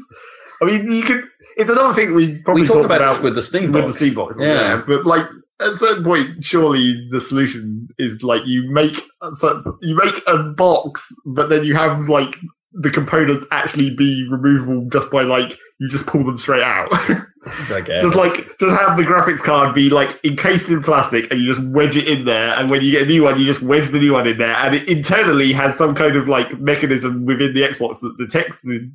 [0.62, 1.24] I mean, you could.
[1.56, 3.92] It's another thing we probably we talked talked about, this with the Steam with the
[3.92, 4.36] Steam box.
[4.38, 4.46] Yeah.
[4.52, 4.82] Yeah.
[4.86, 5.26] but like
[5.60, 10.22] at a certain point, surely the solution is like you make a certain, you make
[10.26, 12.36] a box, but then you have like
[12.72, 16.90] the components actually be removable just by like you just pull them straight out.
[18.00, 21.66] Just like just have the graphics card be like encased in plastic, and you just
[21.68, 22.54] wedge it in there.
[22.54, 24.56] And when you get a new one, you just wedge the new one in there,
[24.56, 28.90] and it internally has some kind of like mechanism within the Xbox that detects the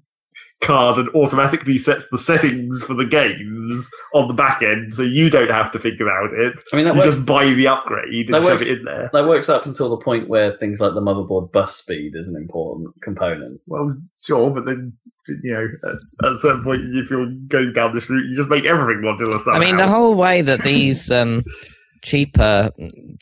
[0.61, 5.29] card and automatically sets the settings for the games on the back end, so you
[5.29, 6.59] don't have to think about it.
[6.71, 8.85] I mean, that You works, just buy the upgrade and That shove works- it in
[8.85, 9.09] there.
[9.11, 12.35] that works up until the point where things like the motherboard bus speed is an
[12.35, 13.59] important component.
[13.67, 14.93] Well, sure, but then
[15.43, 18.49] you know, at, at a certain point, if you're going down this route, you just
[18.49, 19.39] make everything modular.
[19.53, 21.43] I mean, the whole way that these um,
[22.03, 22.71] cheaper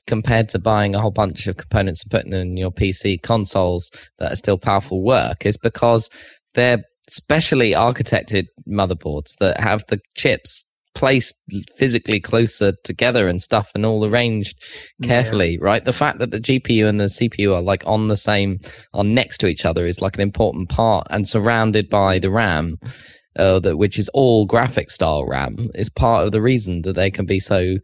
[0.07, 3.91] compared to buying a whole bunch of components and putting them in your PC consoles
[4.19, 6.09] that are still powerful work is because
[6.53, 10.63] they're specially architected motherboards that have the chips
[10.95, 11.35] placed
[11.77, 14.55] physically closer together and stuff and all arranged
[15.03, 15.85] carefully right?
[15.85, 18.59] The fact that the gpu and the cpu are like on the same
[18.93, 22.77] are next to each other is like an important part and surrounded by the ram
[23.39, 27.09] uh, that which is all graphic style RAM, is part of the reason that they
[27.09, 27.77] can be so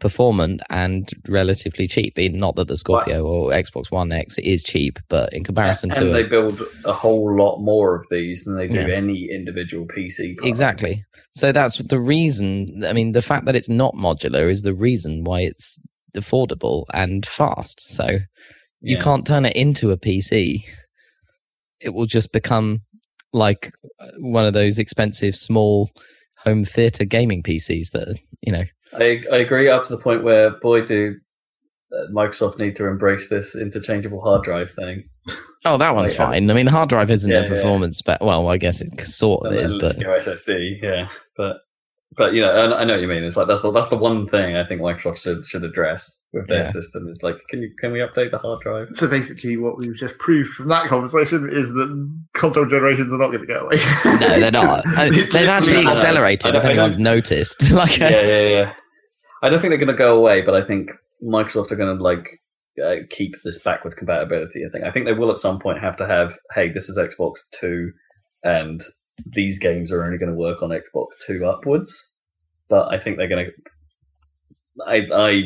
[0.00, 2.14] performant and relatively cheap.
[2.18, 6.04] Not that the Scorpio or Xbox One X is cheap, but in comparison and to
[6.12, 8.88] they a, build a whole lot more of these than they do Yeah.
[8.96, 10.36] any individual PC.
[10.36, 10.48] part.
[10.48, 11.04] exactly.
[11.34, 12.82] So that's the reason.
[12.84, 15.78] I mean, the fact that it's not modular is the reason why it's
[16.16, 17.80] affordable and fast.
[17.94, 18.06] So
[18.80, 19.00] you Yeah.
[19.00, 20.64] can't turn it into a PC.
[21.80, 22.80] It will just become
[23.32, 23.70] like
[24.00, 25.90] uh, one of those expensive small
[26.38, 28.64] home theater gaming PCs that you know.
[28.92, 31.16] I, I agree up to the point where, boy, do
[31.92, 35.08] uh, Microsoft need to embrace this interchangeable hard drive thing.
[35.64, 36.50] Oh, that one's Like, uh, fine.
[36.50, 37.48] I mean, hard drive isn't yeah, a yeah.
[37.48, 39.74] performance, but well, I guess it sort of is.
[39.74, 41.08] But SSD, yeah.
[41.36, 41.58] But
[42.16, 43.22] but you know, I, I know what you mean.
[43.24, 46.48] It's like that's the, that's the one thing I think Microsoft should should address with
[46.48, 46.64] their Yeah.
[46.64, 47.08] system.
[47.08, 48.88] Is like, can you can we update the hard drive?
[48.94, 53.28] So basically, what we've just proved from that conversation is that console generations are not
[53.28, 53.76] going to go away.
[54.04, 54.84] No, they're not.
[54.96, 56.52] They've actually literally- I accelerated.
[56.52, 58.72] don't- If anyone's don't- noticed, like yeah, yeah, yeah.
[59.42, 60.90] I don't think they're going to go away, but I think
[61.24, 62.26] Microsoft are going to like
[62.84, 64.64] uh, keep this backwards compatibility.
[64.66, 66.98] I think I think they will at some point have to have, hey, this is
[66.98, 67.92] Xbox Two,
[68.42, 68.80] and
[69.26, 72.08] these games are only going to work on Xbox Two upwards.
[72.68, 73.52] But I think they're going to.
[74.86, 75.42] I, I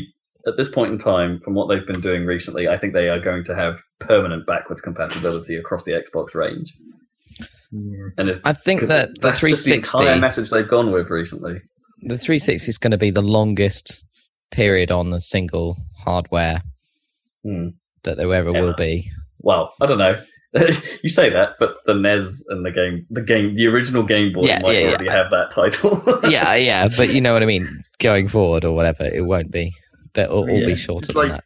[0.46, 3.18] at this point in time, from what they've been doing recently, I think they are
[3.18, 6.72] going to have permanent backwards compatibility across the Xbox range.
[7.72, 11.54] And if, I think that the that's just the 360, message they've gone with recently.
[12.02, 14.04] the 360 is going to be the longest
[14.52, 16.60] period on a single hardware
[17.42, 17.68] Hmm.
[18.04, 18.60] that there ever Yeah.
[18.60, 19.10] will be.
[19.40, 20.20] well, I don't know.
[21.02, 24.42] you say that, but the NES and the game, the game, the original Game Boy
[24.46, 24.88] Yeah, might yeah, yeah.
[24.90, 26.02] already have that title.
[26.30, 27.82] yeah, yeah, but you know what I mean.
[28.00, 29.72] Going forward or whatever, it won't be.
[30.14, 30.66] They'll all, all Yeah.
[30.66, 31.44] be shorter It's than like- that.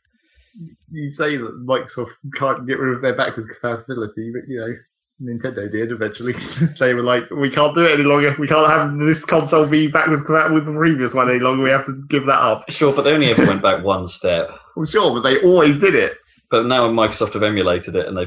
[0.92, 4.74] you say that Microsoft can't get rid of their backwards compatibility, but you know,
[5.20, 6.32] Nintendo did eventually.
[6.78, 8.36] they were like, we can't do it any longer.
[8.38, 11.62] We can't have this console be backwards compatible with the previous one any longer.
[11.64, 12.70] We have to give that up.
[12.70, 14.48] sure, but they only ever went back one step.
[14.76, 16.12] I'm sure, but they always did it.
[16.50, 18.26] But now Microsoft have emulated it, and they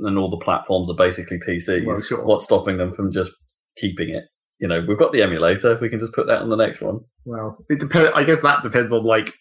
[0.00, 1.86] and all the platforms are basically PCs.
[1.86, 2.24] Well, sure.
[2.24, 3.32] What's stopping them from just
[3.78, 4.24] keeping it?
[4.58, 5.78] You know, we've got the emulator.
[5.80, 7.00] We can just put that on the next one.
[7.24, 8.10] Well, it depends.
[8.14, 9.32] I guess that depends on like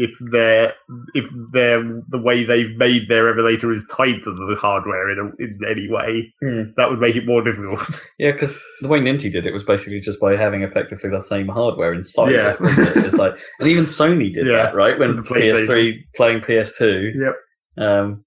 [0.00, 0.72] if they're
[1.14, 5.42] if they're the way they've made their emulator is tied to the hardware in, a,
[5.42, 6.32] in any way.
[6.40, 6.70] Hmm.
[6.76, 7.80] That would make it more difficult.
[8.18, 11.48] Yeah, because the way Ninty did it was basically just by having effectively the same
[11.48, 12.54] hardware inside Yeah.
[12.54, 12.96] it.
[12.96, 13.04] it?
[13.06, 14.98] It's like, and even Sony did Yeah, that, right?
[14.98, 17.12] When the PS3 playing PS2.
[17.14, 17.84] Yep.
[17.86, 18.24] Um,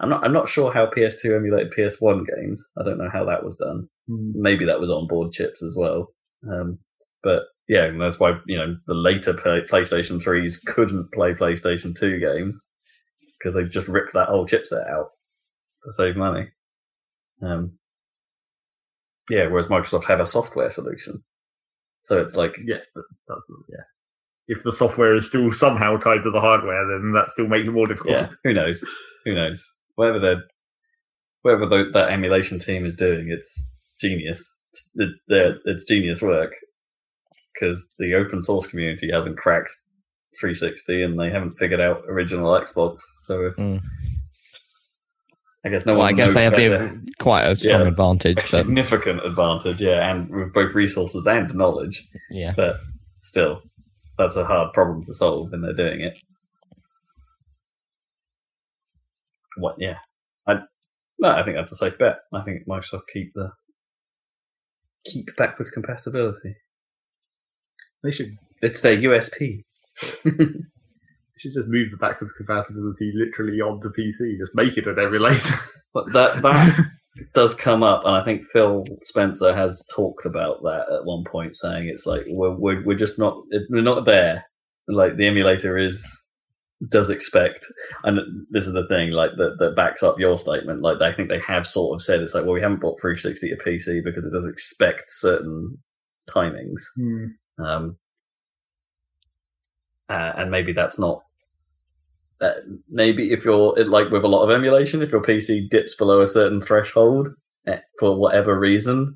[0.00, 0.24] I'm not.
[0.24, 2.64] I'm not sure how PS2 emulated PS1 games.
[2.78, 3.88] I don't know how that was done.
[4.08, 6.12] Maybe that was on board chips as well.
[6.48, 6.78] Um,
[7.22, 12.20] but yeah, and that's why you know the later PlayStation 3s couldn't play PlayStation 2
[12.20, 12.64] games
[13.38, 15.10] because they just ripped that whole chipset out
[15.84, 16.48] to save money.
[17.42, 17.78] Um,
[19.28, 21.22] yeah, whereas Microsoft have a software solution,
[22.02, 23.82] so it's like Yes, but that's yeah.
[24.48, 27.72] If the software is still somehow tied to the hardware, then that still makes it
[27.72, 28.12] more difficult.
[28.12, 28.84] yeah, who knows?
[29.24, 29.64] Who knows?
[29.96, 30.36] Whatever the
[31.42, 33.68] whatever the, that emulation team is doing, it's
[34.00, 34.52] genius.
[34.94, 35.10] It,
[35.64, 36.52] it's genius work
[37.58, 39.76] because the open source community hasn't cracked
[40.40, 43.00] 360 and they haven't figured out original Xbox.
[43.24, 43.80] So Mm.
[45.64, 46.08] I guess no well, one.
[46.08, 47.88] I guess they have the quite a strong Yeah.
[47.88, 52.06] advantage, a but significant advantage, yeah, and with both resources and knowledge.
[52.30, 52.52] yeah.
[52.54, 52.76] But
[53.20, 53.62] still,
[54.16, 56.16] that's a hard problem to solve, and they're doing it.
[59.56, 59.76] What?
[59.78, 59.98] Yeah,
[60.46, 60.60] I
[61.18, 62.18] no, I think that's a safe bet.
[62.32, 63.50] I think Microsoft keep the
[65.04, 66.54] keep backwards compatibility.
[68.06, 69.64] They should It's their USP.
[70.24, 70.30] they
[71.38, 74.38] should just move the backwards compatibility literally onto PC.
[74.38, 75.54] Just make it an emulator.
[75.94, 76.90] But that that
[77.32, 81.56] does come up, and I think Phil Spencer has talked about that at one point,
[81.56, 84.44] saying it's like we're we're, we're just not we're not there.
[84.88, 86.04] Like the emulator is
[86.90, 87.64] does expect,
[88.04, 88.20] and
[88.50, 90.82] this is the thing, like that that backs up your statement.
[90.82, 93.48] Like I think they have sort of said it's like, well, we haven't bought 360
[93.48, 95.78] to PC because it does expect certain
[96.28, 96.82] timings.
[96.96, 97.26] Hmm.
[97.58, 97.96] Um,
[100.08, 101.22] uh, and maybe that's not.
[102.40, 102.52] Uh,
[102.90, 106.26] maybe if you're like with a lot of emulation, if your PC dips below a
[106.26, 107.28] certain threshold
[107.66, 109.14] eh, for whatever reason,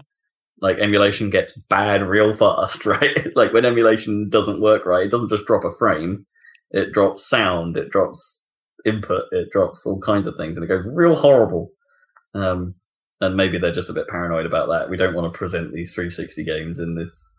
[0.61, 3.37] like emulation gets bad real fast, right?
[3.37, 6.27] like when emulation doesn't work right, it doesn't just drop a frame;
[6.71, 8.45] it drops sound, it drops
[8.87, 11.71] input, it drops all kinds of things, and it goes real horrible.
[12.35, 12.75] Um,
[13.21, 14.89] and maybe they're just a bit paranoid about that.
[14.89, 17.35] We don't want to present these 360 games in this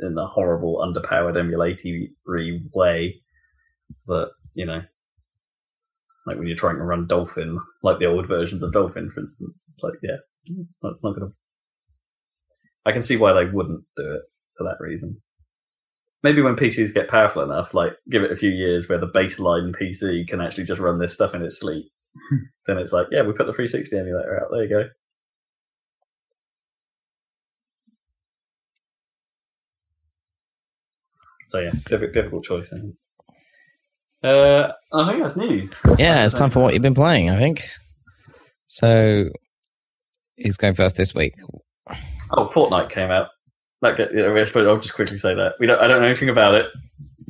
[0.00, 3.20] in the horrible, underpowered emulatory way.
[4.06, 4.82] But you know,
[6.26, 9.60] like when you're trying to run Dolphin, like the old versions of Dolphin, for instance,
[9.68, 11.32] it's like yeah, it's not, it's not gonna.
[12.86, 14.22] I can see why they wouldn't do it
[14.56, 15.20] for that reason.
[16.22, 19.74] Maybe when PCs get powerful enough, like give it a few years where the baseline
[19.74, 21.86] PC can actually just run this stuff in its sleep,
[22.66, 24.50] then it's like, yeah, we put the 360 emulator out.
[24.50, 24.84] There you go.
[31.48, 32.72] So yeah, difficult, difficult choice.
[32.72, 32.94] I think.
[34.22, 35.74] Uh, I think that's news.
[35.98, 37.62] Yeah, it's time for what you've been playing, I think.
[38.66, 39.28] So,
[40.36, 41.34] who's going first this week?
[42.32, 43.28] Oh, Fortnite came out.
[43.80, 45.80] That ga- yeah, I suppose I'll just quickly say that we don't.
[45.80, 46.66] I don't know anything about it,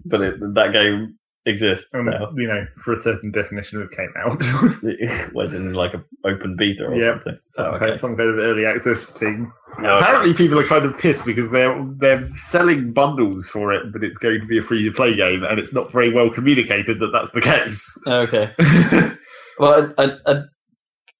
[0.06, 1.17] but it, that game
[1.48, 2.30] exists Um, now.
[2.36, 5.32] you know, for a certain definition of came out.
[5.34, 7.22] was in like an open beta or Yep.
[7.22, 7.40] something.
[7.48, 7.96] some, Oh, kind, okay.
[7.98, 9.50] some kind of early access thing.
[9.80, 10.04] No, okay.
[10.04, 14.18] Apparently, people are kind of pissed because they're they're selling bundles for it, but it's
[14.18, 17.10] going to be a free to play game, and it's not very well communicated that
[17.12, 17.96] that's the case.
[18.06, 18.52] Okay.
[19.60, 20.42] Well, I, I, I,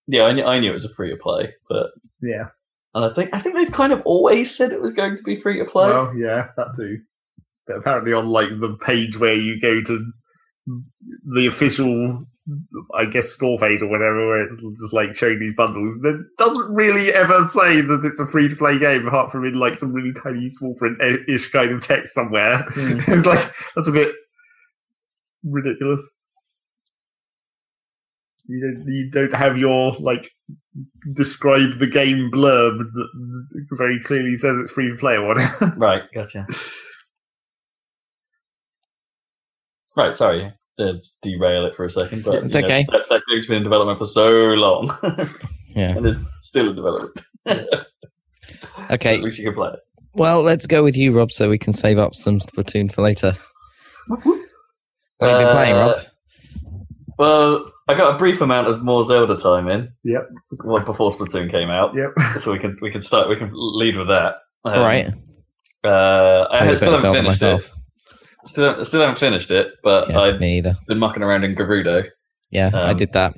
[0.06, 1.88] yeah, I knew, I knew it was a free to play, but
[2.22, 2.50] yeah.
[2.94, 5.34] and I think I think they've kind of always said it was going to be
[5.34, 5.88] free to play.
[5.88, 7.00] Well, yeah, that too.
[7.68, 10.12] Apparently, on like the page where you go to
[11.34, 12.24] the official,
[12.94, 16.74] I guess, store page or whatever, where it's just like showing these bundles, it doesn't
[16.74, 19.92] really ever say that it's a free to play game, apart from in like some
[19.92, 22.62] really tiny small print ish kind of text somewhere.
[22.70, 23.00] Hmm.
[23.08, 24.14] it's like that's a bit
[25.44, 26.16] ridiculous.
[28.50, 30.30] You don't, you don't have your like
[31.12, 35.74] describe the game blurb that very clearly says it's free to play or whatever.
[35.76, 36.46] Right, gotcha.
[39.98, 42.86] right, sorry to derail it for a second, but It's you know, okay.
[42.92, 44.96] that, that game's been in development for so long,
[45.70, 45.96] Yeah.
[45.96, 47.20] and it's still in development.
[48.90, 49.16] Okay.
[49.16, 49.80] At least you can play it.
[50.14, 53.36] Well, let's go with you, Rob, so we can save up some Splatoon for later.
[54.06, 54.26] What have
[55.40, 55.96] you been playing, Rob?
[55.96, 56.02] Uh,
[57.18, 59.90] Well, I got a brief amount of more Zelda time in.
[60.04, 60.28] Yep.
[60.64, 62.14] Well, before Splatoon came out, Yep.
[62.38, 63.28] so we can we can start.
[63.28, 64.36] We can lead with that.
[64.64, 65.08] Um, All right.
[65.84, 67.77] Uh, I Played a still bit of haven't Zelda finished it.
[68.48, 72.04] Still, still haven't finished it, but Yeah, I've been mucking around in Gerudo.
[72.50, 73.34] Yeah, I um, did that.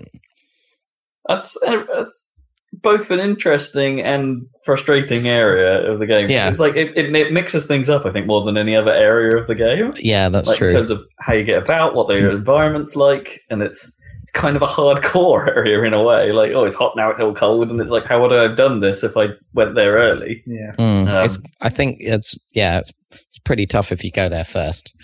[1.29, 2.33] That's uh, that's
[2.73, 6.31] both an interesting and frustrating area of the game.
[6.31, 6.49] Yeah.
[6.49, 8.07] it's like it, it, it mixes things up.
[8.07, 9.93] I think more than any other area of the game.
[9.97, 13.63] Yeah, that's like in terms of how you get about, what the environment's like, and
[13.63, 13.93] it's
[14.31, 16.31] it's kind of a hardcore area in a way.
[16.33, 18.57] Like, oh, it's hot now, it's all cold, and it's like, how would I have
[18.57, 20.43] done this if I went there early?
[20.47, 20.73] Yeah.
[20.79, 24.45] Mm, um, it's, I think it's yeah, it's, it's pretty tough if you go there
[24.45, 24.95] first.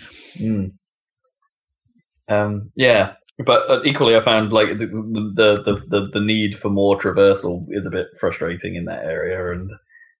[2.29, 3.13] Um, yeah,
[3.45, 7.65] but uh, equally, I found like the the, the the the need for more traversal
[7.69, 9.71] is a bit frustrating in that area, and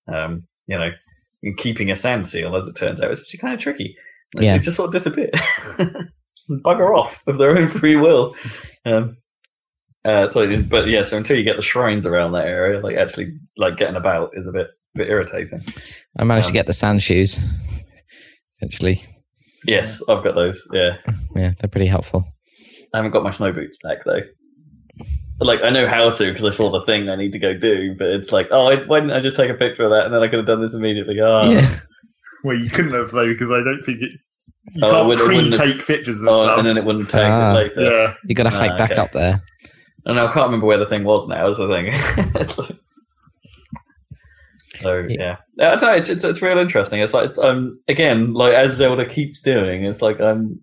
[0.08, 0.90] um, you know,
[1.58, 3.96] keeping a sand seal, as it turns out, is actually kind of tricky.
[4.36, 4.54] Like, Yeah.
[4.58, 5.30] they just sort of disappear,
[6.50, 8.36] bugger off of their own free will.
[8.86, 9.18] Um,
[10.06, 13.34] uh, so, but yeah, so until you get the shrines around that area, like actually
[13.58, 15.64] like getting about is a bit bit irritating.
[16.18, 17.40] I managed Um, to get the sand shoes.
[18.62, 19.02] Eventually,
[19.66, 20.66] Yes, I've got those.
[20.74, 20.98] Yeah.
[21.36, 22.26] yeah, they're pretty helpful.
[22.94, 24.22] I haven't got my snow boots back though.
[25.40, 27.94] Like I know how to because I saw the thing I need to go do,
[27.98, 30.14] but it's like, oh, I, why didn't I just take a picture of that and
[30.14, 31.20] then I could have done this immediately?
[31.22, 31.80] Oh, yeah,
[32.44, 34.12] Well, you couldn't have though because I don't think it.
[34.74, 36.58] You Oh, it can't would- it wouldn't have- pre-take pictures of oh, stuff.
[36.60, 37.52] and then it wouldn't take Ah.
[37.52, 37.82] it later.
[37.82, 38.14] yeah.
[38.26, 39.00] you got to Ah, hike back okay.
[39.02, 39.42] up there.
[40.06, 41.48] And I can't remember where the thing was now.
[41.50, 41.88] Is the thing.
[42.42, 42.78] It's like-
[44.80, 47.00] so yeah, I don't know, it's, it's it's real interesting.
[47.02, 50.62] It's like it's um again like as Zelda keeps doing, it's like I'm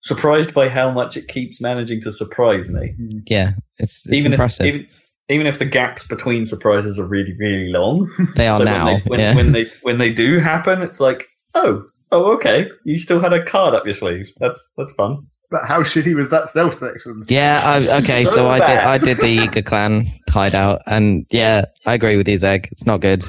[0.00, 2.94] surprised by how much it keeps managing to surprise me.
[3.26, 4.66] Yeah, it's, it's even impressive.
[4.66, 4.86] if even,
[5.28, 8.10] even if the gaps between surprises are really really long.
[8.36, 8.86] they are So now.
[8.86, 9.34] When they, when, yeah.
[9.34, 11.22] when they when they do happen, it's like,
[11.54, 12.68] oh, oh, okay.
[12.84, 14.30] You still had a card up your sleeve.
[14.38, 15.26] That's that's fun.
[15.50, 17.22] But how shitty was that stealth section?
[17.28, 17.60] Yeah.
[17.62, 18.24] I, okay.
[18.24, 18.78] So So I did.
[18.78, 22.68] I did the Yiga Clan hideout, and yeah, I agree with you, Zeg.
[22.72, 23.22] It's not good.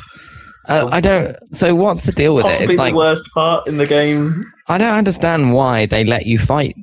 [0.68, 1.36] Uh, I don't.
[1.56, 2.50] So what's the deal with it?
[2.50, 4.52] Possibly It's like the worst part in the game.
[4.68, 6.76] I don't understand why they let you fight.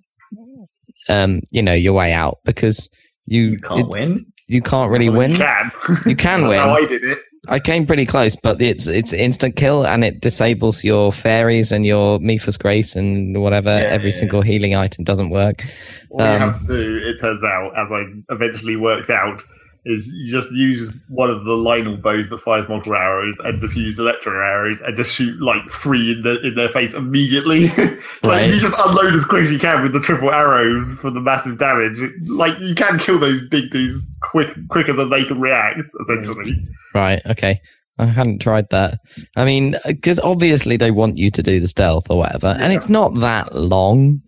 [1.08, 2.88] Um, you know your way out because
[3.26, 4.26] you You can't win.
[4.48, 5.32] You can't really win.
[5.32, 5.72] You can.
[6.06, 6.58] You can That's win.
[6.58, 7.18] how I did it.
[7.48, 11.84] I came pretty close, but it's it's instant kill and it disables your fairies and
[11.84, 13.70] your Mipha's Grace and whatever.
[13.70, 15.64] Yeah, Every yeah, single healing item doesn't work.
[16.10, 19.42] All Um, you have to do, it turns out, as I eventually worked out,
[19.84, 23.76] is you just use one of the Lynel bows that fires multiple arrows, and just
[23.76, 27.66] use electro arrows, and just shoot like three in, the, in their face immediately.
[27.68, 28.50] like Right.
[28.50, 31.58] you just unload as quick as you can with the triple arrow for the massive
[31.58, 31.98] damage,
[32.30, 35.80] like you can kill those big dudes quick quicker than they can react.
[36.00, 36.56] Essentially,
[36.94, 37.20] Right.
[37.26, 37.60] Okay.
[37.98, 38.98] I hadn't tried that.
[39.36, 42.88] I mean, because obviously they want you to do the stealth or whatever, and it's
[42.88, 44.22] not that long,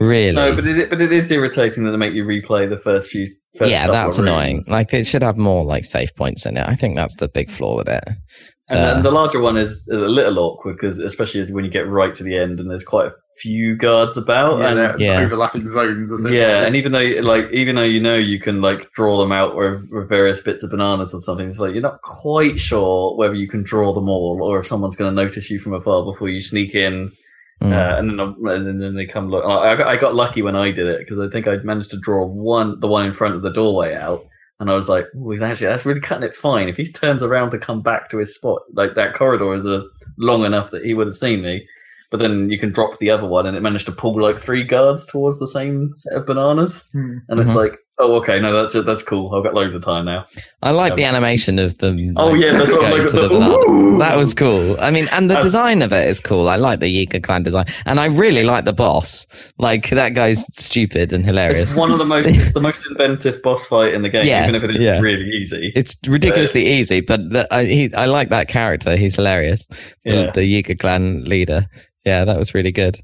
[0.00, 0.32] really.
[0.32, 3.26] No, but it but it is irritating that they make you replay the first few.
[3.58, 4.62] First yeah, that's of annoying.
[4.68, 6.68] Like it should have more like save points in it.
[6.68, 8.04] I think that's the big flaw with it.
[8.68, 11.88] and uh, then the larger one is a little awkward because especially when you get
[11.88, 14.58] right to the end and there's quite a few guards about.
[14.58, 15.20] yeah, and yeah.
[15.20, 16.10] overlapping zones.
[16.10, 16.38] Essentially.
[16.38, 19.56] Yeah, and even though like even though you know you can like draw them out
[19.56, 23.34] with, with various bits of bananas or something, it's like you're not quite sure whether
[23.34, 26.28] you can draw them all or if someone's going to notice you from afar before
[26.28, 27.12] you sneak in,
[27.62, 27.72] Mm.
[27.72, 29.44] uh, and then and then they come look.
[29.44, 31.96] I got, I got lucky when I did it because I think I managed to
[31.98, 34.26] draw one the one in front of the doorway out.
[34.60, 36.68] And I was like, "Ooh, he's actually that's really cutting it fine.
[36.68, 39.82] If he turns around to come back to his spot, like that corridor is uh
[40.18, 41.66] long enough that he would have seen me."
[42.12, 44.62] but then you can drop the other one, and it managed to pull like three
[44.62, 47.16] guards towards the same set of bananas, Hmm.
[47.28, 47.56] and it's Mhm.
[47.56, 49.34] like, oh, okay, no, that's that's cool.
[49.34, 50.26] I've got loads of time now.
[50.62, 52.14] I like Um, the animation of them.
[52.16, 53.98] Oh yeah, that's what going like, to the, the banana.
[53.98, 54.76] That was cool.
[54.80, 56.48] I mean, and the Uh, design of it is cool.
[56.48, 59.26] I like the Yiga clan design, and I really like the boss.
[59.58, 61.58] Like that guy's stupid and hilarious.
[61.70, 64.42] It's one of the most it's the most inventive boss fight in the game, Yeah,
[64.42, 65.00] even if it is yeah.
[65.00, 65.72] really easy.
[65.74, 68.96] It's ridiculously easy, but the, I, he, I like that character.
[68.96, 69.66] He's hilarious.
[70.04, 70.30] Yeah.
[70.32, 71.66] the Yiga clan leader.
[72.04, 72.98] Yeah, that was really good.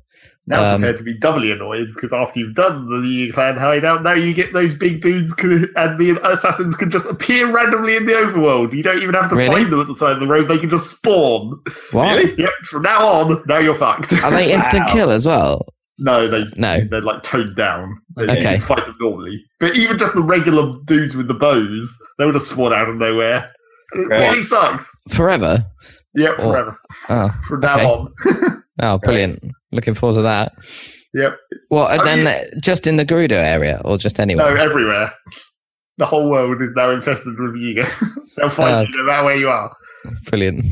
[0.48, 4.02] Now Um, prepared to be doubly annoyed because after you've done the Yiga clan hideout,
[4.02, 8.06] now you get those big dudes can, and the assassins can just appear randomly in
[8.06, 8.72] the overworld.
[8.72, 9.62] You don't even have to Really?
[9.62, 11.60] find them at the side of the road; they can just spawn.
[11.92, 12.16] What?
[12.16, 12.34] Really?
[12.38, 12.50] Yep.
[12.64, 14.12] From now on, now you're fucked.
[14.24, 14.92] Are they instant Wow.
[14.92, 15.66] kill as well?
[15.98, 16.80] No, they No.
[16.90, 17.90] they're like toned down.
[18.16, 18.34] They, Okay.
[18.34, 22.24] You can fight them normally, but even just the regular dudes with the bows, they
[22.24, 23.48] would just spawn out of nowhere.
[23.92, 24.28] It Great.
[24.30, 24.90] really sucks.
[25.10, 25.64] Forever?
[26.16, 26.76] Yep, forever
[27.08, 27.86] Oh, from now okay.
[27.86, 28.62] on.
[28.82, 29.40] oh, brilliant!
[29.72, 30.52] Looking forward to that.
[31.14, 31.36] Yep.
[31.70, 34.54] Well, and then just in the Gerudo area, or just anywhere?
[34.54, 35.12] No, everywhere.
[35.98, 37.86] The whole world is now infested with Yiga.
[38.36, 39.74] They'll find Uh, you no matter where you are.
[40.26, 40.64] Brilliant.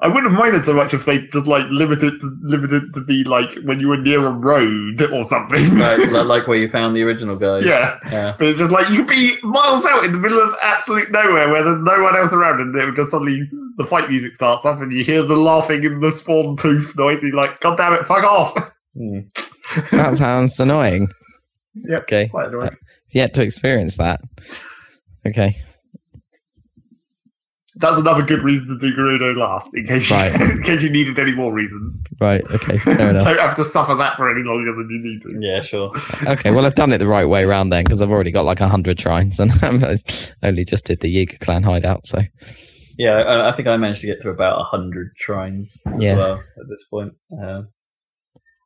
[0.00, 3.52] I wouldn't have minded so much if they just like limited limited to be like
[3.64, 5.74] when you were near a road or something.
[5.74, 7.60] Right, like where you found the original guy.
[7.60, 7.98] yeah.
[8.10, 8.34] Yeah.
[8.38, 11.50] But it's just like you could be miles out in the middle of absolute nowhere
[11.50, 14.64] where there's no one else around, and it would just suddenly the fight music starts
[14.64, 17.22] up, and you hear the laughing and the spawn poof noise.
[17.22, 18.54] And you're like, God damn it, fuck off!
[18.96, 19.20] Hmm.
[19.90, 21.08] That sounds annoying.
[21.74, 22.02] Yep.
[22.02, 22.28] Okay.
[22.28, 22.76] Quite annoying.
[23.10, 24.20] Yet to experience that.
[25.26, 25.56] Okay.
[27.80, 30.16] That's another good reason to do Gerudo last, in case you,
[30.50, 32.02] in case you needed any more reasons.
[32.20, 32.42] Right.
[32.50, 32.78] Okay.
[32.78, 33.24] Fair enough.
[33.24, 35.38] Don't have to suffer that for any longer than you need to.
[35.46, 35.92] Yeah, sure.
[36.26, 36.50] Okay.
[36.50, 38.68] Well, I've done it the right way around then because I've already got like a
[38.68, 39.96] hundred shrines and I
[40.42, 42.06] only just did the Yiga clan hideout.
[42.06, 42.20] So
[42.98, 46.16] Yeah, I, I think I managed to get to about hundred shrines as Yeah.
[46.16, 47.12] well at this point.
[47.40, 47.68] Um,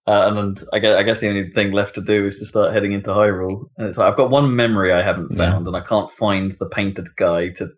[0.07, 2.45] uh, and, and I guess, I guess the only thing left to do is to
[2.47, 3.67] start heading into Hyrule.
[3.77, 5.51] And it's like I've got one memory I haven't Yeah.
[5.51, 7.69] found, and I can't find the painted guy to.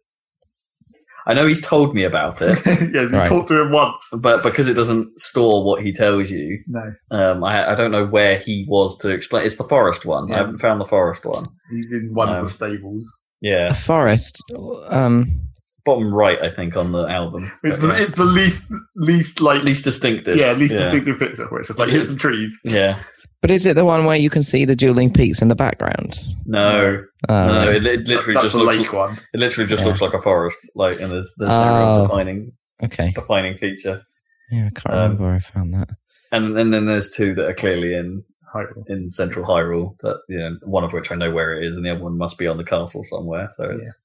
[1.27, 2.59] I know he's told me about it,
[2.95, 3.27] yes, you Right.
[3.27, 4.11] talked to him once.
[4.21, 8.07] but because it doesn't store what he tells you, No, um, I, I don't know
[8.07, 9.47] where he was to explain.
[9.47, 10.29] It's the forest one.
[10.29, 10.35] Yeah.
[10.35, 11.47] I haven't found the forest one.
[11.71, 13.09] he's in one Um, of the stables.
[13.41, 14.43] Yeah, the forest.
[14.91, 15.41] Um.
[15.85, 17.53] bottom right, I think, on the album.
[17.63, 20.37] It's the it's the least least like least distinctive.
[20.39, 20.81] yeah least yeah.
[20.81, 22.59] distinctive picture where it's just like It here's some trees.
[22.65, 23.01] Yeah.
[23.45, 26.19] But is it the one where you can see the dueling peaks in the background?
[26.47, 27.77] No, Oh, no, right.
[27.77, 28.79] it, it literally That's just the looks.
[28.79, 29.19] lake one.
[29.35, 29.89] It literally just Yeah.
[29.89, 31.95] looks like a forest, like, and there's there's no Oh.
[31.97, 32.53] real defining
[32.83, 33.11] Okay.
[33.15, 34.01] defining feature.
[34.51, 35.91] Yeah, I can't Um, remember where I found that.
[36.33, 38.23] And and then there's two that are clearly in
[38.55, 38.85] Hyrule.
[38.89, 39.95] in central Hyrule.
[40.01, 42.17] That you know, one of which I know where it is, and the other one
[42.17, 43.49] must be on the castle somewhere.
[43.51, 44.01] So it's.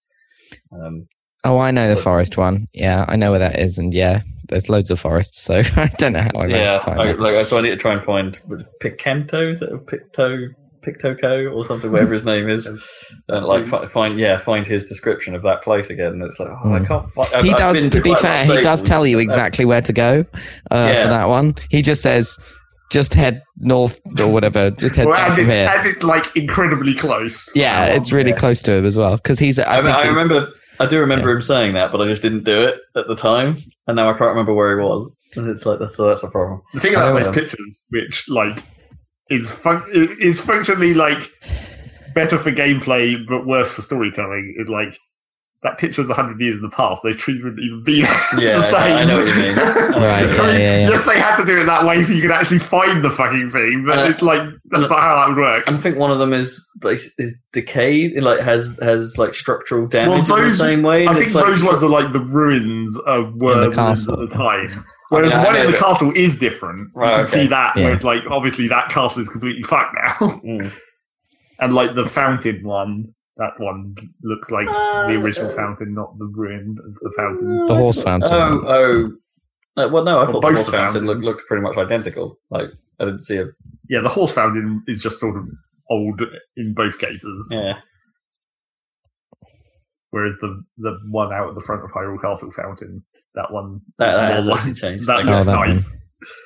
[0.74, 1.08] Um,
[1.46, 2.66] Oh, I know the So- forest one.
[2.74, 4.20] Yeah, I know where that is, and yeah,
[4.50, 5.42] there's loads of forests.
[5.42, 7.20] So I don't know how I managed yeah, to find I, that.
[7.20, 10.50] like so I need to try and find was Picento, is it Picto
[10.86, 12.66] Pictoco or something, whatever his name is,
[13.28, 16.14] and like fi- find yeah find his description of that place again.
[16.14, 16.86] And it's like oh, I Hmm.
[16.86, 17.14] can't.
[17.14, 17.82] Fi- I've, he I've does.
[17.82, 19.92] been To be quite a lot fair, he does tell you Uh, exactly where to
[19.94, 20.26] go
[20.72, 21.04] uh, Yeah.
[21.04, 21.56] for that one.
[21.70, 22.40] He just says,
[22.92, 24.72] "Just head north or whatever.
[24.72, 27.50] Just head Well, south and from it's, here." and it's like incredibly close.
[27.56, 28.38] Yeah, it's really yeah.
[28.38, 29.60] close to him as well because he's.
[29.60, 30.48] I, I, think I he's- remember.
[30.80, 33.58] I do remember him saying that, but I just didn't do it at the time,
[33.88, 35.16] and now I can't remember where he was.
[35.36, 36.62] And it's like that's so that's a problem.
[36.74, 38.64] The thing about those um, pictures, which like
[39.30, 41.30] is fun- is functionally like
[42.16, 44.98] better for gameplay but worse for storytelling, is like
[45.62, 47.04] that picture's hundred years in the past.
[47.04, 47.98] Those trees wouldn't even be
[48.38, 48.96] Yeah, the same.
[48.98, 49.56] I know what you mean.
[49.56, 50.90] Know what Right, yeah, I mean, yeah, yeah.
[50.90, 53.50] Yes, they had to do it that way so you could actually find the fucking
[53.50, 55.68] thing, but Uh, it's like that's not how that would work.
[55.68, 59.34] And I think one of them is is, is decayed, it, like has has like
[59.34, 61.06] structural damage in the same way.
[61.06, 63.76] I and think it's like, those ones are like the ruins of were In the
[63.76, 64.86] ruins at the time.
[65.10, 66.90] Whereas Yeah, the one in the that- castle is different.
[66.94, 67.32] Right, you can okay.
[67.32, 67.84] see that, Yeah.
[67.86, 70.40] whereas like obviously that castle is completely fucked now.
[70.46, 70.72] Mm.
[71.60, 73.06] and like the fountain one,
[73.40, 77.66] that one looks like the original Uh, fountain, not the ruin of the fountain.
[77.66, 78.30] The horse fountain.
[78.32, 79.12] Oh, oh.
[79.84, 81.26] Uh, well, no, I Well, thought both the horse the fountain looked, fountains.
[81.26, 82.38] looked pretty much identical.
[82.52, 83.48] Like I didn't see a
[83.90, 85.46] Yeah, the horse fountain is just sort of
[85.90, 86.22] old
[86.58, 87.50] in both cases.
[87.52, 87.80] yeah.
[90.12, 93.04] Whereas the the one out at the front of Hyrule Castle fountain,
[93.36, 95.08] that one, That, that has like- changed.
[95.08, 95.46] that I Oh, looks guess.
[95.46, 95.98] that nice.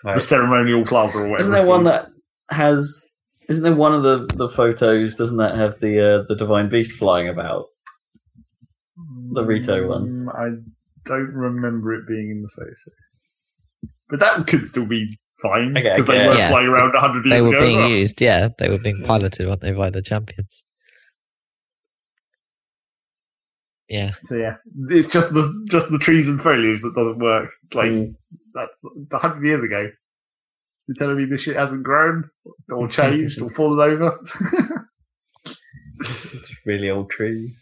[0.04, 0.16] Right.
[0.16, 1.40] The ceremonial plaza or whatever.
[1.40, 1.94] Isn't there one called.
[1.96, 2.10] that
[2.56, 3.13] has?
[3.50, 5.16] Isn't there one of the, the photos?
[5.16, 7.66] Doesn't that have the uh, the divine beast flying about?
[9.34, 10.08] the Rito one?
[10.08, 10.62] Mm, I
[11.06, 15.96] don't remember it being in the photo, but that could still be fine Okay, I
[15.98, 17.58] because they were Yeah, flying around hundred they years were ago.
[17.60, 17.90] as being well.
[17.90, 18.22] used.
[18.22, 20.64] Yeah, they were being piloted, weren't they, by the champions?
[23.90, 24.12] Yeah.
[24.26, 24.56] So yeah,
[24.90, 27.50] it's just the just the trees and foliage that doesn't work.
[27.64, 28.16] It's like Mm.
[28.54, 29.90] that's it's hundred years ago.
[30.88, 32.30] You're telling me this shit hasn't grown
[32.72, 34.20] or changed or fallen over?
[36.00, 37.56] It's a really old tree.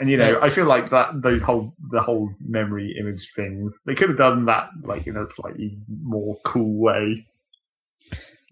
[0.00, 3.94] And you know, I feel like that those whole the whole memory image things, they
[3.96, 7.26] could have done that like in a slightly more cool way.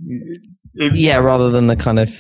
[0.01, 2.11] It- Yeah, rather than the kind of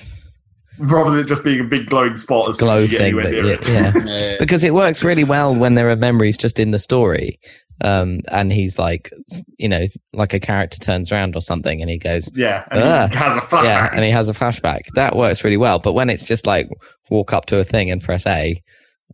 [0.78, 3.18] Rather than just being a big glowing spot as glow as you get thing.
[3.18, 4.28] anywhere That, near yeah, yeah.
[4.30, 4.36] Yeah.
[4.38, 7.40] because it works really well when there are memories just in the story.
[7.82, 9.10] Um, and he's like,
[9.58, 9.84] you know,
[10.14, 13.36] like a character turns around or something, and he goes, Yeah, and Ah, he has
[13.36, 13.64] a flashback.
[13.64, 14.80] yeah, and he has a flashback.
[14.94, 15.78] That works really well.
[15.78, 16.68] But when it's just like
[17.10, 18.62] walk up to a thing and press A,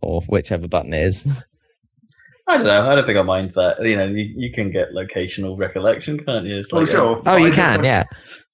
[0.01, 1.27] or whichever button it is,
[2.47, 2.89] I don't know.
[2.89, 3.81] I don't think I mind that.
[3.81, 6.57] You know, you, you can get locational recollection, can't you?
[6.57, 7.21] It's oh, like, sure.
[7.25, 8.03] oh, you I can, think- yeah,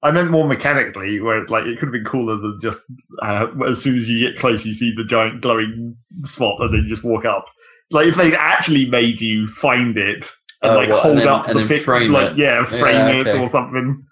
[0.04, 2.84] I meant more mechanically, where like it could have been cooler than just
[3.24, 6.84] uh, as soon as you get close, you see the giant glowing spot, and then
[6.84, 7.46] you just walk up.
[7.92, 10.26] Like if they actually made you find it
[10.62, 12.38] and Oh, like what, hold and then- up and the then pic, frame like it.
[12.38, 14.06] yeah, frame Yeah, it or something.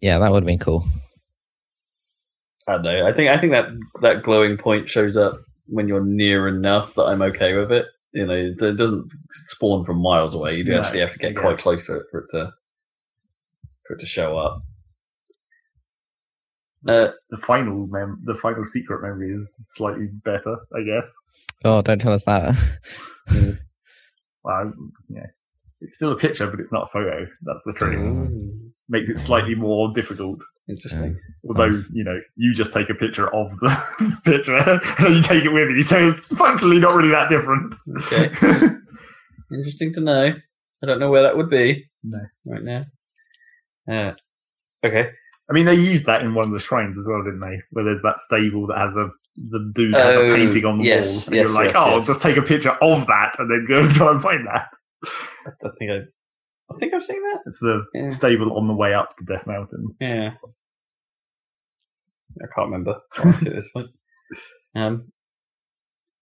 [0.00, 0.86] yeah, that would have been cool.
[2.68, 3.06] I don't know.
[3.06, 3.68] I think I think that
[4.02, 7.86] that glowing point shows up when you're near enough that I'm okay with it.
[8.12, 10.56] You know, it doesn't spawn from miles away.
[10.56, 11.40] You do No, actually have to get yeah.
[11.40, 12.52] quite close to it for it to
[13.86, 14.62] for it to show up.
[16.88, 21.14] Uh, The final mem- the final secret memory is slightly better, I guess.
[21.64, 22.56] Oh, don't tell us that.
[24.44, 24.72] Well,
[25.08, 25.26] yeah,
[25.80, 27.26] it's still a picture, but it's not a photo.
[27.42, 27.98] That's the trick.
[28.88, 30.40] Makes it slightly more difficult.
[30.68, 31.18] Interesting.
[31.48, 31.90] Although Nice.
[31.92, 34.56] you know, you just take a picture of the picture
[35.04, 37.74] and you take it with you, so it's functionally not really that different.
[38.04, 38.30] Okay.
[39.52, 40.32] Interesting to know.
[40.82, 41.84] I don't know where that would be.
[42.04, 42.20] No.
[42.44, 42.84] Right now.
[43.90, 44.12] Uh,
[44.86, 45.08] okay.
[45.50, 47.60] I mean, they used that in one of the shrines as well, didn't they?
[47.70, 50.84] Where there's that stable that has a the dude has Oh, a painting on the
[50.84, 52.06] yes, wall, and yes, you're like, yes, oh, yes.
[52.06, 54.68] just take a picture of that and then go and try and find that.
[55.04, 55.96] I, I think I,
[56.74, 57.40] I think I've seen that.
[57.46, 58.08] It's the Yeah.
[58.10, 59.94] stable on the way up to Death Mountain.
[60.00, 60.30] Yeah.
[62.42, 63.88] I can't remember honestly at this point.
[64.74, 65.10] Um,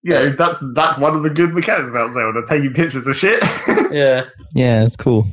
[0.03, 3.43] You know, that's that's one of the good mechanics about Zelda, taking pictures of shit.
[3.91, 4.25] yeah.
[4.55, 5.27] yeah, it's cool.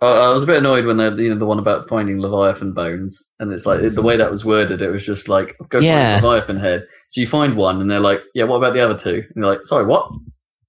[0.00, 2.72] I, I was a bit annoyed when they, you know, the one about finding Leviathan
[2.72, 4.82] bones, and it's like the way that was worded.
[4.82, 6.14] It was just like, go Yeah.
[6.16, 6.84] find a Leviathan head.
[7.08, 9.22] So you find one, and they're like, yeah, what about the other two?
[9.34, 10.10] And you're like, sorry, what?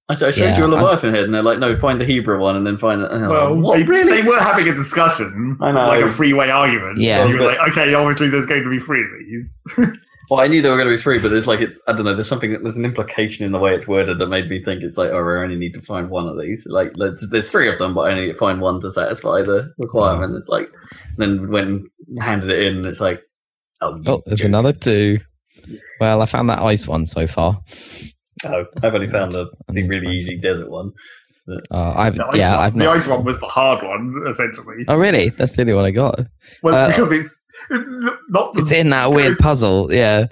[0.08, 2.04] I said, I showed Yeah, you a Leviathan head, and they're like, no, find the
[2.04, 3.10] Hebrew one, and then find it.
[3.10, 4.22] And I'm well, like, what they, really?
[4.22, 5.86] they were having a discussion, I know.
[5.88, 6.98] like a freeway argument.
[6.98, 7.26] Yeah.
[7.26, 9.56] You were But- like, okay, obviously there's going to be three of these.
[10.30, 12.04] Well, I knew they were going to be free, but there's like it's I don't
[12.04, 12.12] know.
[12.14, 14.82] There's something that there's an implication in the way it's worded that made me think
[14.82, 16.66] it's like oh, I only need to find one of these.
[16.68, 19.42] Like there's, there's three of them, but I only need to find one to satisfy
[19.42, 20.34] the requirement.
[20.36, 20.68] It's like
[21.16, 21.86] then when
[22.20, 23.20] handed it in, it's like
[23.82, 24.48] oh, Oh, there's jerk.
[24.48, 25.18] another two.
[26.00, 27.60] Well, I found that ice one so far.
[28.44, 30.92] Oh, I've only found the, I the really easy desert one.
[31.70, 32.96] Uh, I've The ice yeah, one, I've the not.
[32.96, 34.84] ice one was the hard one, essentially.
[34.88, 35.28] Oh, really?
[35.30, 36.20] That's the only one I got.
[36.62, 37.40] Well, uh, because it's it's
[37.70, 39.92] not the, It's in that weird puzzle.
[39.92, 40.26] Yeah,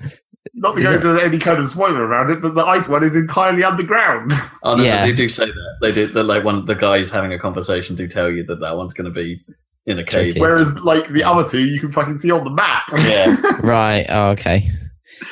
[0.54, 1.22] not to is go it?
[1.24, 4.32] any kind of spoiler around it, but the ice one is entirely underground.
[4.62, 5.04] Oh no, Yeah.
[5.04, 6.14] they do say that they did.
[6.14, 8.94] That like one of the guys having a conversation do tell you that that one's
[8.94, 9.38] going to be
[9.86, 10.28] in a cave.
[10.34, 10.40] Tricky.
[10.40, 12.84] Whereas, like the other two, you can fucking see on the map.
[12.98, 13.36] Yeah.
[13.62, 14.06] right.
[14.08, 14.66] Oh, okay.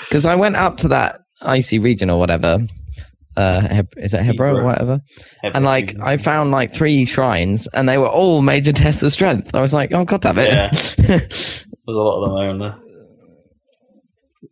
[0.09, 2.59] Because I went up to that icy region or whatever.
[3.35, 4.65] Uh, Heb- is it Hebro or Hebrew.
[4.65, 5.01] whatever?
[5.43, 9.55] And like, I found like three shrines, and they were all major tests of strength.
[9.55, 11.65] I was like, oh god damn it!
[11.93, 12.77] There's a lot of them on there.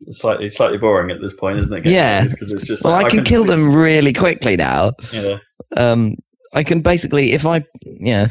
[0.03, 1.87] It's slightly slightly boring at this point, isn't it?
[1.87, 2.25] Yeah.
[2.27, 4.93] because it's just well, like, I can kill them really quickly now.
[5.11, 5.39] Yeah.
[5.75, 6.17] Um,
[6.53, 8.29] I can basically, if I, yeah,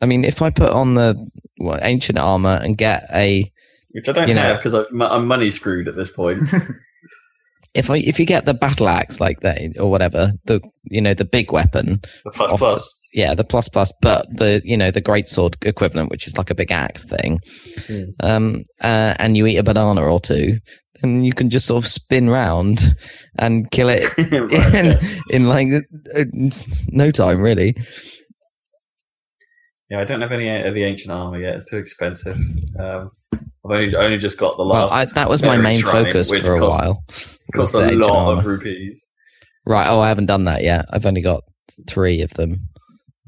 [0.00, 1.28] I mean, if I put on the
[1.58, 3.52] what, ancient armor and get a,
[3.92, 6.48] Which I don't You know- have because I'm money screwed at this point.
[7.74, 11.12] if I, if you get the battle axe like that or whatever, the you know
[11.12, 12.95] the big weapon, The plus Off plus.
[13.16, 16.50] Yeah, the plus plus, but the you know the great sword equivalent, which is like
[16.50, 17.40] a big axe thing,
[17.88, 18.02] Hmm.
[18.22, 20.52] um, uh, and you eat a banana or two,
[21.02, 22.94] then you can just sort of spin round
[23.38, 25.00] and kill it Right, in, yeah.
[25.30, 25.68] in like
[26.14, 26.24] uh,
[26.88, 27.74] no time, really.
[29.90, 31.54] Yeah, I don't have any of the ancient armor yet.
[31.54, 32.36] It's too expensive.
[32.78, 35.12] Um, I've only only just got the Well, last.
[35.16, 37.04] I, that was my main shrine, focus for a cost- while.
[37.54, 39.00] cost a lot of rupees.
[39.64, 39.88] Right.
[39.88, 40.86] Oh, I haven't done that yet.
[40.90, 41.42] I've only got
[41.88, 42.68] three of them.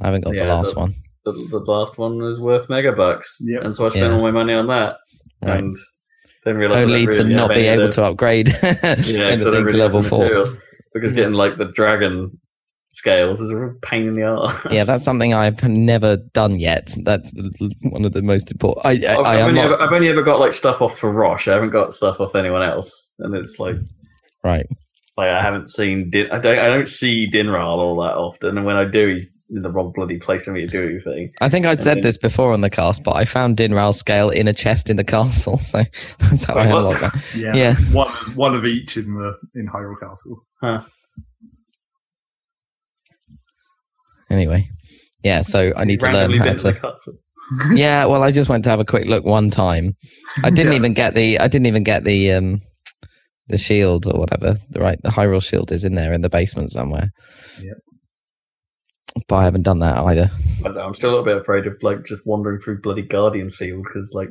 [0.00, 0.94] I haven't got Yeah, the last the- one.
[1.24, 3.62] The, the last one was worth megabucks, Yep.
[3.64, 4.16] and so I spent Yeah.
[4.16, 4.96] all my money on that,
[5.42, 5.58] Right.
[5.58, 5.76] and
[6.44, 8.72] then realized Only to not be able to upgrade yeah,
[9.02, 10.20] so anything they to level four.
[10.20, 10.54] materials.
[10.94, 12.30] because getting like the dragon
[12.92, 14.54] scales is a pain in the arse.
[14.70, 16.94] Yeah, that's something I've never done yet.
[17.02, 17.30] That's
[17.82, 18.86] one of the most important.
[18.86, 21.46] I, I, I've, I only unlock- ever, I've only ever got like stuff off Farosh.
[21.50, 23.76] I haven't got stuff off anyone else, and it's like
[24.42, 24.66] right.
[25.18, 28.64] like I haven't seen Din- I don't I don't see Dinraal all that often, and
[28.64, 31.32] when I do, he's in the wrong bloody place for me to do anything.
[31.40, 33.94] I think I'd And said then- this before on the cast, but I found Dinraal
[33.94, 35.84] scale in a chest in the castle, so
[36.18, 36.78] that's how I Wait, what?
[36.78, 37.22] unlocked that.
[37.36, 37.74] Yeah, Yeah.
[37.92, 40.44] one one of each in the in Hyrule Castle.
[44.30, 44.68] Anyway,
[45.22, 45.42] yeah.
[45.42, 46.94] So I need to learn how to.
[47.74, 49.96] Yeah, well, I just went to have a quick look one time.
[50.44, 50.80] I didn't Yes.
[50.82, 51.38] even get the.
[51.38, 52.60] I didn't even get the um,
[53.46, 54.58] the shield or whatever.
[54.76, 57.08] Right, the Hyrule shield is in there in the basement somewhere.
[57.58, 57.76] Yep.
[59.26, 60.30] But I haven't done that either.
[60.64, 63.50] I know, I'm still a little bit afraid of like just wandering through bloody Guardian
[63.50, 64.28] Field because like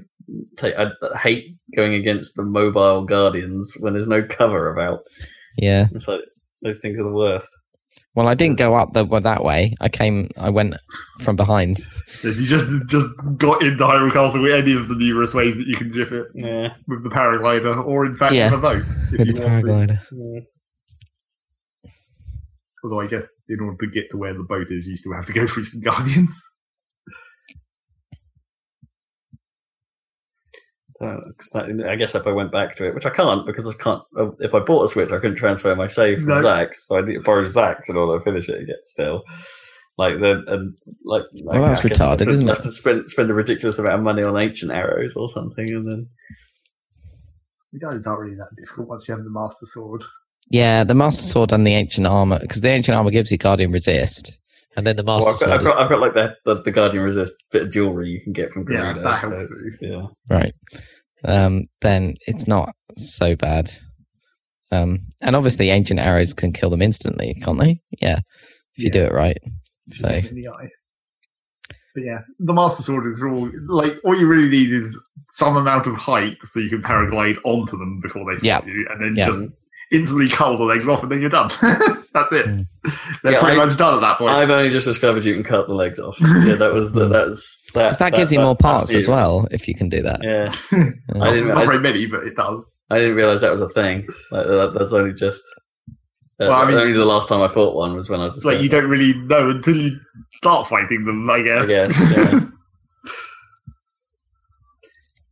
[0.57, 4.99] take, I I hate going against the mobile Guardians when there's no cover about.
[5.57, 5.87] Yeah.
[5.93, 6.21] It's like
[6.61, 7.49] those things are the worst.
[8.15, 9.75] Well, I didn't go up the well, that way.
[9.79, 10.29] I came.
[10.37, 10.75] I went
[11.21, 11.77] from behind.
[12.23, 13.05] Yes, you just just
[13.37, 16.25] got into Hyrule Castle with any of the numerous ways that you can jip it
[16.33, 16.69] Yeah.
[16.87, 18.45] with the paraglider, or in fact Yeah.
[18.49, 19.67] with a boat if with you the want to.
[19.67, 20.45] paraglider.
[22.89, 25.25] Although I guess in order to get to where the boat is, you still have
[25.25, 26.41] to go through some guardians.
[30.99, 33.73] 'cause that- I guess if I went back to it, which I can't because I
[33.73, 34.01] can't.
[34.17, 36.41] uh, If I bought a Switch, I couldn't transfer my save from No.
[36.41, 38.77] Zach's, so I need to borrow Zach's in order to finish it again.
[38.83, 39.23] Still,
[39.97, 41.23] like the and like.
[41.43, 42.55] Well, I that's guess I have retarded, to- isn't I it?
[42.55, 45.87] have to spend spend a ridiculous amount of money on ancient arrows or something, and
[45.87, 46.09] then
[47.73, 50.03] The guardians aren't really that difficult once you have the Master Sword.
[50.49, 53.71] Yeah, the Master Sword and the Ancient Armor, because the Ancient Armor gives you Guardian
[53.71, 54.39] Resist,
[54.77, 55.51] and then the Master Well, I've, got, Sword.
[55.51, 58.21] I've, is- got, I've got like the, the, the Guardian Resist bit of jewelry you
[58.21, 59.03] can get from Yeah, Gerudo.
[59.03, 59.87] that so helps it's- too.
[59.87, 60.05] Yeah.
[60.29, 60.53] Right.
[61.25, 63.71] Um, then it's not so bad.
[64.71, 67.79] Um, and obviously, ancient arrows can kill them instantly, can't they?
[68.01, 68.19] Yeah,
[68.75, 69.37] if you do it right.
[69.91, 70.67] So in the eye.
[71.95, 75.87] But yeah, the Master Sword is all like all you really need is some amount
[75.87, 78.71] of height so you can paraglide onto them before they spot Yeah.
[78.73, 79.25] you, and then Yeah.
[79.25, 79.41] just
[79.91, 81.49] instantly cull the legs off, and then you're done.
[82.13, 82.45] That's it.
[82.47, 82.65] Mm.
[83.23, 84.33] They're Yeah, pretty I- much done at that point.
[84.33, 86.15] I've only just discovered you can cut the legs off.
[86.21, 87.89] Yeah, that was the, that's that.
[87.89, 90.19] 'Cause that gives you more parts as well if you can do that.
[90.23, 90.49] Yeah,
[91.15, 91.49] Uh, I didn't.
[91.49, 92.71] Not I, very many, but it does.
[92.89, 94.07] I didn't realize that was a thing.
[94.31, 95.41] Like, that, that's only just.
[96.39, 98.37] Uh, Well, I mean- only the last time I fought one was when I was.
[98.37, 99.97] It's like you don't really know until you
[100.33, 101.29] start fighting them.
[101.29, 101.67] I guess.
[101.67, 102.39] guess, yeah.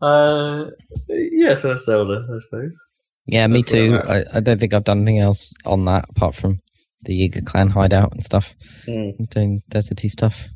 [0.01, 0.65] Uh,
[1.09, 2.77] yeah, so that's Zelda, I suppose.
[3.27, 3.99] Yeah, me That's where too.
[4.07, 6.59] I'm I, I don't think I've done anything else on that apart from
[7.03, 8.53] the Yiga clan hideout and stuff,
[8.87, 9.29] Mm.
[9.29, 10.47] doing deserty stuff.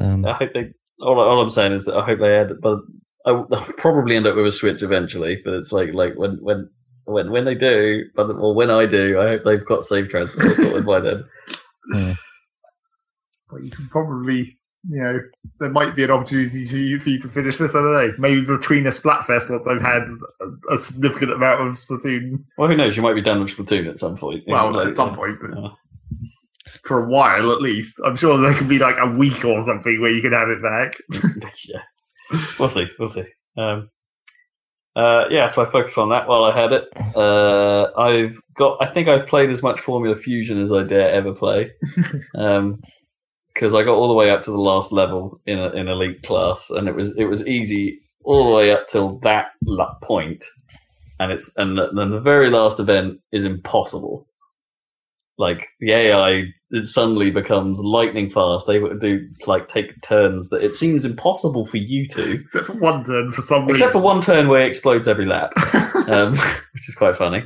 [0.00, 0.72] Um, I hope they.
[1.00, 2.52] All, all I'm saying is that I hope they add.
[2.62, 2.78] But
[3.26, 5.40] I will I'll probably end up with a Switch eventually.
[5.44, 6.68] But it's like like when when
[7.04, 10.54] when when they do, but or when I do, I hope they've got save transfer
[10.54, 11.24] sorted by then.
[13.50, 14.58] But you can probably,
[14.88, 15.18] you know,
[15.60, 17.74] there might be an opportunity to for you to finish this.
[17.74, 18.12] I don't know.
[18.18, 20.02] Maybe between a Splatfest, once I've had
[20.40, 22.44] a, a significant amount of Splatoon.
[22.58, 22.96] Well, who knows?
[22.96, 24.44] You might be done with Splatoon at some point.
[24.46, 25.68] you Well, know, at some point, but yeah.
[26.84, 28.00] for a while at least.
[28.04, 30.62] I'm sure there could be like a week or something where you can have it
[30.62, 30.96] back.
[31.68, 31.82] yeah,
[32.58, 32.86] we'll see.
[32.98, 33.24] We'll see.
[33.56, 33.88] Um,
[34.96, 36.84] uh, yeah, so I focused on that while I had it.
[37.16, 38.80] Uh, I've got.
[38.82, 41.70] I think I've played as much Formula Fusion as I dare ever play.
[42.36, 42.80] Um,
[43.54, 46.22] because I got all the way up to the last level in a, in elite
[46.22, 49.46] class, and it was it was easy all the way up till that
[50.02, 50.44] point,
[51.20, 54.26] and it's and then the very last event is impossible.
[55.36, 60.62] Like the AI, it suddenly becomes lightning fast, able to do like take turns that
[60.62, 64.20] it seems impossible for you to, Except for one turn for some except for one
[64.20, 65.52] turn where it explodes every lap
[66.08, 66.30] um,
[66.74, 67.44] which is quite funny.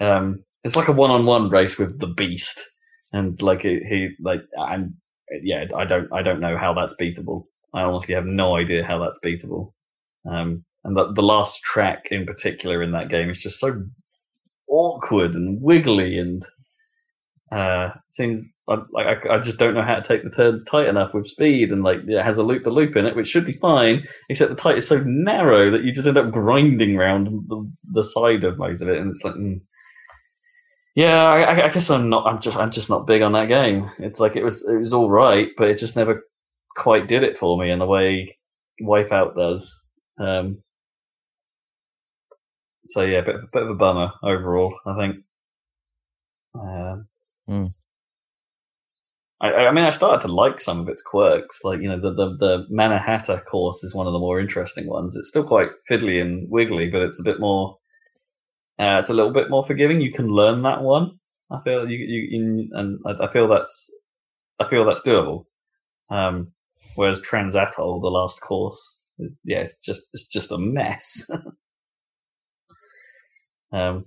[0.00, 2.64] Um, it's like a one-on-one race with the beast,
[3.12, 4.94] and like he, he like and
[5.42, 7.44] yeah, I don't I don't know how that's beatable.
[7.74, 9.72] I honestly have no idea how that's beatable.
[10.30, 13.82] Um, and the, the last track in particular in that game is just so
[14.68, 16.44] awkward and wiggly and
[17.52, 21.12] uh, seems like I, I just don't know how to take the turns tight enough
[21.12, 23.58] with speed and like it has a loop the loop in it, which should be
[23.58, 27.72] fine except the tight is so narrow that you just end up grinding around the,
[27.92, 29.60] the side of most of it, and it's like, mm.
[31.00, 32.26] Yeah, I, I- guess I'm not.
[32.26, 33.90] I'm just, I'm just not big on that game.
[33.98, 36.22] It's like it was, it was all right, but it just never
[36.76, 38.36] quite did it for me in the way
[38.82, 39.78] Wipeout does.
[40.18, 40.62] Um,
[42.88, 44.74] so yeah, a bit, bit of a bummer overall.
[44.86, 45.16] I think.
[46.54, 47.06] Um,
[47.48, 47.64] Hmm.
[49.40, 51.64] I, I mean, I started to like some of its quirks.
[51.64, 55.16] Like, you know, the, the, the Manhattan course is one of the more interesting ones.
[55.16, 57.78] It's still quite fiddly and wiggly, but it's a bit more,
[58.80, 60.00] uh, it's a little bit more forgiving.
[60.00, 61.18] You can learn that one.
[61.50, 63.92] I feel you, you, you and I, I feel that's,
[64.58, 65.44] I feel that's doable.
[66.08, 66.52] Um,
[66.94, 71.28] whereas Transatol, the last course, is, yeah, it's just, it's just a mess.
[73.72, 74.06] um,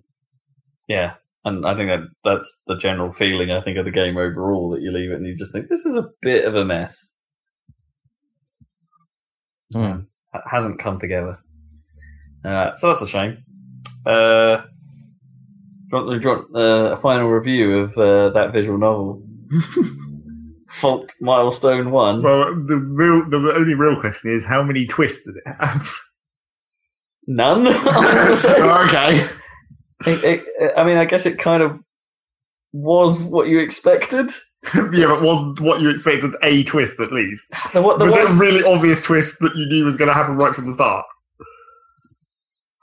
[0.88, 1.14] yeah,
[1.46, 4.70] and I think that that's the general feeling I think of the game overall.
[4.70, 7.14] That you leave it and you just think this is a bit of a mess.
[9.72, 10.00] Hmm.
[10.34, 11.38] It hasn't come together.
[12.44, 13.44] Uh, so that's a shame.
[14.06, 14.58] Uh,
[15.92, 19.24] do you want, do you want uh, a final review of uh, that visual novel?
[20.70, 22.24] Fault Milestone One.
[22.24, 25.92] Well, the real, the only real question is how many twists did it have?
[27.28, 27.68] None.
[28.88, 29.26] Okay.
[30.06, 30.24] It-
[30.60, 31.80] it- I mean, I guess it kind of
[32.74, 34.30] was what you expected.
[34.92, 37.52] yeah, but wasn't what you expected a twist at least?
[37.72, 40.08] There, wa- there Was it was, a really obvious twist that you knew was going
[40.08, 41.06] to happen right from the start?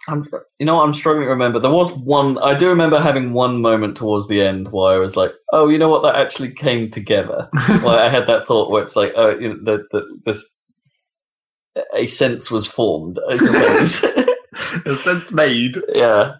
[0.09, 0.27] I'm,
[0.59, 1.59] you know, what, I'm struggling to remember.
[1.59, 2.39] There was one.
[2.39, 5.79] I do remember having one moment towards the end where I was like, "Oh, you
[5.79, 6.03] know what?
[6.03, 9.61] That actually came together." well, I had that thought where it's like, "Oh, you know,
[9.65, 10.57] that that this
[11.95, 14.05] a sense was formed." I suppose.
[14.87, 15.77] a sense made.
[15.95, 16.35] yeah.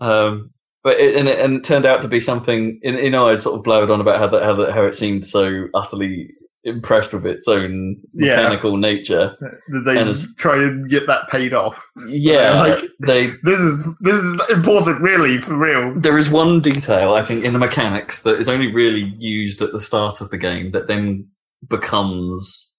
[0.00, 0.50] Um,
[0.84, 2.78] but it, and it and it turned out to be something.
[2.82, 5.24] You know, I'd sort of blowered on about how that how that how it seemed
[5.24, 6.30] so utterly
[6.64, 8.36] impressed with its own Yeah.
[8.36, 9.36] mechanical nature.
[9.84, 11.80] They And try and get that paid off?
[12.08, 15.94] Yeah, Like- they This is this is important, really, for real.
[15.94, 19.72] There is one detail, I think, in the mechanics that is only really used at
[19.72, 21.26] the start of the game that then
[21.68, 22.74] becomes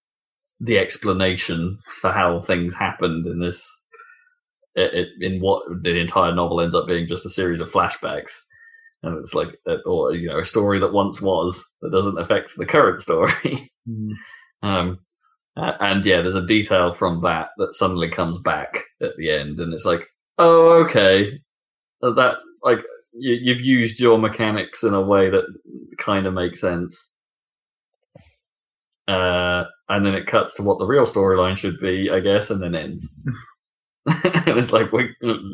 [0.59, 3.65] the explanation for how things happened in this.
[4.77, 8.39] i- i- In what the entire novel ends up being just a series of flashbacks,
[9.03, 12.55] and it's like, uh, or you know, a story that once was that doesn't affect
[12.57, 13.71] the current story.
[14.61, 14.99] Um,
[15.57, 19.59] uh, and yeah, there's a detail from that that suddenly comes back at the end,
[19.59, 20.01] and it's like,
[20.37, 21.39] oh, okay,
[22.03, 22.79] Uh, that like
[23.13, 25.45] you, you've used your mechanics in a way that
[25.97, 27.13] kind of makes sense.
[29.07, 32.61] Uh, and then it cuts to what the real storyline should be, I guess, and
[32.61, 33.09] then ends.
[34.05, 35.11] and it's like wait,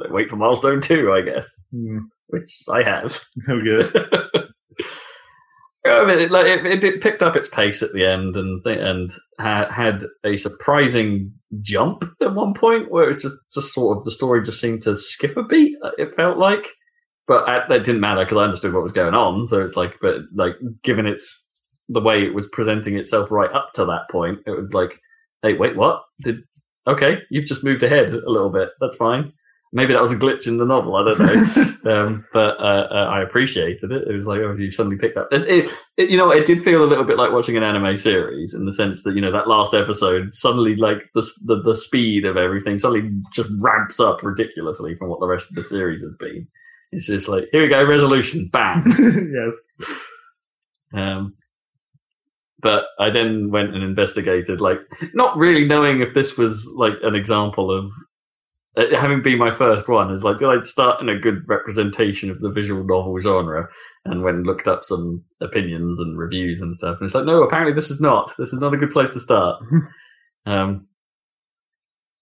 [0.09, 1.99] wait for milestone two, I guess, Hmm.
[2.27, 3.19] which I have.
[3.49, 3.93] Oh, good.
[5.87, 8.65] I mean, it, like it, it, it picked up its pace at the end and
[8.65, 11.31] and ha- had a surprising
[11.61, 14.95] jump at one point where it just just sort of the story just seemed to
[14.95, 15.77] skip a beat.
[15.83, 16.65] uh, It felt like,
[17.27, 19.45] but at, that didn't matter because I understood what was going on.
[19.45, 21.47] So it's like, but like given its
[21.87, 24.99] the way it was presenting itself right up to that point, it was like,
[25.43, 26.01] hey, wait, what?
[26.23, 26.41] Did
[26.87, 27.19] okay?
[27.29, 28.69] You've just moved ahead a little bit.
[28.79, 29.33] That's fine.
[29.73, 30.95] Maybe that was a glitch in the novel.
[30.95, 31.91] I don't know.
[31.91, 34.07] um, but uh, uh, I appreciated it.
[34.07, 35.27] It was like, oh, you suddenly picked up.
[35.31, 37.97] It, it, it, you know, it did feel a little bit like watching an anime
[37.97, 41.75] series in the sense that you know that last episode suddenly, like the the, the
[41.75, 46.03] speed of everything suddenly just ramps up ridiculously from what the rest of the series
[46.03, 46.47] has been.
[46.93, 48.85] It's just like, here we go, resolution, bam.
[49.33, 49.61] yes.
[50.93, 51.33] Um,
[52.65, 54.79] but I then went and investigated, like
[55.13, 57.91] not really knowing if this was like an example of
[58.75, 60.11] uh, having been my first one.
[60.11, 63.69] Is like did I start in a good representation of the visual novel genre,
[64.05, 67.75] and when looked up some opinions and reviews and stuff, and it's like no, apparently
[67.75, 68.31] this is not.
[68.39, 69.61] This is not a good place to start.
[70.47, 70.87] um,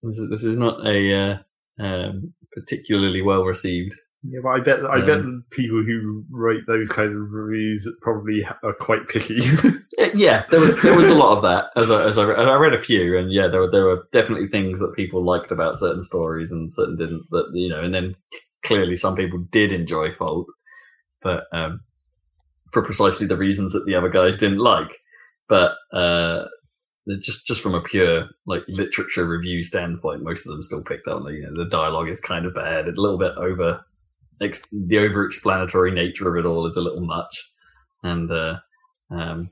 [0.02, 1.40] this is, this is not a
[1.80, 3.94] uh, um, particularly well received
[4.26, 8.44] Yeah, but I bet I bet the people who write those kinds of reviews probably
[8.62, 9.40] are quite picky.
[9.96, 12.56] Uh, Yeah, there was there was a lot of that as I, as I, I
[12.56, 15.78] read a few, and yeah, there were there were definitely things that people liked about
[15.78, 17.22] certain stories and certain didn't.
[17.30, 18.16] That you know, and then
[18.64, 20.48] clearly some people did enjoy Fault,
[21.22, 21.80] but um,
[22.72, 24.98] for precisely the reasons that the other guys didn't like.
[25.48, 26.46] But uh,
[27.20, 31.22] just just from a pure like literature review standpoint, most of them still picked up.
[31.30, 33.84] You know, the dialogue is kind of bad, a little bit over.
[34.42, 37.50] Ex- the over explanatory nature of it all is a little much,
[38.02, 38.30] and.
[38.30, 38.56] Uh,
[39.10, 39.50] um,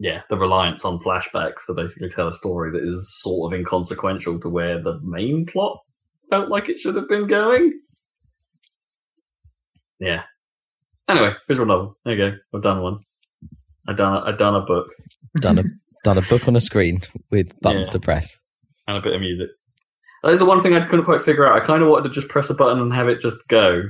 [0.00, 4.38] yeah, the reliance on flashbacks to basically tell a story that is sort of inconsequential
[4.38, 5.80] to where the main plot
[6.30, 7.72] felt like it should have been going.
[9.98, 10.22] Yeah.
[11.08, 11.98] Anyway, visual novel.
[12.04, 12.36] There you go.
[12.54, 12.98] I've done one.
[13.88, 14.86] I've done a, I've done a book
[15.40, 15.64] Done a
[16.04, 17.00] done a book on a screen
[17.30, 17.92] with buttons Yeah.
[17.92, 18.38] to press.
[18.86, 19.48] and a bit of music.
[20.22, 21.60] That is the one thing I couldn't quite figure out.
[21.60, 23.82] I kind of wanted to just press a button and have it just go,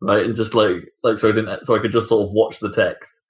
[0.00, 2.60] right, and just like like so I didn't so I could just sort of watch
[2.60, 3.20] the text.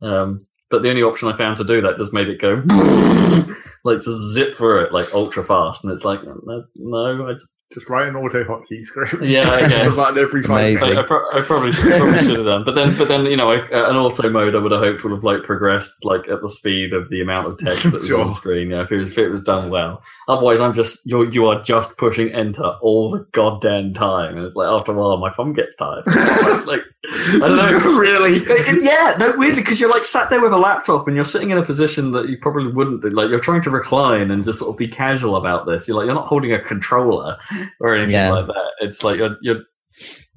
[0.00, 2.62] Um, but the only option I found to do that just made it go
[3.84, 7.48] like just zip through it like ultra fast, and it's like no, no I just,
[7.70, 9.22] Just write an auto hotkey script.
[9.22, 9.94] Yeah, I guess.
[9.94, 10.76] button every five Amazing.
[10.76, 10.98] I, seconds.
[10.98, 13.50] I, pro- I probably should, probably should have done, but then but then you know
[13.50, 16.40] I, uh, an auto mode I would have hoped would have like progressed like at
[16.40, 18.22] the speed of the amount of text that was Sure.
[18.22, 18.70] on screen.
[18.70, 20.02] Yeah, if it was if it was done well.
[20.28, 24.56] Otherwise, I'm just you you are just pushing enter all the goddamn time, and it's
[24.56, 26.04] like after a while my thumb gets tired.
[26.66, 27.98] like I don't know.
[27.98, 28.32] really?
[28.36, 31.24] It- it- yeah, no, weirdly, because you're like sat there with a laptop and you're
[31.24, 33.10] sitting in a position that you probably wouldn't do.
[33.10, 35.86] Like you're trying to recline and just sort of be casual about this.
[35.86, 37.36] You're like you're not holding a controller
[37.80, 38.30] or anything Yeah.
[38.32, 38.70] like that.
[38.80, 39.60] It's like you're you're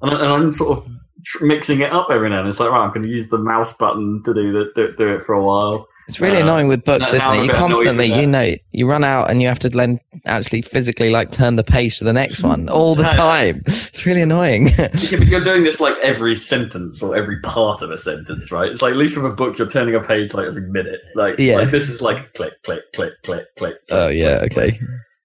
[0.02, 0.88] and, and I'm sort of
[1.40, 2.48] mixing it up every now and then.
[2.50, 5.08] It's like, right, I'm going to use the mouse button to do the do, do
[5.14, 5.86] it for a while.
[6.08, 7.22] It's really Uh, annoying with books, isn't it?
[7.22, 10.00] You bit annoyed with constantly, you know, you run out and you have to then
[10.26, 13.62] actually physically like turn the page to the next one all the time.
[13.66, 14.70] It's really annoying.
[14.78, 14.88] Yeah,
[15.20, 18.68] you're doing this like every sentence or every part of a sentence, right?
[18.72, 21.00] It's like at least with a book, you're turning a page like every minute.
[21.14, 21.58] Like, Yeah.
[21.58, 23.76] like this is like click, click, click, click, click.
[23.92, 24.70] oh click, yeah, click, okay.
[24.78, 24.80] click.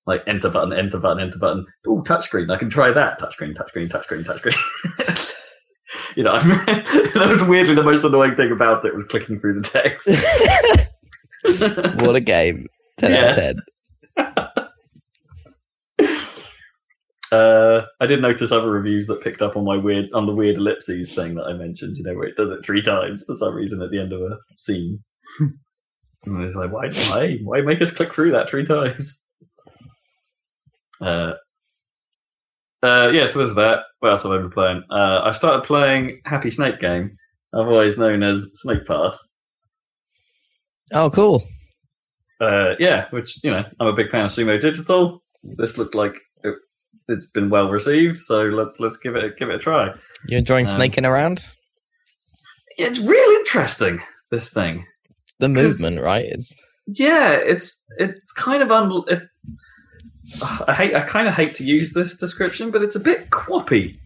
[0.08, 1.66] Like enter button, enter button, enter button.
[1.86, 2.50] Oh, touchscreen.
[2.50, 3.20] I can try that.
[3.20, 5.36] Touchscreen, touchscreen, touchscreen, touchscreen.
[6.16, 9.68] you know, that was weirdly the most annoying thing about it was clicking through the
[9.68, 10.08] text.
[12.02, 12.68] what a game.
[12.96, 13.62] Ten out of ten.
[17.30, 20.56] Uh, I did notice other reviews that picked up on my weird on the weird
[20.56, 21.98] ellipses thing that I mentioned.
[21.98, 24.22] You know, where it does it three times for some reason at the end of
[24.22, 25.04] a scene.
[25.40, 29.22] and I was like, why, why, why make us click through that three times?
[31.02, 31.34] Uh,
[32.84, 33.26] uh, yeah.
[33.26, 33.80] So there's that.
[34.00, 34.84] What else have I been playing?
[34.90, 37.18] Uh, I started playing Happy Snake Game,
[37.54, 39.18] otherwise known as Snake Pass.
[40.94, 41.44] Oh, cool.
[42.40, 45.24] Uh, yeah, which you know, I'm a big fan of Sumo Digital.
[45.44, 46.14] This looked like
[46.44, 46.54] it,
[47.08, 49.92] it's been well received, so let's let's give it a, give it a try.
[50.28, 51.46] You enjoying Um, snaking around?
[52.78, 54.02] It's real interesting.
[54.30, 54.86] This thing,
[55.40, 56.26] The movement, right?
[56.26, 56.54] It's
[56.86, 59.04] yeah, it's it's kind of un.
[59.08, 59.24] It,
[60.68, 63.98] I hate I kind of hate to use this description, but it's a bit quappy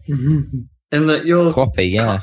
[0.92, 2.22] in that you're quappy, yeah.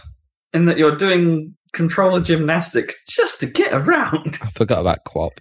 [0.54, 4.38] in that you're doing controller gymnastics just to get around.
[4.42, 5.32] I forgot about QWOP.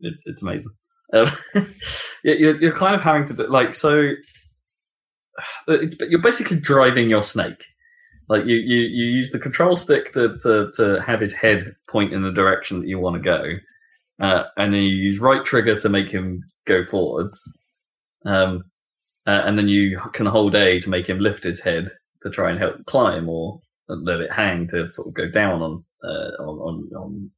[0.00, 0.72] it, it's amazing.
[1.12, 1.26] Um,
[2.24, 4.10] you're, you're kind of having to do like so.
[5.68, 7.64] You're basically driving your snake.
[8.28, 12.14] Like you, you, you use the control stick to, to, to have his head point
[12.14, 13.42] in the direction that you want to go,
[14.20, 17.40] uh, and then you use right trigger to make him go forwards,
[18.26, 18.62] um,
[19.26, 21.88] uh, and then you can hold A to make him lift his head
[22.22, 25.84] to try and help climb, or let it hang to sort of go down on
[26.04, 27.30] uh, on, on on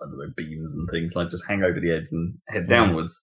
[0.00, 2.68] I don't know, beams and things like just hang over the edge and head Mm.
[2.68, 3.20] downwards.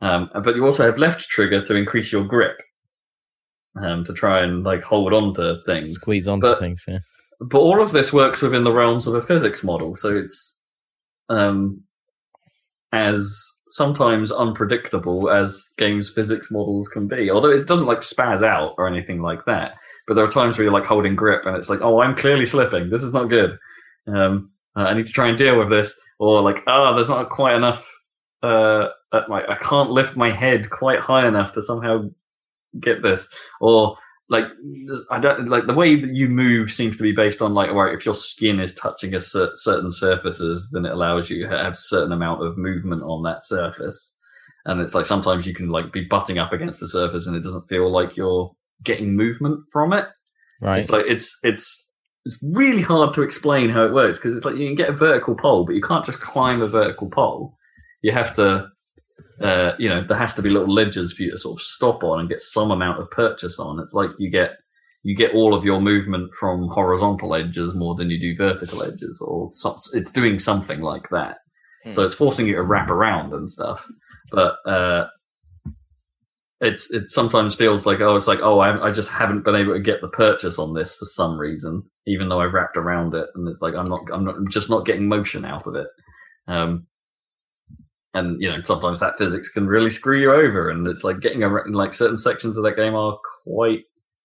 [0.00, 2.60] Um, but you also have left trigger to increase your grip
[3.82, 5.92] um, to try and like hold on to things.
[5.94, 6.98] Squeeze onto But- things, yeah.
[7.40, 10.58] But all of this works within the realms of a physics model, so it's
[11.28, 11.82] um,
[12.96, 17.30] as sometimes unpredictable as games physics models can be.
[17.30, 19.74] Although it doesn't like spaz out or anything like that.
[20.06, 22.46] But there are times where you're like holding grip and it's like, oh, I'm clearly
[22.46, 22.90] slipping.
[22.90, 23.58] This is not good.
[24.06, 25.98] Um, uh, I need to try and deal with this.
[26.18, 27.86] Or like, ah, there's not quite enough.
[28.42, 32.08] Uh, at my, I can't lift my head quite high enough to somehow
[32.80, 33.28] get this.
[33.60, 33.96] Or
[34.28, 34.44] like,
[35.10, 37.76] I don't like the way that you move seems to be based on like, all
[37.76, 41.48] right, if your skin is touching a cer- certain surfaces, then it allows you to
[41.48, 44.16] have a certain amount of movement on that surface.
[44.64, 47.42] And it's like sometimes you can like be butting up against the surface and it
[47.44, 48.50] doesn't feel like you're
[48.82, 50.06] getting movement from it.
[50.60, 50.78] Right.
[50.78, 51.86] It's like it's it's
[52.26, 54.92] it's really hard to explain how it works because it's like you can get a
[54.92, 57.56] vertical pole, but you can't just climb a vertical pole.
[58.02, 58.66] You have to,
[59.40, 62.02] uh, you know, there has to be little ledges for you to sort of stop
[62.02, 63.80] on and get some amount of purchase on.
[63.80, 64.52] It's like you get
[65.02, 69.20] you get all of your movement from horizontal edges more than you do vertical edges,
[69.20, 71.38] or some, it's doing something like that.
[71.92, 73.86] So it's forcing you to wrap around and stuff.
[74.32, 75.06] But uh,
[76.60, 79.74] it's it sometimes feels like oh it's like oh I, I just haven't been able
[79.74, 83.28] to get the purchase on this for some reason even though I wrapped around it
[83.34, 85.86] and it's like I'm not I'm not I'm just not getting motion out of it
[86.48, 86.86] um
[88.16, 91.42] and you know sometimes that physics can really screw you over and it's like getting
[91.42, 93.84] around like certain sections of that game are quite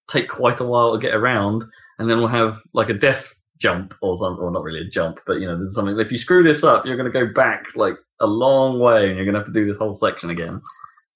[0.09, 1.63] take quite a while to get around
[1.99, 5.19] and then we'll have like a death jump or something or not really a jump
[5.27, 7.65] but you know there's something if you screw this up you're going to go back
[7.75, 10.59] like a long way and you're going to have to do this whole section again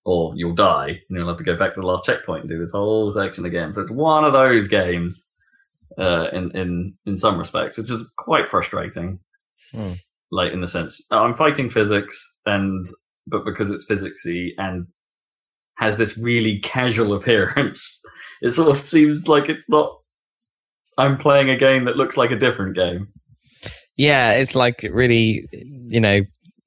[0.05, 2.59] or you'll die and you'll have to go back to the last checkpoint and do
[2.59, 3.73] this whole section again.
[3.73, 5.27] So it's one of those games
[5.97, 9.19] uh, in in in some respects, which is quite frustrating.
[9.71, 9.93] Hmm.
[10.31, 12.85] Like in the sense, uh, I'm fighting physics, and
[13.27, 14.87] but because it's physicsy and
[15.77, 18.01] has this really casual appearance,
[18.41, 19.91] it sort of seems like it's not.
[20.97, 23.09] I'm playing a game that looks like a different game.
[23.97, 26.21] Yeah, it's like really, you know,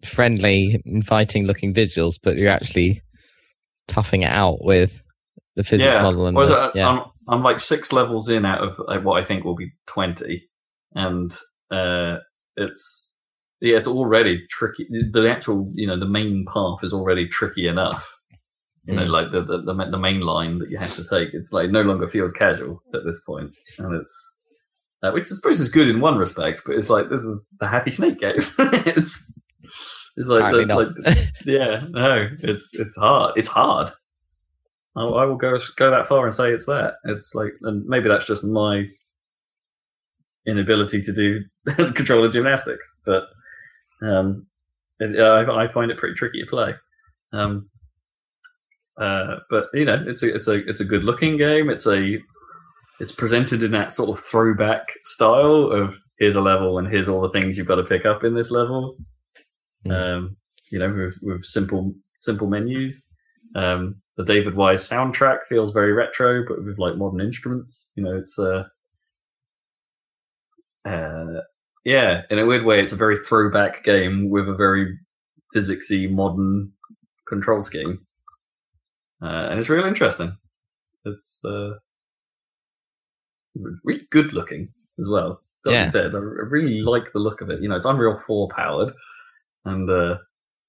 [0.04, 3.02] friendly, inviting looking visuals, but you're actually
[3.86, 5.00] toughing it out with
[5.56, 6.02] the physics yeah.
[6.02, 6.88] model and the, I, uh, yeah.
[6.88, 10.42] I'm, I'm like six levels in out of uh, what I think will be 20.
[10.94, 11.32] And
[11.70, 12.18] uh,
[12.56, 13.07] it's,
[13.60, 14.86] yeah, it's already tricky.
[14.90, 18.14] The actual, you know, the main path is already tricky enough.
[18.84, 19.10] You know, Mm.
[19.10, 21.34] like the, the, the, the main line that you have to take.
[21.34, 23.50] It's like no longer feels casual at this point.
[23.78, 24.34] And it's,
[25.02, 27.68] uh, which I suppose is good in one respect, but it's like, this is the
[27.68, 28.36] happy snake game.
[28.58, 29.30] it's,
[30.16, 33.34] it's like, the, like yeah, no, it's it's hard.
[33.36, 33.92] It's hard.
[34.96, 36.94] I, I will go go that far and say it's that.
[37.04, 38.86] It's like, and maybe that's just my
[40.46, 41.40] inability to do
[41.94, 43.24] controller gymnastics, but
[44.02, 44.46] um,
[45.00, 46.74] it, I, I find it pretty tricky to play.
[47.32, 47.68] Um,
[49.00, 51.70] uh, but you know, it's a it's a it's a good looking game.
[51.70, 52.18] It's a
[53.00, 57.20] it's presented in that sort of throwback style of here's a level and here's all
[57.20, 58.96] the things you've got to pick up in this level.
[59.86, 59.92] Mm.
[59.92, 60.36] Um,
[60.70, 63.08] you know, with, with simple simple menus.
[63.54, 67.92] Um, the David Wise soundtrack feels very retro, but with like modern instruments.
[67.94, 68.64] You know, it's uh,
[70.84, 71.40] uh,
[71.88, 74.98] yeah, in a weird way, it's a very throwback game with a very
[75.56, 76.70] physicsy modern
[77.26, 77.98] control scheme,
[79.22, 80.36] uh, and it's really interesting.
[81.06, 81.70] It's uh,
[83.84, 85.40] really good looking as well.
[85.64, 85.82] Like Yeah.
[85.84, 87.62] I said, I I really like the look of it.
[87.62, 88.92] You know, it's Unreal Four powered,
[89.64, 90.18] and uh,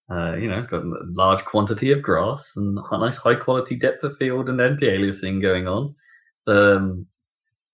[0.09, 3.77] uh, you know, it's got a large quantity of grass and a nice high quality
[3.77, 5.93] depth of field and anti-aliasing going on.
[6.47, 7.07] Um,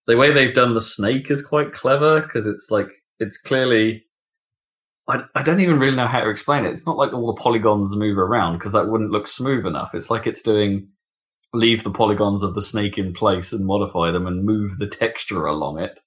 [0.07, 2.89] the way they've done the snake is quite clever because it's like
[3.19, 4.03] it's clearly.
[5.07, 6.73] I, I don't even really know how to explain it.
[6.73, 9.91] It's not like all the polygons move around because that wouldn't look smooth enough.
[9.93, 10.87] It's like it's doing
[11.53, 15.45] leave the polygons of the snake in place and modify them and move the texture
[15.45, 15.99] along it.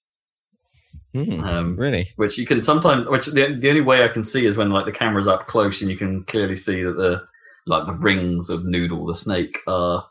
[1.14, 2.08] Hmm, Um, really?
[2.16, 4.84] which you can sometimes which the, the only way i can see is when like
[4.84, 7.22] the camera's up close and you can clearly see that the
[7.66, 10.04] like the rings of noodle the snake are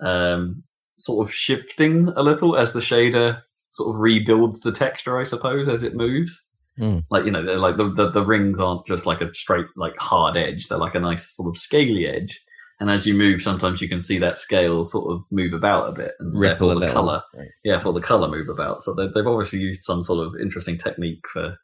[0.00, 0.62] um
[0.98, 3.40] sort of shifting a little as the shader
[3.74, 6.46] sort of rebuilds the texture i suppose as it moves
[6.76, 6.98] Hmm.
[7.08, 9.96] like you know they're like the, the the rings aren't just like a straight like
[9.96, 12.40] hard edge they're like a nice sort of scaly edge
[12.80, 15.92] and as you move sometimes you can see that scale sort of move about a
[15.92, 16.94] bit and Ripple a the little.
[16.94, 17.22] color
[17.62, 18.82] yeah, for the color move about.
[18.82, 21.56] So they, they've obviously used some sort of interesting technique for,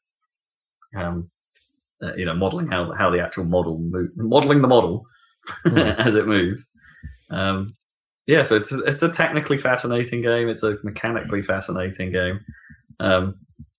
[0.96, 1.28] um,
[2.02, 5.04] uh, you know, modeling how how the actual model move, modeling the model
[5.64, 5.76] Hmm.
[6.06, 6.68] as it moves.
[7.32, 7.74] Um,
[8.34, 10.48] yeah, so it's it's a technically fascinating game.
[10.48, 12.36] It's a mechanically fascinating game.
[13.00, 13.34] Um,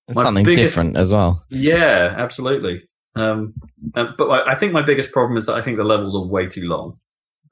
[0.08, 1.32] It's something biggest- different as well.
[1.50, 2.76] yeah, absolutely.
[3.16, 3.54] Um,
[3.96, 6.26] uh, but I I think my biggest problem is that I think the levels are
[6.36, 6.88] way too long.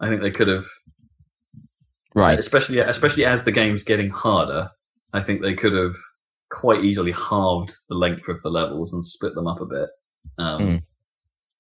[0.02, 0.66] I think they could have
[2.16, 2.40] Right.
[2.40, 4.70] especially especially as the game's getting harder.
[5.14, 5.96] I think they could have
[6.52, 9.90] quite easily halved the length of the levels and split them up a bit.
[10.38, 10.82] Um, Mm.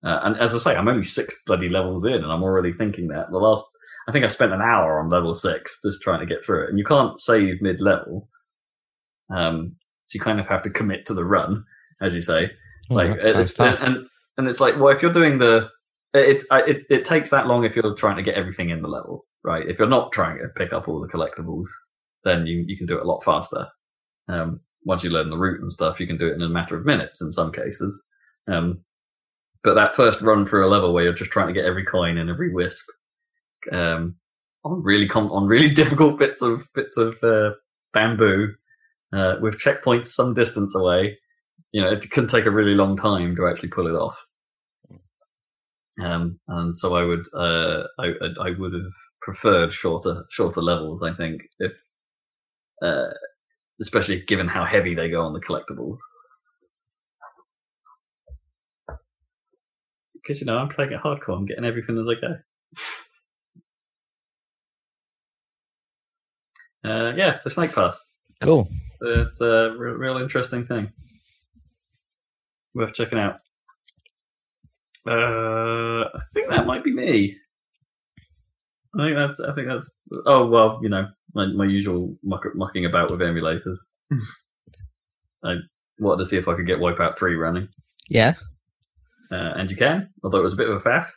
[0.03, 3.07] uh, and as I say, I'm only six bloody levels in, and I'm already thinking
[3.09, 3.63] that the last.
[4.09, 6.69] I think I spent an hour on level six just trying to get through it,
[6.69, 8.27] and you can't save mid level.
[9.29, 9.75] Um,
[10.07, 11.63] so you kind of have to commit to the run,
[12.01, 12.49] as you say.
[12.89, 14.07] Oh, like it's, and
[14.37, 15.69] and it's like well if you're doing the
[16.15, 19.25] it's it, it takes that long if you're trying to get everything in the level
[19.43, 19.67] right?
[19.67, 21.67] If you're not trying to pick up all the collectibles
[22.23, 23.67] then you, you can do it a lot faster.
[24.27, 26.75] Um, once you learn the route and stuff you can do it in a matter
[26.75, 28.03] of minutes in some cases.
[28.51, 28.83] Um,
[29.63, 32.17] but that first run through a level where you're just trying to get every coin
[32.17, 32.87] and every wisp
[33.71, 34.15] um,
[34.65, 37.51] on really com- on really difficult bits of bits of uh,
[37.93, 38.53] bamboo
[39.13, 41.11] uh, with checkpoints some distance away
[41.71, 44.17] you know, it can take a really long time to actually pull it off.
[46.03, 48.91] Um, and so I would, uh, I- I would have
[49.21, 51.03] preferred shorter, shorter levels.
[51.03, 51.73] I think, if,
[52.81, 53.11] uh,
[53.81, 55.99] especially given how heavy they go on the collectibles.
[60.15, 61.37] Because you know, I'm playing it hardcore.
[61.37, 62.37] I'm getting everything as I go.
[66.85, 67.99] Uh, yeah, so Snake Pass.
[68.41, 68.69] Cool.
[69.01, 70.91] It's a real, real interesting thing.
[72.73, 73.39] Worth checking out.
[75.07, 77.37] Uh, I think that might be me.
[78.97, 79.39] I think that's.
[79.39, 79.97] I think that's.
[80.25, 83.77] Oh well, you know, my, my usual muck, mucking about with emulators.
[85.43, 85.55] I
[85.99, 87.69] wanted to see if I could get Wipeout three running,
[88.09, 88.33] Yeah.
[89.31, 90.09] uh, and you can.
[90.23, 91.07] Although it was a bit of a faff.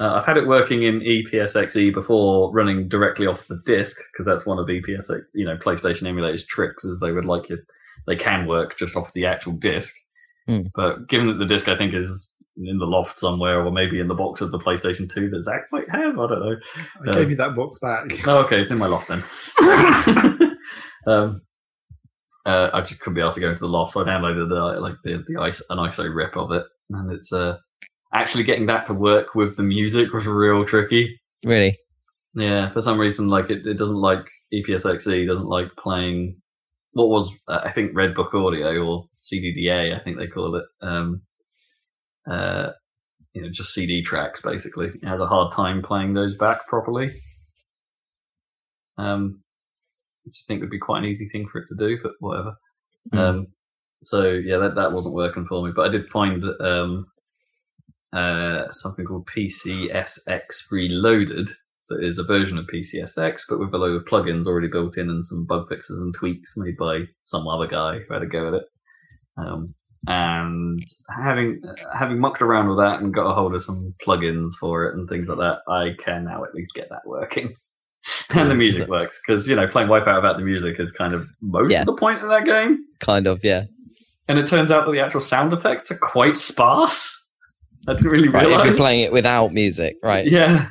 [0.00, 4.46] Uh, I've had it working in EPSXE before, running directly off the disk because that's
[4.46, 7.58] one of EPSX, you know, PlayStation emulators' tricks is they would like you.
[8.06, 9.94] They can work just off the actual disk,
[10.46, 10.62] Hmm.
[10.74, 14.08] but given that the disk I think is in the loft somewhere, or maybe in
[14.08, 16.56] the box of the PlayStation Two that Zach might have, I don't know.
[17.08, 18.12] I gave you that box back.
[18.26, 19.24] Oh, okay, it's in my loft then.
[21.06, 21.42] um,
[22.44, 24.80] uh, I just couldn't be asked to go into the loft, so I downloaded the
[24.80, 27.56] like the the ISO, an ISO rip of it, and it's uh
[28.14, 31.18] actually getting that to work with the music was real tricky.
[31.44, 31.78] Really.
[32.34, 36.36] Yeah, for some reason, like it, it doesn't like EPSXE doesn't like playing
[36.92, 40.64] what was uh, I think Red Book Audio or CDDA, I think they call it.
[40.82, 41.22] Um,
[42.30, 42.70] uh,
[43.32, 44.88] you know, just CD tracks basically.
[44.88, 47.20] It has a hard time playing those back properly.
[48.98, 49.42] Um,
[50.24, 52.54] which I think would be quite an easy thing for it to do, but whatever.
[53.10, 53.18] Hmm.
[53.18, 53.46] Um,
[54.02, 57.06] so yeah, that that wasn't working for me, but I did find um,
[58.12, 61.50] uh, something called PCSX Reloaded
[61.88, 65.10] that is a version of PCSX, but with a load of plugins already built in
[65.10, 68.48] and some bug fixes and tweaks made by some other guy who had a go
[68.48, 68.64] at it.
[69.36, 69.74] Um,
[70.06, 70.80] and
[71.16, 71.60] having
[71.96, 75.08] having mucked around with that and got a hold of some plugins for it and
[75.08, 77.54] things like that, I can now at least get that working.
[78.30, 81.14] and the music Is works because you know playing Wipeout without the music is kind
[81.14, 81.80] of most Yeah.
[81.80, 82.78] of the point of that game.
[82.98, 83.64] Kind of, yeah.
[84.28, 87.16] And it turns out that the actual sound effects are quite sparse.
[87.88, 88.60] I didn't really Right, realize.
[88.60, 90.26] if you're playing it without music, right?
[90.26, 90.68] Yeah.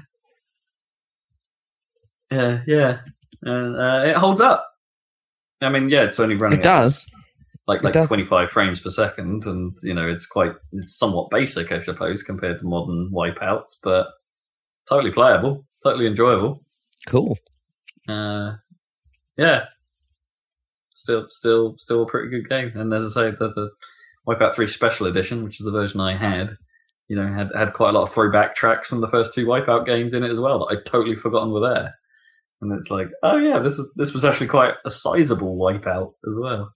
[2.32, 3.00] Yeah, yeah.
[3.44, 4.66] And uh, it holds up.
[5.62, 7.06] I mean, yeah, it's only running It does.
[7.68, 8.08] like like does.
[8.08, 12.60] 25 frames per second, and you know it's quite it's somewhat basic, I suppose, compared
[12.60, 14.08] to modern wipeouts, but
[14.90, 16.64] totally playable, totally enjoyable.
[17.08, 17.38] Cool.
[18.08, 18.54] Uh,
[19.38, 19.66] yeah,
[20.96, 22.72] still, still, still a pretty good game.
[22.76, 23.70] And as I say, the, the
[24.28, 26.58] Wipeout Three Special Edition, which is the version I had,
[27.12, 29.86] you know, had had quite a lot of throwback tracks from the first two Wipeout
[29.86, 31.94] games in it as well that I'd totally forgotten were there.
[32.62, 36.36] And it's like, oh yeah, this was this was actually quite a sizable Wipeout as
[36.38, 36.72] well.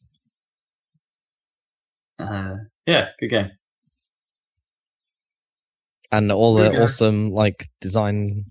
[2.20, 2.56] Uh,
[2.86, 3.52] yeah, good game.
[6.12, 8.44] And all the awesome like design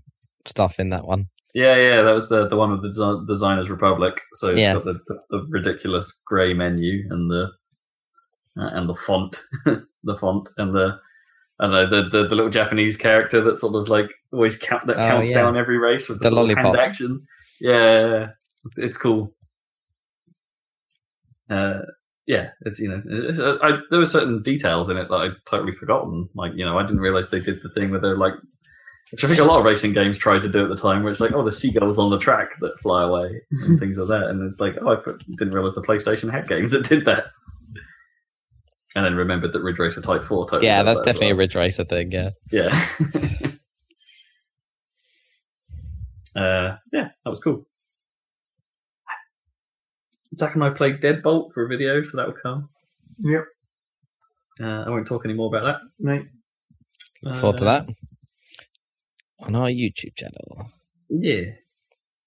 [0.47, 1.29] stuff in that one.
[1.53, 4.19] Yeah, yeah, that was the the one with the Desi- Designers Republic.
[4.33, 4.73] So it's Yeah.
[4.73, 7.49] got the, the, the ridiculous grey menu and the
[8.59, 10.99] uh, and the font, the font and the
[11.61, 14.97] I know the, the the little Japanese character that sort of like always count that
[14.97, 15.37] Oh, counts yeah.
[15.43, 16.65] down every race with the, The lollipop.
[16.65, 17.27] hand action.
[17.61, 18.29] Yeah,
[18.67, 19.33] it's, it's cool.
[21.51, 21.81] Uh,
[22.27, 25.33] yeah, it's you know, it's, uh, I, there were certain details in it that I'd
[25.47, 26.29] totally forgotten.
[26.35, 28.35] Like you know, I didn't realize they did the thing where they're like
[29.11, 31.11] which I think a lot of racing games tried to do at the time, where
[31.11, 34.29] it's like, oh, the seagulls on the track that fly away and things like that,
[34.29, 37.27] and it's like, oh, I put- didn't realize the PlayStation had games that did that,
[38.95, 40.47] and then remembered that Ridge Racer Type Four.
[40.47, 41.39] Totally Yeah, that's that as definitely a well.
[41.41, 42.13] Ridge Racer thing.
[42.13, 42.31] Yeah.
[42.51, 42.69] yeah.
[46.37, 47.67] uh, yeah, that was cool.
[50.37, 52.69] Zach and I played Deadbolt for a video, so that will come.
[53.21, 53.45] Yep.
[54.61, 55.81] Uh, I won't talk any more about that.
[55.99, 56.27] Mate.
[57.23, 57.95] Look forward to Uh, that
[59.41, 60.71] on our YouTube channel.
[61.09, 61.53] Yeah.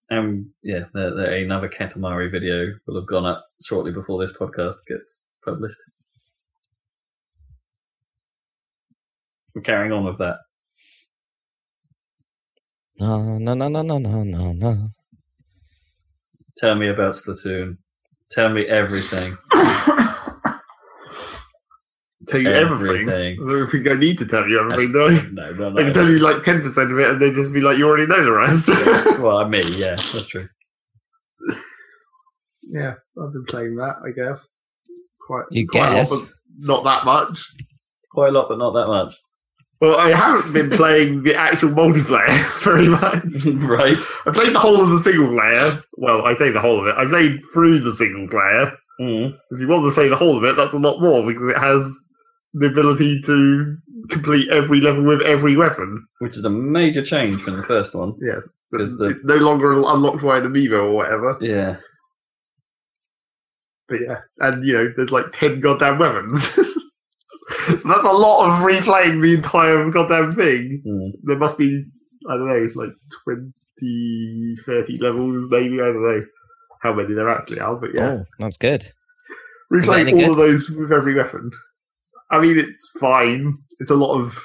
[0.10, 0.52] Um.
[0.64, 0.86] Yeah.
[0.94, 5.78] The, the, another Katamari video will have gone up shortly before this podcast gets published.
[9.58, 10.38] We're carrying on with that.
[13.00, 14.90] No, no, no, no, no, no, no, no.
[16.58, 17.78] Tell me about Splatoon.
[18.30, 19.36] Tell me everything.
[22.28, 23.10] tell you everything.
[23.10, 23.40] Everything.
[23.42, 25.26] I don't think I need to tell you everything, do I?
[25.32, 27.80] No, no, I can tell you like 10% of it and then just be like,
[27.80, 28.70] you already know the rest.
[29.20, 30.48] Well, I mean, yeah, that's true.
[32.62, 34.48] yeah, I've been playing that, I guess.
[35.20, 36.12] Quite, You quite guess.
[36.12, 37.44] a lot, but not that much.
[38.12, 39.16] Quite a lot, but not that much.
[39.80, 43.24] Well, I haven't been playing the actual multiplayer very much.
[43.70, 43.98] right?
[44.26, 45.80] I played the whole of the single player.
[45.98, 46.96] Well, I say the whole of it.
[46.98, 48.72] I played through the single player.
[49.00, 49.38] Mm.
[49.52, 51.58] If you want to play the whole of it, that's a lot more because it
[51.60, 52.06] has
[52.54, 53.78] the ability to
[54.10, 56.08] complete every level with every weapon.
[56.20, 58.16] Which is a major change from the first one.
[58.20, 61.38] Yes, Because it's, the- it's no longer unlocked via an amiibo or whatever.
[61.40, 61.76] Yeah.
[63.88, 66.58] But yeah, and you know, there's like ten goddamn weapons.
[67.80, 70.82] so that's a lot of replaying the entire goddamn thing.
[70.86, 71.12] Mm.
[71.24, 71.84] There must be,
[72.30, 72.94] I don't know, like
[73.26, 75.82] 20, 30 levels maybe.
[75.82, 76.22] I don't know
[76.82, 78.10] how many there actually are, but yeah.
[78.10, 78.82] Oh, that's good.
[78.82, 78.94] that
[79.74, 80.30] replaying any all good?
[80.30, 81.52] of those with every weapon.
[82.32, 83.58] I mean, it's fine.
[83.80, 84.42] It's a lot of,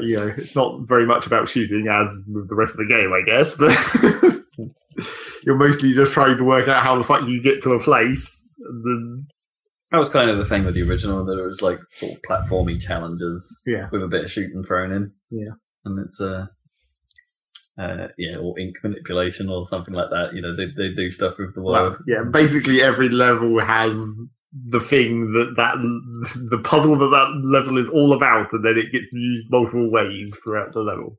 [0.00, 3.12] you know, it's not very much about shooting as with the rest of the game,
[3.12, 3.56] I guess.
[3.56, 5.06] But
[5.44, 8.48] you're mostly just trying to work out how the fuck you get to a place,
[8.58, 9.26] and then
[9.92, 12.22] That was kind of the same with the original, that it was like sort of
[12.22, 13.88] platformy challenges Yeah.
[13.92, 15.12] with a bit of shooting thrown in.
[15.30, 15.52] Yeah.
[15.84, 16.46] And it's uh
[17.78, 20.34] uh yeah, or ink manipulation or something like that.
[20.34, 21.96] You know, they they do stuff with the well, world.
[22.06, 24.18] yeah, basically every level has
[24.66, 25.74] the thing that that
[26.50, 30.36] the puzzle that that level is all about, and then it gets used multiple ways
[30.42, 31.18] throughout the level.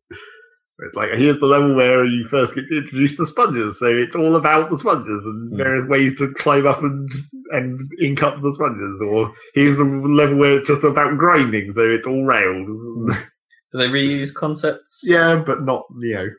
[0.79, 4.35] It's like here's the level where you first get introduced to sponges, so it's all
[4.35, 5.57] about the sponges and Hmm.
[5.57, 7.09] various ways to climb up and
[7.51, 9.01] and ink up the sponges.
[9.01, 12.77] Or here's the level where it's just about grinding, so it's all rails.
[13.71, 15.01] Do they reuse concepts?
[15.05, 16.29] yeah, but not you know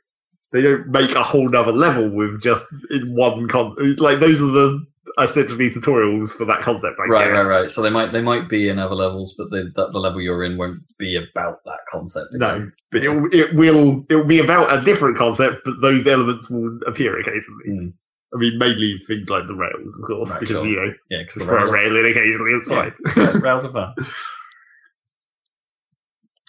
[0.52, 3.74] they don't make a whole nother level with just in one con.
[3.98, 4.84] Like those are the
[5.20, 6.98] essentially tutorials for that concept.
[6.98, 7.44] I right, guess.
[7.44, 7.70] right, right.
[7.70, 10.44] So they might they might be in other levels, but they, that the level you're
[10.44, 12.28] in won't be about that concept.
[12.34, 12.72] No, again.
[12.90, 16.50] but it will, it will it will be about a different concept, but those elements
[16.50, 17.64] will appear occasionally.
[17.68, 17.92] Mm.
[18.34, 20.66] I mean, mainly things like the rails, of course, Right, because sure.
[20.66, 22.90] you know, Yeah, because the throw a rail in occasionally, it's Yeah.
[23.14, 23.40] fine.
[23.40, 23.94] rails are fun.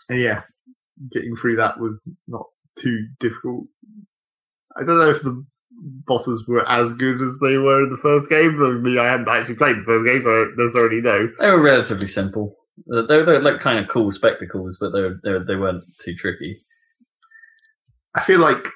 [0.09, 0.41] and yeah,
[1.11, 2.47] getting through that was not
[2.77, 3.65] too difficult.
[4.75, 5.45] I don't know if the
[6.07, 8.61] bosses were as good as they were in the first game.
[8.63, 11.29] I mean, I hadn't actually played the first game, so I don't necessarily know.
[11.39, 12.55] They were relatively simple.
[12.87, 15.55] They were, they were like kind of cool spectacles, but they were, they, were, they
[15.55, 16.61] weren't too tricky.
[18.15, 18.67] I feel like,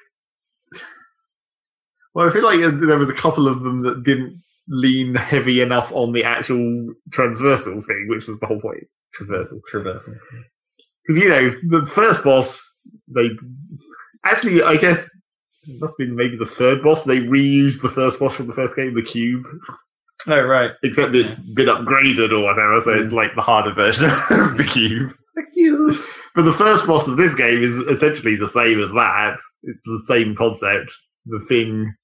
[2.14, 5.92] well, I feel like there was a couple of them that didn't lean heavy enough
[5.92, 8.84] on the actual transversal thing, which was the whole point.
[9.18, 9.60] Traversal.
[9.72, 10.14] Traversal.
[11.10, 12.78] because you know the first boss
[13.08, 13.30] they
[14.24, 15.10] actually i guess
[15.68, 18.52] it must have been maybe the third boss they reused the first boss from the
[18.52, 19.44] first game the cube
[20.28, 20.72] Oh right.
[20.82, 25.10] except it's been upgraded or whatever so it's like the harder version of the cube
[25.34, 25.96] The cube.
[26.34, 30.02] but the first boss of this game is essentially the same as that it's the
[30.06, 30.90] same concept
[31.26, 31.94] the thing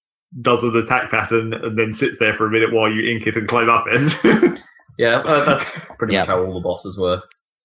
[0.42, 3.36] does an attack pattern and then sits there for a minute while you ink it
[3.36, 4.60] and climb up it
[4.98, 6.20] Yeah, uh, that's pretty Yeah.
[6.20, 7.20] much how all the bosses were.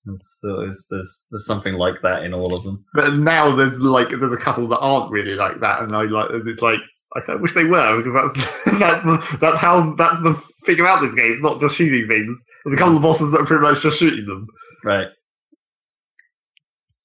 [0.08, 2.84] Uh, it's, there's there's something like that in all of them.
[2.94, 6.30] But now there's like there's a couple that aren't really like that, and I like
[6.32, 6.80] it's like
[7.28, 11.16] I wish they were because that's that's the, that's how that's the thing about this
[11.16, 11.32] game.
[11.32, 12.44] It's not just shooting things.
[12.66, 14.48] There's a couple of bosses that are pretty much just shooting them.
[14.84, 15.08] Right.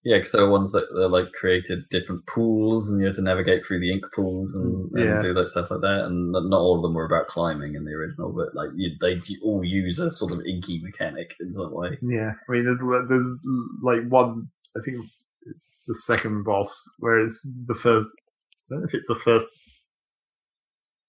[0.07, 3.23] Yeah, because there are ones that are like created different pools, and you had to
[3.23, 5.19] navigate through the ink pools and, and Yeah.
[5.19, 6.05] do that stuff like that.
[6.05, 9.21] And not all of them were about climbing in the original, but like you, they
[9.43, 11.99] all use a sort of inky mechanic in some way.
[12.03, 12.79] Yeah, I mean there's
[13.09, 13.31] there's
[13.83, 15.05] like one I think
[15.47, 18.09] it's the second boss whereas the first.
[18.71, 19.49] I don't know if it's the first.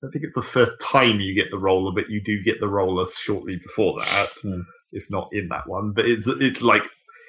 [0.03, 2.67] I think it's the first time you get the roller, but you do get the
[2.67, 4.61] roller shortly before that, Hmm.
[4.91, 5.91] if not in that one.
[5.91, 6.83] But it's it's like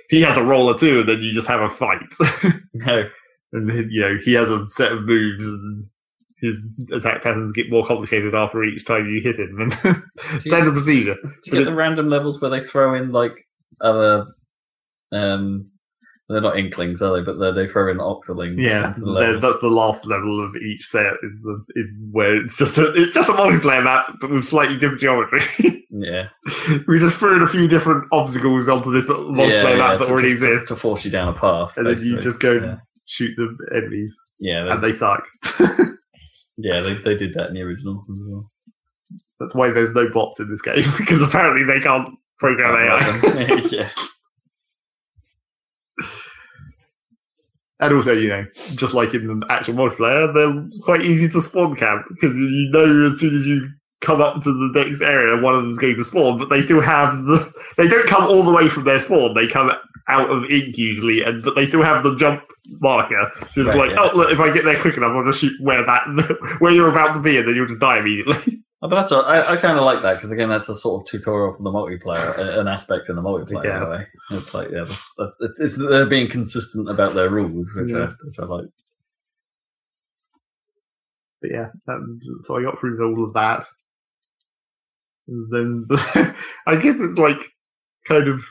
[0.09, 2.13] he has a roller too, and then you just have a fight.
[2.75, 3.03] No,
[3.53, 5.87] and then, you know he has a set of moves and
[6.41, 9.73] his attack patterns get more complicated after each time you hit him and
[10.43, 13.33] standard procedure do you But get it- the random levels where they throw in like
[13.81, 14.27] other?
[15.11, 15.71] Um,
[16.29, 17.23] they're not inklings, are they?
[17.25, 18.61] But they they throw in octolings.
[18.61, 22.77] yeah the that's the last level of each set is the is where it's just
[22.79, 25.41] a it's just a multiplayer map but with slightly different geometry
[25.91, 26.29] yeah.
[26.87, 30.05] we just threw in a few different obstacles onto this multiplayer yeah, map yeah, that
[30.05, 31.77] to- already to, to- exists to force you down a path.
[31.79, 32.77] and then you just go Yeah,
[33.07, 35.25] shoot the enemies yeah, and they suck
[36.59, 38.51] yeah, they, they did that in the original as well.
[39.41, 43.89] that's why there's no bots in this game because apparently they can't program AI yeah.
[47.81, 48.45] And also, you know,
[48.75, 53.05] just like in the actual multiplayer, they're quite easy to spawn camp because you know
[53.07, 53.69] as soon as you
[54.01, 56.81] come up to the next area, one of them's going to spawn, but they still
[56.81, 57.53] have the.
[57.77, 59.35] They don't come all the way from their spawn.
[59.35, 59.71] They come
[60.09, 62.43] out of ink usually, and but they still have the jump
[62.81, 63.31] marker.
[63.53, 64.09] So it's Right, like, yeah.
[64.13, 66.89] oh look, if I get there quick enough, I'll just shoot where that where you're
[66.91, 68.61] about to be, and then you'll just die immediately.
[68.81, 71.03] Oh, but that's all, I, I kind of like that because again, that's a sort
[71.03, 73.65] of tutorial for the multiplayer, an aspect in the multiplayer.
[73.65, 73.89] Yes.
[73.89, 74.07] Anyway.
[74.31, 74.99] It's like yeah, the-
[75.41, 78.67] the- it's, it's they're being consistent about their rules, which I which I like.
[81.43, 83.65] But yeah, that, so I got through all of that.
[85.29, 85.87] And then
[86.67, 87.39] I guess it's like
[88.07, 88.43] kind of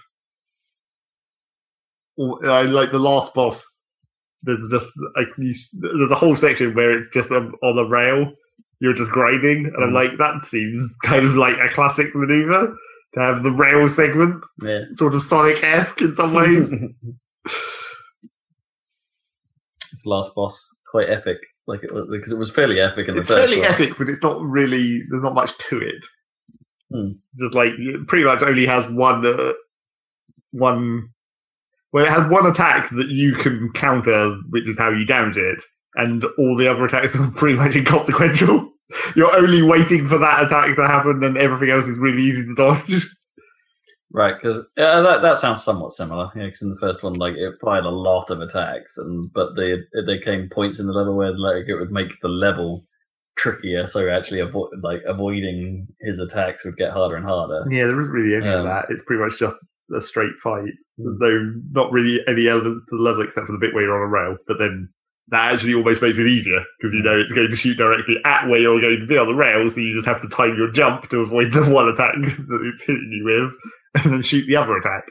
[2.45, 3.85] I like the last boss.
[4.43, 5.53] There's just like you,
[5.97, 8.33] there's a whole section where it's just um, on a rail.
[8.79, 9.93] You're just grinding, and I'm Mm.
[9.93, 12.75] like, that seems kind of like a classic maneuver
[13.15, 14.83] to have the rail segment, Yeah.
[14.91, 16.71] sort of Sonic esque in some ways.
[19.91, 23.29] this last boss quite epic, like it, because it was fairly epic in the it's
[23.29, 23.71] first fairly one.
[23.71, 25.01] epic, but it's not really.
[25.09, 26.05] There's not much to it.
[26.93, 27.11] Hmm.
[27.31, 29.53] It's just like it pretty much only has one, uh,
[30.51, 31.09] one.
[31.93, 35.63] Well, it has one attack that you can counter, which is how you damage it,
[35.97, 38.71] and all the other attacks are pretty much inconsequential.
[39.15, 42.55] You're only waiting for that attack to happen, and everything else is really easy to
[42.55, 43.05] dodge.
[44.09, 46.31] Right, because uh, that that sounds somewhat similar.
[46.33, 49.55] Yeah, because in the first one, like it applied a lot of attacks, and but
[49.57, 49.75] they
[50.05, 52.83] there came points in the level where like it would make the level
[53.37, 53.85] trickier.
[53.85, 57.65] So actually, avo- like avoiding his attacks would get harder and harder.
[57.69, 58.85] Yeah, there isn't really any of Um, that.
[58.89, 59.57] It's pretty much just
[59.93, 60.71] a straight fight.
[60.97, 63.95] There's no, not really any elements to the level except for the bit where you're
[64.01, 64.37] on a rail.
[64.47, 64.87] But then
[65.29, 68.47] that actually almost makes it easier because you know it's going to shoot directly at
[68.47, 69.69] where you're going to be on the rail.
[69.69, 72.83] So you just have to time your jump to avoid the one attack that it's
[72.83, 75.03] hitting you with, and then shoot the other attack.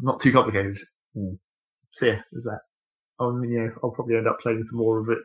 [0.00, 0.78] Not too complicated.
[1.14, 1.34] Hmm.
[1.92, 2.60] So yeah, there's that.
[3.20, 5.18] Um, you know, I'll probably end up playing some more of it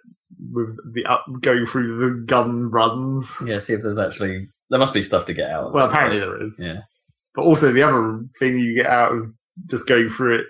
[0.51, 3.37] with the up going through the gun runs.
[3.45, 5.67] Yeah, see if there's actually there must be stuff to get out.
[5.67, 6.59] of Well, apparently there is.
[6.59, 6.81] Yeah.
[7.33, 9.33] But also the other thing you get out of
[9.67, 10.45] just going through it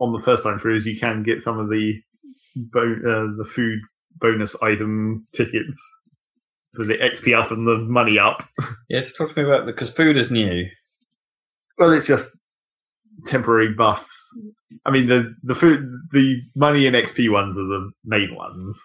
[0.00, 1.94] on the first time through is you can get some of the
[2.56, 3.80] bo- uh, the food
[4.20, 5.80] bonus item tickets
[6.74, 8.44] for the XP up and the money up.
[8.90, 10.64] Yes, talk to me about because food is new.
[11.78, 12.30] Well, it's just
[13.26, 14.30] temporary buffs.
[14.86, 18.80] I mean, the the food, the money and XP ones are the main ones.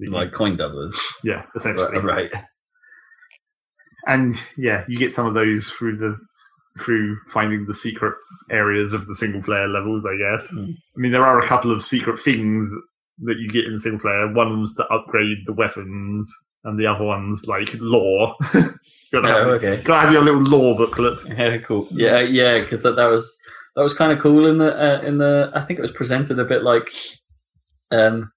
[0.00, 0.94] like coin doublers.
[1.24, 1.98] yeah, essentially.
[2.02, 2.30] Right.
[4.06, 6.16] And yeah, you get some of those through the
[6.78, 8.14] through finding the secret
[8.50, 10.06] areas of the single player levels.
[10.06, 10.56] I guess.
[10.56, 10.74] Mm.
[10.74, 12.74] I mean, there are a couple of secret things
[13.22, 14.32] that you get in the single player.
[14.32, 16.30] One of them's to upgrade the weapons,
[16.64, 18.34] and the other one's like lore.
[19.12, 19.82] gotta, have, Oh, okay.
[19.82, 21.20] gotta have your little lore booklet.
[21.28, 21.88] Yeah, cool.
[21.90, 23.36] Yeah, yeah, because that, that was
[23.74, 25.50] that was kind of cool in the uh, in the.
[25.54, 26.90] I think it was presented a bit like,
[27.90, 28.30] um,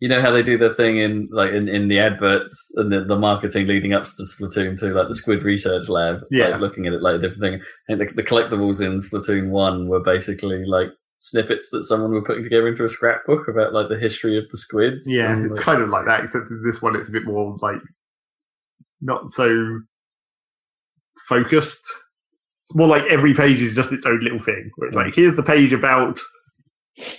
[0.00, 3.04] you know how they do the thing in like in, in the adverts and the,
[3.04, 6.20] the marketing leading up to Splatoon two, like the Squid Research Lab.
[6.30, 6.48] Yeah.
[6.48, 7.60] like, looking at it like a different thing.
[7.88, 10.88] And the, the collectibles in Splatoon one were basically like
[11.20, 14.58] snippets that someone were putting together into a scrapbook about like the history of the
[14.58, 15.06] squids.
[15.06, 17.24] Yeah, and, it's like- kind of like that, except in this one it's a bit
[17.24, 17.80] more like
[19.00, 19.80] not so
[21.28, 21.84] focused.
[22.64, 24.70] It's more like every page is just its own little thing.
[24.92, 25.14] Like mm.
[25.14, 26.18] here's the page about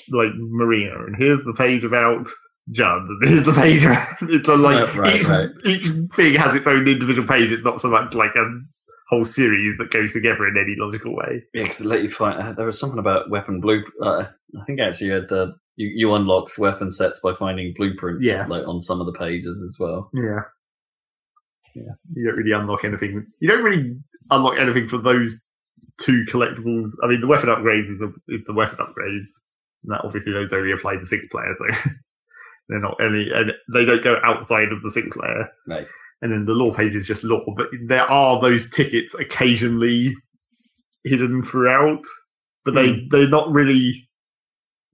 [0.10, 2.27] like Marina, and here's the page about
[2.68, 3.84] And here's the page.
[4.30, 5.50] It's like right, each, right.
[5.66, 7.52] each thing has its own individual page.
[7.52, 8.46] It's not so much like a
[9.10, 11.44] whole series that goes together in any logical way.
[11.54, 12.40] Yeah, because it let you find.
[12.40, 13.84] Uh, there was something about weapon blue.
[14.02, 14.26] Uh,
[14.60, 18.26] I think actually you had uh, you, you unlock weapon sets by finding blueprints.
[18.26, 18.48] Yeah.
[18.48, 20.10] like on some of the pages as well.
[20.14, 20.42] Yeah.
[21.76, 21.94] Yeah.
[22.14, 23.26] You don't really unlock anything.
[23.40, 23.96] You don't really
[24.32, 25.46] unlock anything for those
[25.98, 26.92] two collectibles.
[27.04, 29.30] I mean, the weapon upgrades is, a, is the weapon upgrades.
[29.84, 31.66] And that obviously those only apply to single player, so
[32.70, 35.50] they're not any, and they don't go outside of the player.
[35.68, 35.88] Right.
[36.22, 40.16] And then the lore page is just lore, but there are those tickets occasionally
[41.04, 42.04] hidden throughout,
[42.64, 43.08] but they hmm.
[43.12, 44.06] they're not really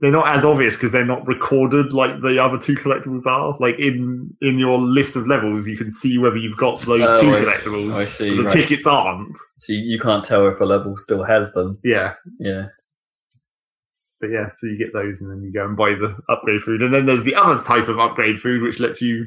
[0.01, 3.55] they're not as obvious because they're not recorded like the other two collectibles are.
[3.59, 7.21] Like in in your list of levels, you can see whether you've got those Oh,
[7.21, 7.93] two I- collectibles.
[7.93, 8.35] I see.
[8.35, 8.51] the right.
[8.51, 9.37] tickets aren't.
[9.59, 11.77] So you can't tell if a level still has them.
[11.83, 12.67] Yeah, Yeah.
[14.21, 16.81] But yeah, so you get those, and then you go and buy the upgrade food,
[16.81, 19.25] and then there's the other type of upgrade food which lets you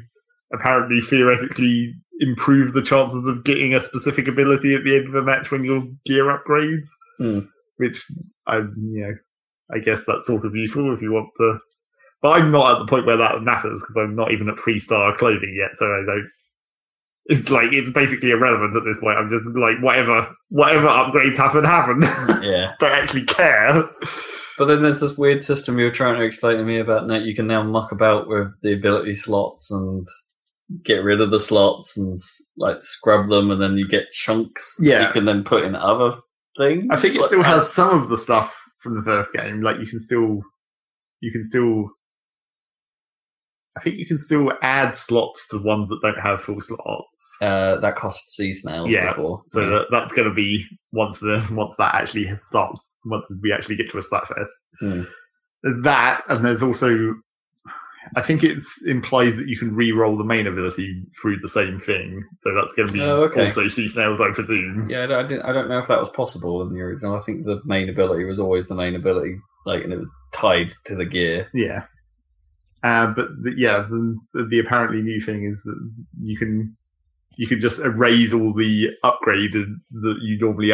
[0.53, 5.23] apparently theoretically improve the chances of getting a specific ability at the end of a
[5.23, 6.89] match when your gear upgrades.
[7.19, 7.41] Hmm.
[7.77, 8.05] Which
[8.47, 9.15] I you know
[9.75, 11.59] I guess that's sort of useful if you want to.
[12.23, 14.79] But I'm not at the point where that matters because I'm not even at three
[14.79, 16.31] star clothing yet, so I don't.
[17.27, 19.19] It's like it's basically irrelevant at this point.
[19.19, 22.03] I'm just like whatever whatever upgrades happen happen.
[22.43, 22.73] Yeah.
[22.81, 23.89] don't actually care.
[24.59, 27.16] But then there's this weird system you were trying to explain to me about now
[27.16, 30.06] you can now muck about with the ability slots and
[30.85, 32.16] get rid of the slots and
[32.56, 35.06] like scrub them and then you get chunks that Yeah.
[35.09, 36.16] you can then put in other
[36.56, 36.86] things.
[36.90, 39.60] I think it Like, still has some of the stuff from the first game.
[39.60, 40.40] Like you can still,
[41.20, 41.90] you can still,
[43.76, 47.39] I think you can still add slots to ones that don't have full slots.
[47.43, 49.43] uh, that costs sea snails Yeah, before.
[49.48, 49.68] So Yeah.
[49.70, 52.81] that, that's going to be once the once that actually starts.
[53.05, 54.48] Once we actually get to a Splatfest,
[54.81, 55.02] Hmm.
[55.62, 57.14] there's that, and there's also,
[58.16, 62.22] I think it implies that you can re-roll the main ability through the same thing.
[62.35, 63.43] So that's going to be Oh, okay.
[63.43, 64.89] also sea snails, I presume.
[64.90, 67.16] Yeah, I don't, I, don't know if that was possible in the original.
[67.16, 70.72] I think the main ability was always the main ability, like, and it was tied
[70.85, 71.48] to the gear.
[71.55, 71.85] Yeah.
[72.82, 75.90] Uh, but the, yeah, the, the apparently new thing is that
[76.20, 76.76] you can
[77.36, 80.70] you can just erase all the upgrade that you normally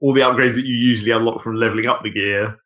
[0.00, 2.56] all the upgrades that you usually unlock from leveling up the gear.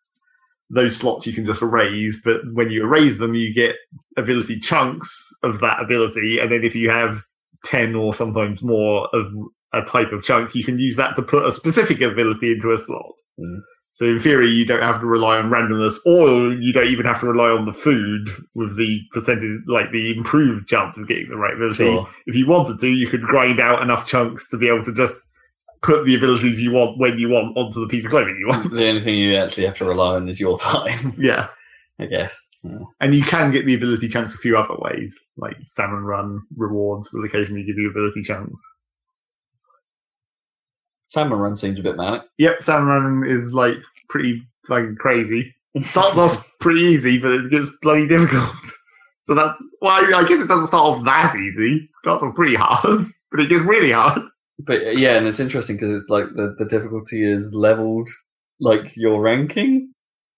[0.70, 3.76] Those slots you can just erase, but when you erase them, you get
[4.16, 7.22] ability chunks of that ability, and then if you have
[7.64, 9.32] ten or sometimes more of
[9.72, 12.78] a type of chunk, you can use that to put a specific ability into a
[12.78, 13.14] slot.
[13.38, 13.60] Mm.
[13.92, 17.18] So in theory, you don't have to rely on randomness, or you don't even have
[17.20, 21.36] to rely on the food with the percentage, like the improved chance of getting the
[21.36, 21.84] right ability.
[21.84, 22.08] Sure.
[22.26, 25.18] If you wanted to, you could grind out enough chunks to be able to just
[25.82, 28.70] put the abilities you want when you want onto the piece of clothing you want.
[28.72, 31.48] the only thing you actually have to rely on is your time, yeah,
[31.98, 32.42] I guess.
[32.64, 32.78] Yeah.
[33.00, 37.12] and you can get the ability chance a few other ways, like salmon run rewards
[37.12, 38.60] will occasionally give you ability chunks.
[41.10, 42.22] Salmon Run seems a bit manic.
[42.36, 42.88] Yep, salmon
[43.22, 43.76] run is like
[44.10, 45.54] pretty fucking crazy.
[45.74, 48.54] It starts off pretty easy, but it gets bloody difficult.
[49.24, 51.74] So that's well, I I guess it doesn't start off that easy.
[51.76, 54.22] It starts off pretty hard, but it gets really hard.
[54.58, 58.08] But uh, yeah, and it's interesting because it's like the, the difficulty is leveled
[58.60, 59.92] like your ranking.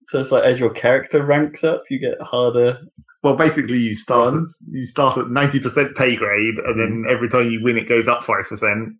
[0.05, 2.79] So it's like as your character ranks up, you get harder.
[3.23, 7.29] Well, basically, you start at, you start at ninety percent pay grade, and then every
[7.29, 8.95] time you win, it goes up five percent.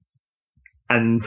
[0.89, 1.23] And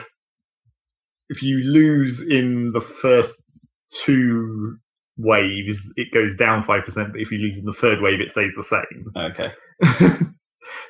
[1.29, 3.43] if you lose in the first
[3.89, 4.77] two
[5.17, 7.11] waves, it goes down five percent.
[7.11, 9.05] But if you lose in the third wave, it stays the same.
[9.15, 9.51] Okay.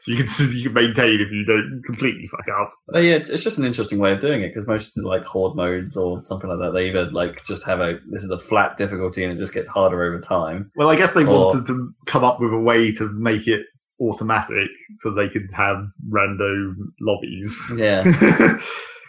[0.03, 0.27] so you can
[0.57, 2.71] you can maintain if you don't completely fuck up.
[2.87, 5.55] But yeah, it's it's just an interesting way of doing it because most like horde
[5.55, 8.75] modes or something like that, they either like just have a this is a flat
[8.77, 10.69] difficulty and it just gets harder over time.
[10.75, 13.65] Well, I guess they Or- wanted to come up with a way to make it
[14.01, 15.77] automatic so they could have
[16.09, 17.73] random lobbies.
[17.77, 18.03] Yeah,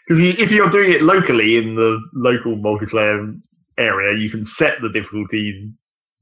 [0.06, 3.34] Because if you're doing it locally in the local multiplayer
[3.78, 5.70] area, you can set the difficulty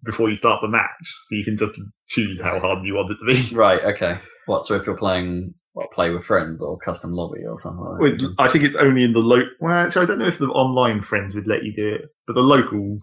[0.05, 0.89] before you start the match,
[1.23, 1.74] so you can just
[2.09, 3.55] choose how hard you want it to be.
[3.55, 3.82] right.
[3.85, 4.19] Okay.
[4.47, 4.64] What?
[4.64, 8.19] So if you're playing what play with friends or custom lobby or something like Wait,
[8.19, 8.35] that.
[8.39, 9.51] I think it's only in the local.
[9.60, 12.35] Well, actually, I don't know if the online friends would let you do it, but
[12.35, 12.98] the local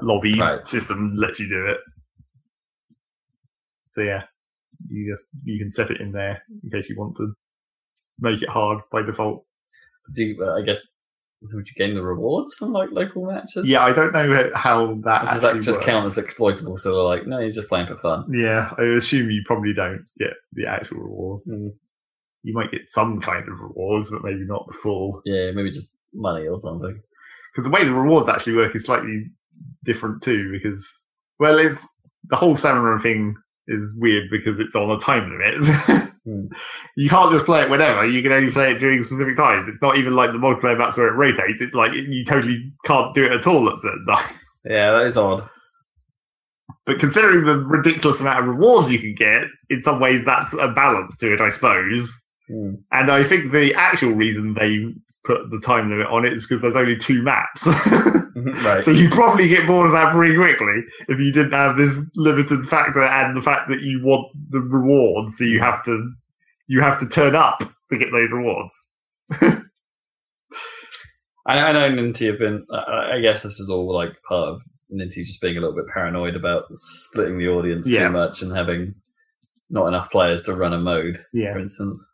[0.00, 0.64] lobby Right.
[0.64, 1.78] system lets you do it.
[3.90, 4.22] So yeah,
[4.88, 7.34] you just you can set it in there in case you want to
[8.18, 9.44] make it hard by default.
[10.14, 10.78] Do you, uh, I guess
[11.42, 13.68] would you gain the rewards from like local matches?
[13.68, 15.86] Yeah, I don't know how that Or does that just works.
[15.86, 16.76] count as exploitable?
[16.76, 18.26] So they're like, no, you're just playing for fun.
[18.32, 21.50] Yeah, I assume you probably don't get the actual rewards.
[21.50, 21.70] Mm.
[22.42, 25.22] You might get some kind of rewards, but maybe not the full.
[25.24, 27.00] Yeah, maybe just money or something.
[27.54, 29.24] because the way the rewards actually work is slightly
[29.84, 30.50] different too.
[30.52, 30.86] Because
[31.38, 31.86] well, it's
[32.28, 33.34] the whole salmon run thing
[33.66, 36.09] is weird because it's on a time limit.
[36.24, 36.46] Hmm.
[36.96, 38.06] You can't just play it whenever.
[38.06, 39.68] You can only play it during specific times.
[39.68, 41.60] It's not even like the multiplayer maps where it rotates.
[41.60, 44.36] It's like you totally can't do it at all at certain times.
[44.62, 45.48] Yeah, that is odd.
[46.84, 50.68] But considering the ridiculous amount of rewards you can get, in some ways that's a
[50.68, 52.14] balance to it, I suppose.
[52.46, 52.74] Hmm.
[52.92, 54.92] And I think the actual reason they
[55.24, 57.68] put the time limit on it is because there's only two maps.
[58.30, 58.82] Mm-hmm, right.
[58.82, 62.64] So you probably get bored of that pretty quickly if you didn't have this limited
[62.64, 65.64] factor and the fact that you want the rewards, so you mm-hmm.
[65.64, 66.12] have to
[66.68, 68.92] you have to turn up to get those rewards.
[71.46, 72.64] I, I know Ninty have been.
[72.72, 74.60] I, I guess this is all like part of
[74.94, 78.06] Ninty just being a little bit paranoid about splitting the audience Yeah.
[78.06, 78.94] too much and having
[79.70, 82.08] not enough players to run a mode, Yeah, for instance.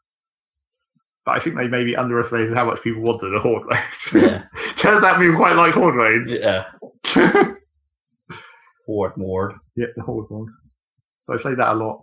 [1.27, 4.23] But I think they maybe underestimated how much people wanted a horde mode.
[4.23, 4.45] Yeah,
[4.77, 6.33] Turns out people quite like horde modes.
[6.33, 6.65] yeah.
[8.87, 9.55] Horde Mord.
[9.75, 10.29] Yeah, the horde.
[11.19, 12.03] So I played that a lot.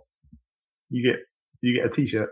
[0.90, 1.20] You get
[1.62, 2.28] you get a T-shirt.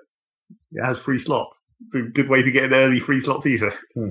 [0.72, 1.64] It has free slots.
[1.86, 3.72] It's a good way to get an early free slot T-shirt.
[3.94, 4.10] Hmm.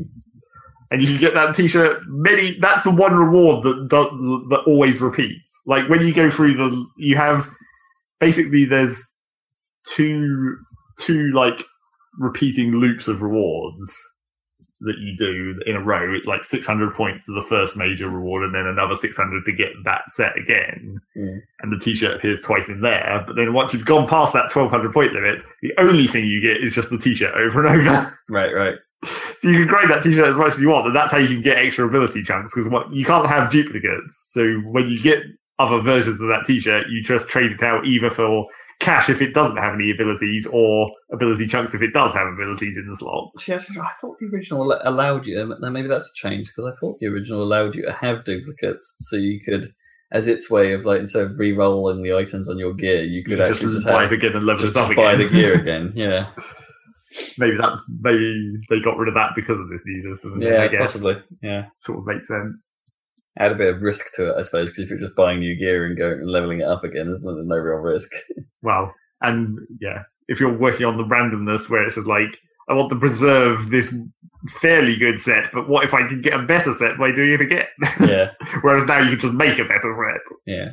[0.90, 2.58] And you can get that T-shirt many.
[2.60, 4.10] That's the one reward that does,
[4.50, 5.62] that always repeats.
[5.68, 7.48] Like when you go through the, you have
[8.20, 9.16] basically there's
[9.86, 10.58] two
[11.00, 11.64] two like
[12.18, 14.12] repeating loops of rewards
[14.82, 16.14] that you do in a row.
[16.14, 19.70] It's like 600 points to the first major reward, and then another 600 to get
[19.86, 21.00] that set again.
[21.16, 21.42] Mm.
[21.62, 23.24] And the T-shirt appears twice in there.
[23.26, 26.58] But then once you've gone past that 1200 point limit, the only thing you get
[26.58, 28.18] is just the T-shirt over and over.
[28.30, 28.76] Right, right.
[29.04, 31.28] so you can grind that T-shirt as much as you want, and that's how you
[31.28, 32.54] can get extra ability chunks.
[32.54, 34.28] Because what you can't have duplicates.
[34.30, 35.24] So when you get
[35.60, 38.48] other versions of that T-shirt, you just trade it out either for
[38.82, 42.76] cash if it doesn't have any abilities, or ability chunks if it does have abilities
[42.78, 43.44] in the slots.
[43.44, 45.40] See, I said- I thought the original allowed you.
[45.42, 48.24] Um, now maybe that's a change because I thought the original allowed you to have
[48.26, 49.72] duplicates, so you could,
[50.12, 53.24] as its way of like instead of re-rolling the items on your gear, you You
[53.24, 55.14] could can just, actually just, buy have, it again and level just, it up buy
[55.14, 55.28] again.
[55.28, 55.94] the gear again.
[55.96, 56.30] Yeah,
[57.38, 60.42] maybe that's maybe they got rid of that because of this new system.
[60.42, 61.16] yeah, I guess possibly.
[61.42, 62.76] Yeah, sort of makes sense.
[63.40, 65.56] Add a bit of risk to it, I suppose, because if you're just buying new
[65.58, 68.12] gear and going and leveling it up again, there's no, no real risk.
[68.64, 72.38] Well, and yeah, if you're working on the randomness where it's just like
[72.70, 73.92] I want to preserve this
[74.50, 77.42] fairly good set, but what if I can get a better set by doing it
[77.42, 77.66] again?
[78.08, 78.28] yeah,
[78.62, 80.38] Whereas now you can just make a better set.
[80.46, 80.72] yeah.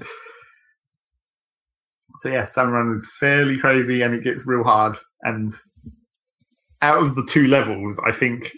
[2.18, 4.96] So yeah, Salmon Run is fairly crazy and it gets real hard.
[5.22, 5.50] And
[6.82, 8.50] out of the two levels, I think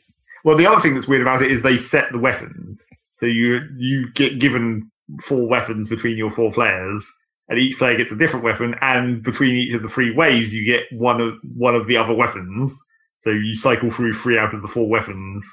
[0.44, 2.84] well the other thing that's weird about it is they set the weapons.
[3.20, 4.90] So you you get given
[5.22, 7.06] four weapons between your four players,
[7.50, 10.64] and each player gets a different weapon, and between each of the three waves you
[10.64, 12.82] get one of one of the other weapons.
[13.18, 15.46] So you cycle through three out of the four weapons.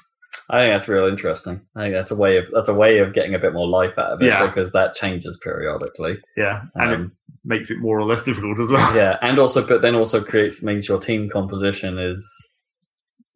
[0.48, 1.60] I think that's real interesting.
[1.76, 3.98] I think that's a way of that's a way of getting a bit more life
[3.98, 4.46] out of it Yeah.
[4.46, 6.16] because that changes periodically.
[6.38, 7.12] Yeah, and it Um,
[7.44, 8.96] makes it more or less difficult as well.
[8.96, 12.22] yeah, and also, but then also creates means your team composition is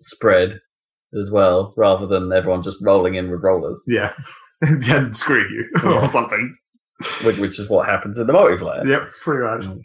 [0.00, 0.58] spread
[1.20, 4.12] as well, rather than everyone just rolling in with rollers, Yeah,
[4.62, 6.02] and screw you Yeah.
[6.02, 6.56] or something.
[7.24, 8.86] which, which is what happens in the multiplayer.
[8.86, 9.62] Yep, pretty much.
[9.76, 9.82] Mm.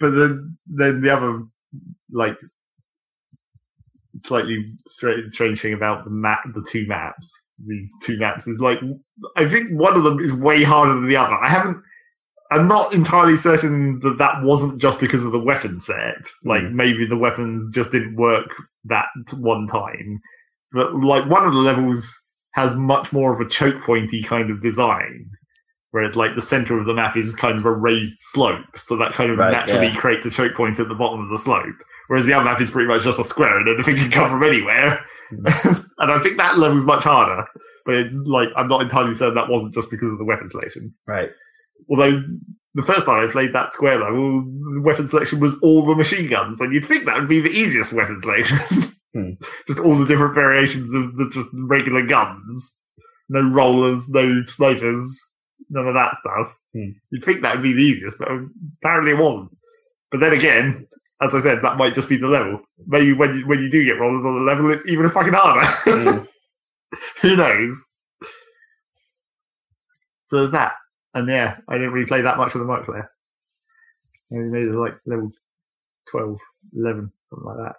[0.00, 1.42] but then then the other
[2.10, 2.36] like
[4.20, 8.80] slightly strange, strange thing about the map the two maps these two maps is like
[9.36, 11.80] i think one of them is way harder than the other i haven't
[12.50, 16.72] i'm not entirely certain that that wasn't just because of the weapon set like mm.
[16.72, 18.48] maybe the weapons just didn't work
[18.84, 20.20] that one time
[20.72, 22.16] but like one of the levels
[22.52, 25.28] has much more of a choke pointy kind of design
[25.90, 29.12] Whereas like the center of the map is kind of a raised slope, so that
[29.12, 29.96] kind of Right, naturally yeah.
[29.96, 31.64] creates a choke point at the bottom of the slope.
[32.08, 34.42] Whereas the other map is pretty much just a square and anything can come from
[34.42, 35.04] anywhere.
[35.30, 35.72] Hmm.
[35.98, 37.46] and I think that level's much harder.
[37.86, 40.94] But it's like I'm not entirely certain that wasn't just because of the weapon selection.
[41.06, 41.30] Right.
[41.88, 42.22] Although
[42.74, 44.42] the first time I played that square level,
[44.74, 47.48] the weapon selection was all the machine guns, and you'd think that would be the
[47.48, 48.58] easiest weapon selection.
[49.14, 49.30] Hmm.
[49.66, 52.82] just all the different variations of the just regular guns.
[53.30, 55.20] No rollers, no snipers,
[55.70, 56.54] none of that stuff.
[56.74, 56.90] Hmm.
[57.10, 58.28] You'd think that would be the easiest, but
[58.82, 59.56] apparently it wasn't.
[60.10, 60.86] But then again,
[61.20, 62.60] as I said, that might just be the level.
[62.86, 65.32] Maybe when you, when you do get rollers on the level, it's even a fucking
[65.32, 65.66] harder.
[65.86, 66.28] Mm.
[67.20, 67.94] Who knows?
[70.26, 70.72] So there's that.
[71.14, 73.08] And yeah, I didn't really play that much of the multiplayer.
[74.30, 75.30] Maybe only made like level
[76.10, 76.38] 12,
[76.76, 77.76] 11, something like that.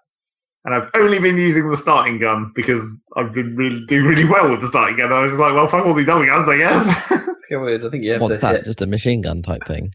[0.71, 4.51] And I've only been using the starting gun because I've been really doing really well
[4.51, 5.11] with the starting gun.
[5.11, 6.87] I was just like, well, fuck all these other guns, I guess.
[7.51, 7.73] Yeah, well.
[7.73, 8.55] I think you have What's to that?
[8.57, 9.89] hit- Just a machine gun type thing.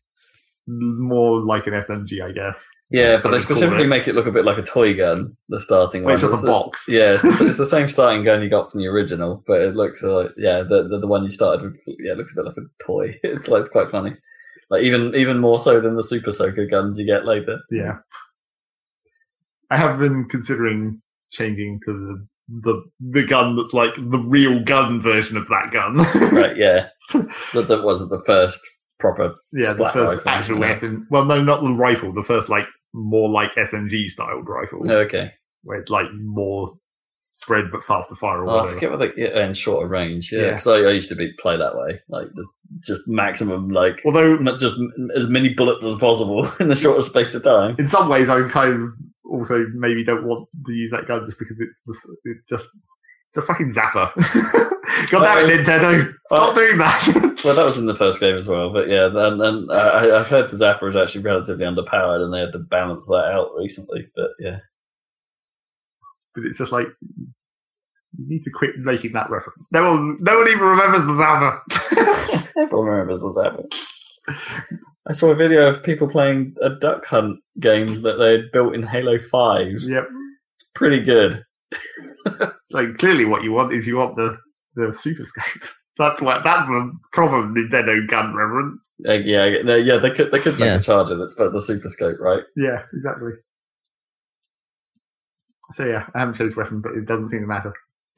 [0.66, 2.68] More like an SMG, I guess.
[2.90, 3.88] Yeah, but they specifically it.
[3.88, 5.36] make it look a bit like a toy gun.
[5.50, 6.14] The starting Well, one.
[6.14, 6.86] it's just a the- box.
[6.88, 9.76] Yeah, it's the, it's the same starting gun you got from the original, but it
[9.76, 11.76] looks uh, like yeah, the, the the one you started with.
[12.00, 13.14] Yeah, it looks a bit like a toy.
[13.22, 14.16] It's like it's quite funny.
[14.70, 17.60] Like even even more so than the Super Soaker guns you get later.
[17.70, 17.98] Yeah.
[19.70, 21.00] I have been considering
[21.32, 22.26] changing to the
[22.62, 25.96] the the gun that's like the real gun version of that gun.
[26.36, 26.56] Right?
[26.56, 26.88] Yeah,
[27.54, 28.60] that, that wasn't the first
[29.00, 29.34] proper.
[29.52, 30.72] yeah, the first rifle, actual yeah.
[30.74, 30.96] SM.
[31.10, 32.12] Well, no, not the rifle.
[32.12, 35.30] The first like more like SMG styled rifle, oh, Okay,
[35.62, 36.70] where it's like more
[37.30, 40.30] spread but faster fire or oh, I forget what they yeah, and shorter range.
[40.30, 40.50] Yeah, Yeah.
[40.50, 42.48] because I, I used to be play that way, like just
[42.86, 44.76] just maximum like Although just
[45.16, 47.74] as many bullets as possible in the shortest space of time.
[47.78, 48.88] in some ways, I'm kind of
[49.28, 52.68] also maybe don't want to use that gun just because it's the, it's just
[53.30, 54.12] it's a fucking zapper.
[55.10, 56.12] God damn it, Nintendo!
[56.26, 57.30] Stop Well- doing that.
[57.44, 60.20] Well, that was in the first game as well, but yeah, and, and uh, I,
[60.20, 63.50] I've heard the Zapper is actually relatively underpowered, and they had to balance that out
[63.54, 64.08] recently.
[64.16, 64.60] But yeah,
[66.34, 67.26] but it's just like you
[68.16, 69.70] need to quit making that reference.
[69.72, 71.60] No one, no one even remembers the Zapper.
[72.62, 74.74] everyone remembers the Zapper.
[75.06, 78.74] I saw a video of people playing a duck hunt game that they had built
[78.74, 79.80] in Halo Five.
[79.82, 80.04] yep.
[80.56, 81.44] It's pretty good.
[82.64, 84.38] so clearly what you want is you want the
[84.76, 85.62] the Super Scope.
[85.96, 87.54] That's what that's the problem.
[87.54, 88.84] Nintendo gun reference.
[89.08, 90.74] Uh, yeah, they, yeah, they could they could make Yeah.
[90.78, 92.42] a charger that's but the Super Scope, right?
[92.56, 93.30] Yeah, exactly.
[95.72, 97.72] So yeah, I haven't changed weapon, but it doesn't seem to matter.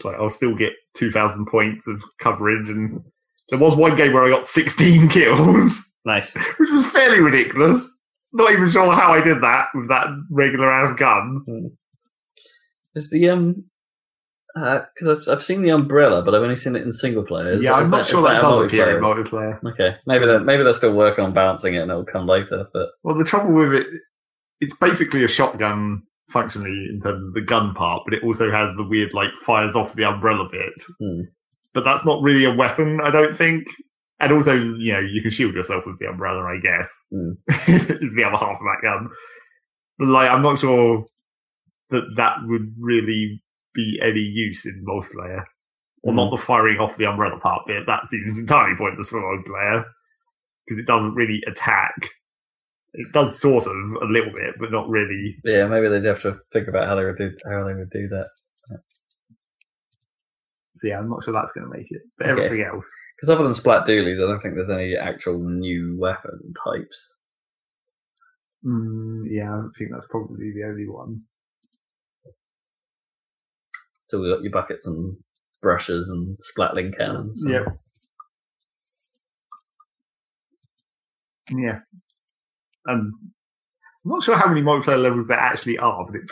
[0.04, 3.02] Like I'll still get two thousand points of coverage, and
[3.50, 6.34] there was one game where I got sixteen kills, Nice.
[6.58, 7.92] which was fairly ridiculous.
[8.32, 11.44] Not even sure how I did that with that regular ass gun.
[12.94, 13.64] Is the um
[14.54, 17.50] because I've I've seen the umbrella, but I've only seen it in single player.
[17.52, 19.60] Is yeah, that- I'm not that- sure that, a does appear in multiplayer?
[19.60, 19.72] multiplayer.
[19.74, 22.66] Okay, maybe they're maybe they're still working on balancing it, and it'll come later.
[22.72, 23.86] But Well, the trouble with it,
[24.60, 28.74] it's basically a shotgun functionally in terms of the gun part, but it also has
[28.76, 30.72] the weird like fires off the umbrella bit.
[31.00, 31.22] Hmm.
[31.74, 33.66] But that's not really a weapon, I don't think.
[34.18, 37.02] And also, you know, you can shield yourself with the umbrella, I guess.
[37.10, 37.32] Hmm.
[37.48, 39.08] is the other half of that gun.
[39.98, 41.04] But like, I'm not sure
[41.90, 43.42] that that would really
[43.74, 45.44] be any use in multiplayer.
[46.02, 46.16] Or Hmm.
[46.16, 47.86] not the firing off the umbrella part bit.
[47.86, 49.84] That seems entirely pointless for multiplayer
[50.66, 52.08] because it doesn't really attack.
[52.94, 55.36] It does sort of a little bit, but not really.
[55.44, 58.08] yeah, maybe they'd have to think about how they would do how they would do
[58.08, 58.28] that.
[60.76, 62.02] So yeah, I'm not sure that's going to make it.
[62.18, 62.44] But Okay.
[62.46, 66.52] everything else, Because other than Splat Dualies, I don't think there's any actual new weapon
[66.64, 67.16] types.
[68.64, 71.22] mm, yeah, I think that's probably the only one.
[74.08, 75.16] So we got your buckets and
[75.62, 77.42] brushes and splatling cannons.
[77.42, 77.66] and- Yep.
[81.50, 81.78] Yeah,
[82.86, 83.30] and I'm
[84.04, 86.30] not sure how many multiplayer levels there actually are, but it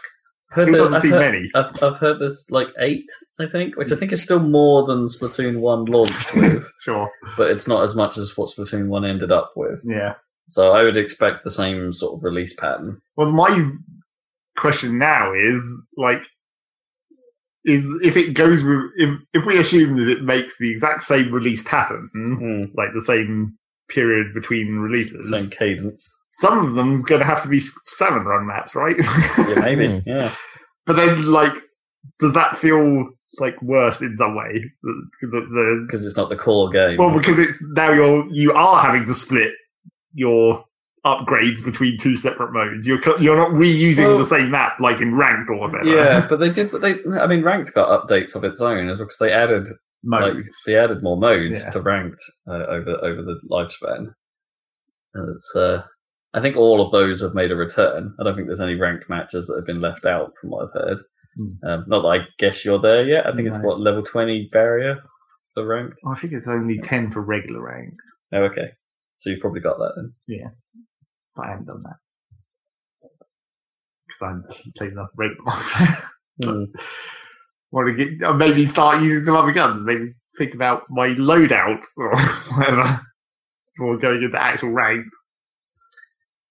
[0.55, 1.51] Heard still doesn't I've heard- many.
[1.55, 3.05] I've, I've heard there's like eight,
[3.41, 7.11] I think, which I think is still more than Splatoon 1 launched with, Sure.
[7.37, 9.81] but it's not as much as what Splatoon 1 ended up with.
[9.85, 10.15] Yeah.
[10.49, 13.01] So I would expect the same sort of release pattern.
[13.17, 13.71] Well, my
[14.57, 16.23] question now is like,
[17.65, 21.33] is if it goes with if if we assume that it makes the exact same
[21.33, 22.65] release pattern, Hmm.
[22.77, 23.57] like the same
[23.89, 26.15] period between releases, Same cadence.
[26.39, 28.97] Some of them's going to have to be Salmon Run maps, right?
[29.39, 30.01] Yeah, maybe.
[30.01, 30.09] Hmm.
[30.09, 30.35] Yeah.
[30.87, 31.53] but then, like,
[32.19, 34.65] does that feel like worse in some way?
[35.21, 36.97] Because it's not the core game.
[36.99, 39.53] well, because it's now you're you are having to split
[40.13, 40.65] your
[41.07, 42.87] upgrades between two separate modes.
[42.87, 45.85] You're you're not reusing Well- the same map like in ranked or whatever.
[45.85, 46.71] yeah, but they did.
[46.71, 49.69] But they, I mean, Ranked got updates of its own as well because they added
[50.03, 50.35] modes.
[50.37, 51.71] Like, they added more modes Yeah.
[51.71, 54.13] to ranked uh, over over the lifespan.
[55.15, 55.83] And it's, uh,
[56.35, 58.15] I think all of those have made a return.
[58.21, 60.83] I don't think there's any ranked matches that have been left out from what I've
[60.83, 60.99] heard.
[61.37, 61.69] Hmm.
[61.69, 63.27] Um, not that I guess you're there yet.
[63.27, 63.63] I think it's No.
[63.69, 65.03] what level twenty barrier
[65.55, 65.99] for ranked.
[66.07, 67.97] I think it's only ten for regular ranked,
[68.33, 68.73] Oh, okay.
[69.17, 70.13] So you've probably got that then.
[70.27, 70.49] Yeah,
[71.37, 71.97] but I haven't done that
[74.07, 75.99] because I haven't played enough warfare.
[76.43, 76.65] Hmm.
[77.71, 79.81] Want to get or maybe start using some other guns?
[79.85, 80.07] Maybe
[80.39, 82.17] think about my loadout or
[82.57, 83.01] whatever
[83.77, 85.15] before going into actual ranked.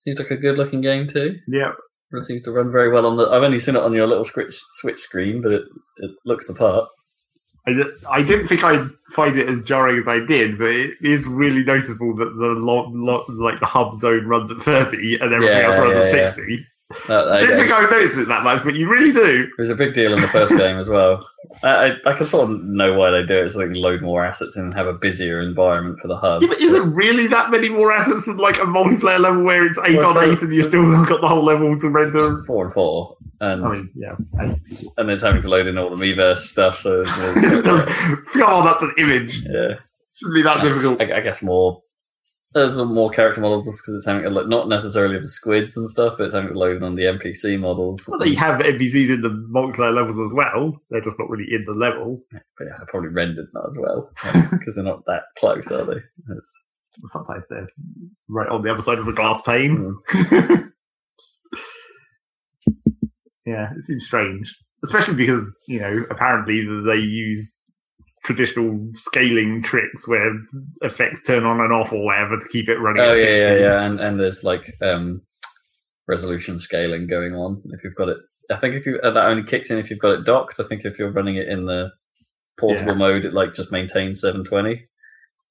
[0.04, 1.36] Seems like a good looking game too.
[1.48, 1.72] Yeah,
[2.12, 3.24] It seems to run very well on the.
[3.30, 5.62] I've only seen it on your little switch switch screen, but it,
[5.98, 6.90] it looks the part.
[7.66, 7.72] I,
[8.10, 11.64] I didn't think I'd find it as jarring as I did, but it is really
[11.64, 15.68] noticeable that the lo- lo- like the hub zone runs at thirty and everything Yeah,
[15.68, 16.26] else runs at yeah, yeah.
[16.28, 16.66] sixty.
[17.10, 19.44] Uh, I I, didn't think I would notice it that much, but you really do.
[19.58, 21.28] It was a big deal in the first game as well.
[21.64, 23.50] I, I, I can sort of know why they do it.
[23.50, 26.42] So they can load more assets in and have a busier environment for the hub.
[26.42, 29.66] Yeah, but is it really that many more assets than like a multiplayer level where
[29.66, 32.44] it's eight Well, on eight and you still not got the whole level to render?
[32.46, 34.16] four and four, and I mean, yeah.
[34.98, 36.80] and it's having to load in all the Miiverse stuff.
[36.80, 37.86] So there's more-
[38.34, 39.42] Come on, that's an image.
[39.46, 39.76] yeah,
[40.16, 41.02] Shouldn't be that difficult.
[41.02, 41.82] I, I guess more.
[42.54, 46.16] There's more character models because it's having to load, not necessarily the squids and stuff,
[46.18, 48.08] but it's having load on the NPC models.
[48.08, 50.80] Well, they have NPCs in the multiplayer levels as well.
[50.90, 52.22] They're just not really in the level.
[52.32, 54.12] But yeah, I probably rendered not as well
[54.52, 56.02] because they're not that close, are they?
[56.38, 56.64] It's,
[57.06, 57.68] Sometimes they're
[58.30, 59.96] right on the other side of a glass pane.
[60.14, 60.72] mm.
[63.46, 67.62] yeah, it seems strange, especially because you know apparently they use
[68.24, 70.34] traditional scaling tricks where
[70.82, 73.42] effects turn on and off or whatever to keep it running Oh at yeah, 60.
[73.44, 75.22] yeah, yeah, and and there's like um,
[76.08, 77.62] resolution scaling going on.
[77.66, 78.18] If you've got it,
[78.52, 80.60] I think if you uh, that only kicks in if you've got it docked.
[80.60, 81.92] I think if you're running it in the
[82.60, 82.98] portable Yeah.
[82.98, 84.86] mode, it like just maintains 720,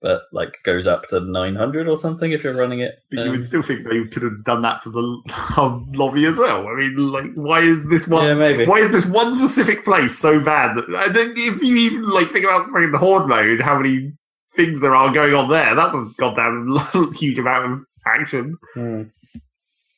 [0.02, 3.02] but like goes up to 900 or something if you're running it.
[3.10, 6.26] But you um, would still think they could have done that for the hub lobby
[6.26, 6.66] as well.
[6.66, 8.26] I mean, like, why is this one?
[8.26, 8.66] yeah, maybe.
[8.66, 10.76] Why is this one specific place so bad?
[10.76, 14.06] And then if you even like think about the horde mode, how many
[14.54, 15.74] things there are going on there?
[15.74, 16.76] That's a goddamn
[17.14, 18.58] huge amount of action.
[18.74, 19.02] Hmm.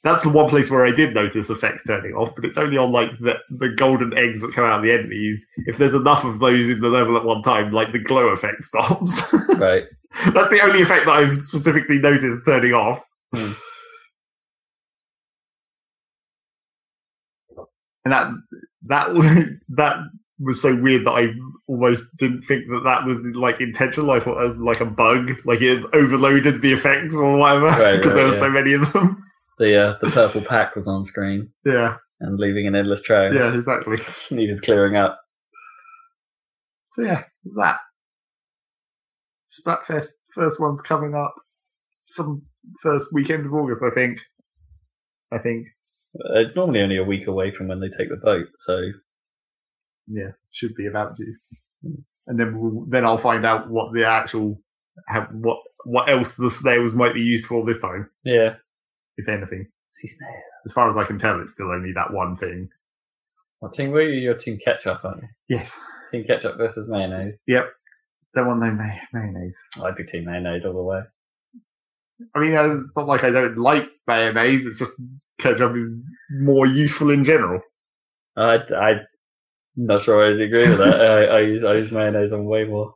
[0.04, 2.92] That's the one place where I did notice effects turning off, but it's only on
[2.92, 5.46] like the, the golden eggs that come out of the enemies.
[5.66, 8.64] If there's enough of those in the level at one time, like the glow effect
[8.64, 9.22] stops.
[9.54, 9.84] Right.
[10.32, 13.02] That's the only effect that I've specifically noticed turning off.
[13.34, 13.52] Hmm.
[18.04, 18.30] And that
[18.82, 19.96] that that
[20.38, 21.28] was so weird that I
[21.66, 24.10] almost didn't think that that was like intentional.
[24.10, 27.96] I thought it was like a bug, like it overloaded the effects or whatever Right,
[27.96, 28.38] because right, there were yeah.
[28.38, 29.24] so many of them.
[29.58, 33.32] The uh, the purple pack was on screen Yeah, and leaving an endless trail.
[33.32, 33.96] yeah, exactly.
[34.36, 35.20] Needed clearing up.
[36.88, 37.24] So yeah,
[37.56, 37.78] that
[39.46, 41.34] Splatfest first one's coming up
[42.06, 42.42] some
[42.82, 44.18] first weekend of August, I think.
[45.32, 45.66] I think.
[46.18, 48.80] Uh, It's normally only a week away from when they take the vote, so
[50.06, 51.36] Yeah, should be about due.
[52.26, 54.60] And then we'll, then I'll find out what the actual
[55.08, 58.54] have, what what else the snails might be used for this time, yeah.
[59.16, 59.66] If anything.
[60.66, 62.68] As far as I can tell, it's still only that one thing.
[63.60, 64.20] What team were you?
[64.20, 65.28] Your team ketchup, aren't you?
[65.48, 65.78] Yes,
[66.10, 67.34] Team ketchup versus mayonnaise.
[67.48, 69.58] don't want no may- mayonnaise.
[69.82, 71.00] I'd be team mayonnaise all the way.
[72.34, 74.66] I mean, uh, it's not like I don't like mayonnaise.
[74.66, 74.92] It's just
[75.38, 75.88] ketchup is
[76.40, 77.60] more useful in general.
[78.36, 79.00] I I'm
[79.76, 81.00] not sure I'd agree with that.
[81.00, 82.94] I, I use I use mayonnaise on way more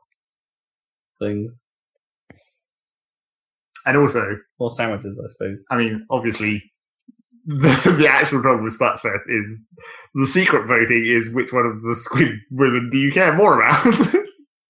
[1.21, 1.55] things,
[3.89, 5.65] And also, more sandwiches, I suppose.
[5.71, 6.63] I mean, obviously,
[7.47, 9.67] the, the actual problem with Splatfest is
[10.15, 13.85] the secret voting is which one of the squid women do you care more about?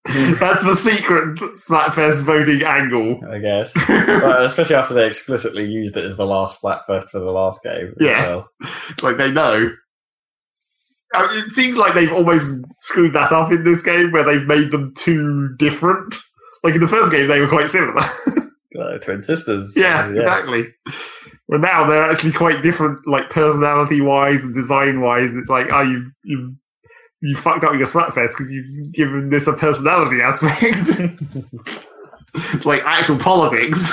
[0.07, 3.21] That's the secret Splatfest voting angle.
[3.29, 7.33] I guess, but especially after they explicitly used it as the last Splatfest for the
[7.33, 7.93] last game.
[7.99, 8.27] Yeah.
[8.27, 8.49] well.
[9.03, 9.71] like they know.
[11.13, 14.47] I mean, it seems like they've almost screwed that up in this game where they've
[14.47, 16.15] made them too different.
[16.63, 18.09] Like in the first game, they were quite similar.
[18.99, 19.75] Twin sisters.
[19.77, 20.67] yeah, Uh, exactly.
[21.49, 25.35] But now they're actually quite different, like personality wise and design wise.
[25.35, 26.51] It's like, oh, you've you've
[27.21, 31.01] you fucked up your Splatfest because you've given this a personality aspect.
[32.35, 33.93] it's like actual politics.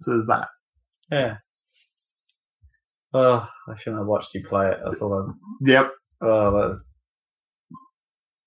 [0.00, 0.48] so there's that.
[1.10, 1.36] yeah.
[3.14, 4.78] Oh, I shouldn't have watched you play it.
[4.84, 5.12] That's all.
[5.14, 5.90] I'm, Yep.
[6.22, 6.82] oh, that's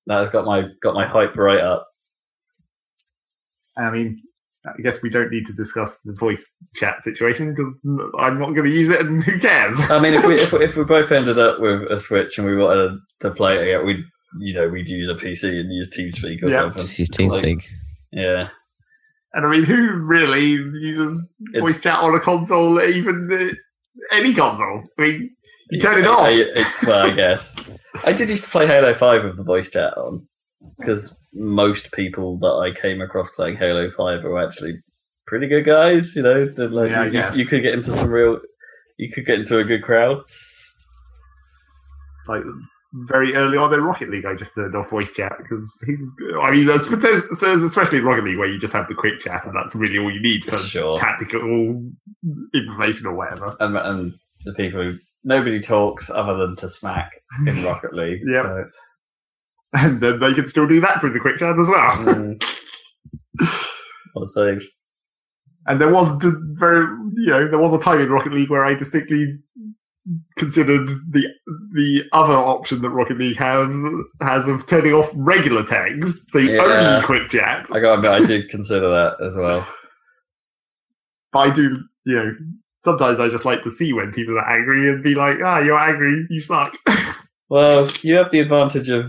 [0.07, 1.87] that's got my got my hype right up.
[3.77, 4.21] I mean,
[4.65, 7.67] I guess we don't need to discuss the voice chat situation because
[8.19, 9.79] I'm not going to use it, and who cares?
[9.91, 12.47] I mean, if we if, we- if we both ended up with a Switch and
[12.47, 14.03] we wanted to play it, again, we'd
[14.39, 16.61] you know we'd use a PC and use TeamSpeak or Yeah.
[16.61, 16.81] something.
[16.81, 17.65] Just use TeamSpeak.
[18.11, 18.47] Yeah,
[19.33, 21.17] And I mean, who really uses
[21.53, 23.53] It's- voice chat on a console, even uh,
[24.15, 24.83] any console?
[24.97, 25.35] I mean,
[25.71, 26.21] you turn it I- off.
[26.27, 27.55] I- I- well, I guess
[28.05, 30.27] I did used to play Halo Five with the voice chat on
[30.79, 34.81] because most people that I came across playing Halo Five were actually
[35.27, 36.15] pretty good guys.
[36.15, 37.37] You know, like, Yeah, you- guess.
[37.37, 38.39] you could get into some real.
[38.97, 40.19] You could get into a good crowd.
[42.15, 42.43] It's like
[43.09, 45.85] very early on in Rocket League, I just turned off voice chat because
[46.41, 49.19] I mean, that's, there's, there's- especially in Rocket League where you just have the quick
[49.19, 50.97] chat, and that's really all you need for Sure.
[50.97, 51.83] tactical
[52.53, 53.55] information or whatever.
[53.59, 54.13] and, and
[54.45, 57.11] the people who nobody talks other than to smack
[57.45, 58.21] in Rocket League.
[58.25, 58.45] Yep.
[58.45, 58.65] So
[59.73, 61.97] And then they can still do that through the quick chat as well.
[61.97, 62.41] mm,
[64.13, 64.59] what a.
[65.67, 66.09] And there was
[66.53, 69.37] very, you know, there was a time in Rocket League where I distinctly
[70.37, 71.27] considered the
[71.73, 73.71] the other option that Rocket League have,
[74.21, 76.61] has of turning off regular tags, so Yeah.
[76.61, 77.65] only quick chat.
[77.73, 79.67] I got admit, I did consider that as well.
[81.33, 82.31] But I do, you know,
[82.85, 85.77] sometimes I just like to see when people are angry and be like, ah, you're
[85.77, 86.77] angry, you suck.
[87.47, 89.05] Well, you have the advantage of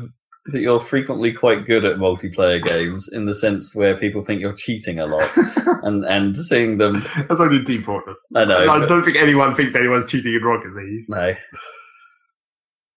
[0.49, 4.53] that you're frequently quite good at multiplayer games in the sense where people think you're
[4.53, 5.31] cheating a lot,
[5.85, 7.03] and and seeing them.
[7.29, 8.21] That's only Team Fortress.
[8.35, 11.07] I know, I but- don't think anyone thinks anyone's cheating in Rocket League.
[11.09, 11.35] No.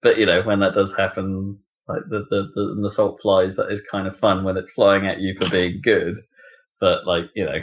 [0.02, 3.72] But you know, when that does happen, like the the, the, the assault flies, that
[3.72, 6.18] is kind of fun when it's flying at you for being good.
[6.82, 7.60] But like you know,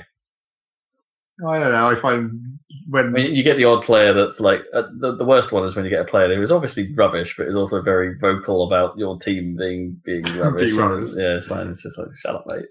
[1.44, 1.90] I don't know.
[1.90, 2.58] I find
[2.88, 5.64] when I mean, you get the odd player that's like uh, the the worst one
[5.64, 8.66] is when you get a player who is obviously rubbish, but is also very vocal
[8.66, 10.74] about your team being being rubbish.
[10.74, 11.10] Being rubbish.
[11.14, 12.66] Yeah, so it's just like shut up, mate.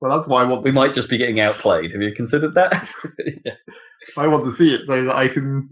[0.00, 0.64] well, that's why I want.
[0.64, 1.92] We to, might just be getting outplayed.
[1.92, 2.88] Have you considered that?
[3.44, 3.52] yeah.
[4.16, 5.70] I want to see it so that I can,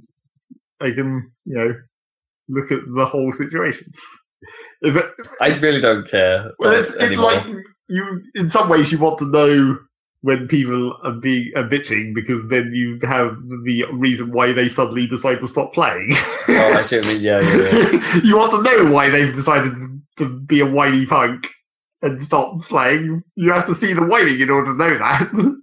[0.81, 1.75] I can, you know,
[2.49, 3.92] look at the whole situation.
[4.83, 5.05] It,
[5.41, 6.52] I really don't care.
[6.60, 7.44] well, it's, it's like
[7.89, 8.23] you.
[8.36, 9.78] In some ways, you want to know
[10.23, 15.07] when people are being are bitching because then you have the reason why they suddenly
[15.07, 16.08] decide to stop playing.
[16.49, 17.23] oh, I see what you mean.
[17.23, 18.20] Yeah, yeah, yeah.
[18.24, 19.73] you want to know why they've decided
[20.18, 21.47] to be a whiny punk
[22.02, 23.23] and stop playing.
[23.36, 25.60] You have to see the whining in order to know that.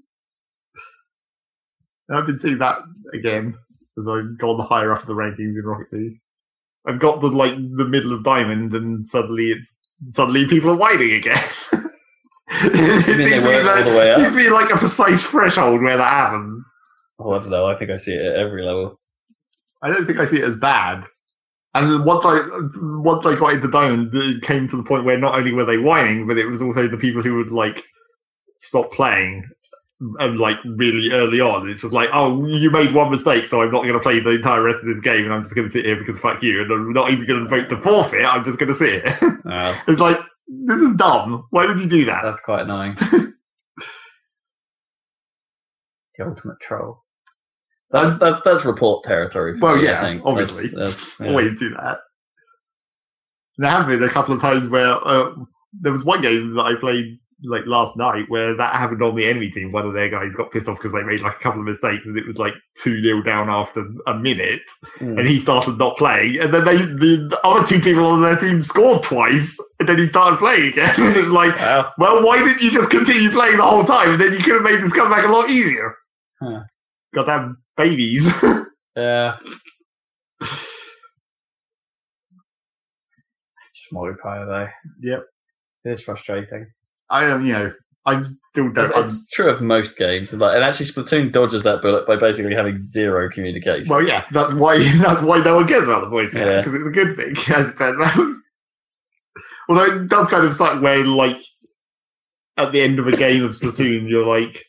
[2.09, 2.79] I've been seeing that
[3.13, 3.55] again
[3.97, 6.19] as I've gone higher up the rankings in Rocket League.
[6.85, 9.77] I've got to like the middle of Diamond, and suddenly it's
[10.09, 11.37] suddenly people are whining again.
[12.49, 15.97] it seems to, be weren't like, the seems to be like a precise threshold where
[15.97, 16.73] that happens.
[17.19, 17.65] Oh, I don't know.
[17.65, 18.99] I think I see it at every level.
[19.81, 21.03] I don't think I see it as bad.
[21.73, 22.39] And once I
[22.81, 25.77] once I got into Diamond, it came to the point where not only were they
[25.77, 27.83] whining, but it was also the people who would like
[28.57, 29.47] stop playing
[29.99, 31.69] and like really early on.
[31.69, 34.31] It's just like, oh, you made one mistake, so I'm not going to play the
[34.31, 36.61] entire rest of this game, and I'm just going to sit here because fuck you,
[36.61, 38.25] and I'm not even going to vote to forfeit.
[38.25, 39.03] I'm just going to sit.
[39.45, 40.17] Oh, it's like
[40.47, 41.45] this is dumb.
[41.51, 42.21] Why would you do that?
[42.23, 42.95] that's quite annoying.
[46.15, 47.03] the ultimate troll.
[47.91, 49.57] That's that's that's report territory.
[49.57, 50.69] For Well, me, yeah, obviously.
[50.69, 51.29] That's, that's, yeah.
[51.29, 51.99] always do that.
[53.57, 55.33] There have been a couple of times where uh,
[55.81, 59.25] there was one game that I played like last night where that happened on the
[59.27, 59.71] enemy team.
[59.71, 62.07] One of their guys got pissed off because they made like a couple of mistakes
[62.07, 64.61] and it was like 2 0 down after a minute
[64.99, 65.19] Mm.
[65.19, 66.39] and he started not playing.
[66.39, 69.99] And then they, the, the other two people on their team scored twice and then
[69.99, 70.93] he started playing again.
[70.97, 71.93] and it was like, Wow.
[71.99, 74.11] well, why didn't you just continue playing the whole time?
[74.13, 75.93] And then you could have made this comeback a lot easier.
[76.41, 76.61] Huh.
[77.13, 78.29] Goddamn babies.
[78.95, 79.37] Yeah.
[83.61, 84.67] It's just modifier though.
[85.01, 85.23] Yep.
[85.85, 86.67] It is frustrating.
[87.09, 87.71] I am, you know,
[88.05, 89.03] I'm still It's, don't.
[89.05, 92.55] it's true of most games, and like, and actually, Splatoon dodges that bullet by basically
[92.55, 93.85] having zero communication.
[93.89, 96.57] Well, yeah, that's why that's why no one cares about the voice chat Yeah.
[96.57, 98.31] because it's a good thing, as it turns out.
[99.69, 101.37] Although it does kind of suck where, like,
[102.55, 104.63] at the end of a game of Splatoon, you're like,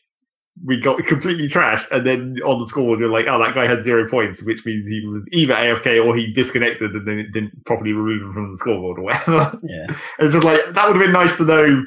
[0.65, 3.81] we got completely trashed, and then on the score, you're like, oh, that guy had
[3.81, 7.63] zero points, which means he was either AFK or he disconnected and then it didn't
[7.65, 9.57] properly remove him from the scoreboard or whatever.
[9.63, 11.85] yeah, And it's just like that would have been nice to know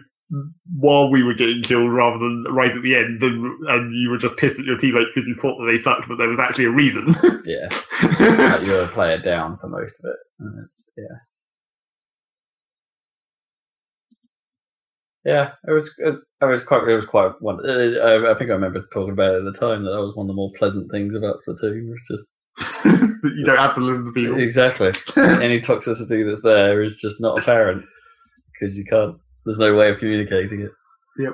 [0.76, 4.18] while we were getting killed rather than right at the end, and, and you were
[4.18, 6.64] just pissed at your teammates because you thought that they sucked, but there was actually
[6.64, 7.14] a reason.
[7.44, 7.68] yeah.
[8.52, 10.16] like you were a player down for most of it.
[10.40, 11.16] And it's, yeah.
[15.24, 15.94] Yeah, it was.
[15.98, 16.88] It, was quite.
[16.88, 17.60] It was quite one.
[17.64, 20.16] Uh, I, I think I remember talking about it at the time that that was
[20.16, 21.88] one of the more pleasant things about Splatoon.
[21.88, 22.26] Was just
[22.84, 24.40] that you don't have to listen to people.
[24.40, 27.84] exactly any toxicity that's there is just not apparent
[28.52, 29.16] because you can't.
[29.44, 30.70] There's no way of communicating it.
[31.18, 31.32] Yep.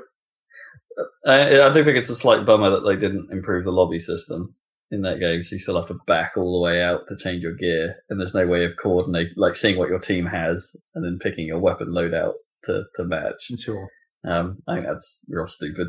[1.26, 4.54] I, I do think it's a slight bummer that they didn't improve the lobby system
[4.90, 7.42] in that game, so you still have to back all the way out to change
[7.42, 11.04] your gear, and there's no way of coordinating, like seeing what your team has and
[11.04, 12.32] then picking your weapon loadout
[12.64, 13.50] to to match.
[13.58, 13.88] Sure.
[14.26, 15.88] Um, I think that's real stupid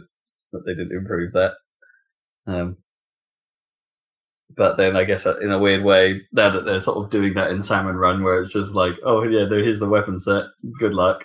[0.51, 1.53] that they didn't improve that.
[2.45, 2.77] Um,
[4.55, 7.51] but then I guess in a weird way, now that they're sort of doing that
[7.51, 10.43] in Salmon Run, where it's just like, oh yeah, here's the weapon set,
[10.79, 11.23] good luck.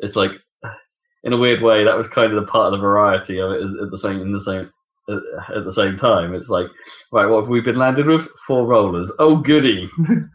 [0.00, 0.30] It's like,
[1.24, 3.62] in a weird way, that was kind of the part of the variety of it
[3.62, 4.70] at the same in the same
[5.08, 6.34] at at the same time.
[6.34, 6.66] It's like,
[7.12, 8.28] right, what have we been landed with?
[8.46, 9.10] Four rollers.
[9.18, 9.88] Oh goody,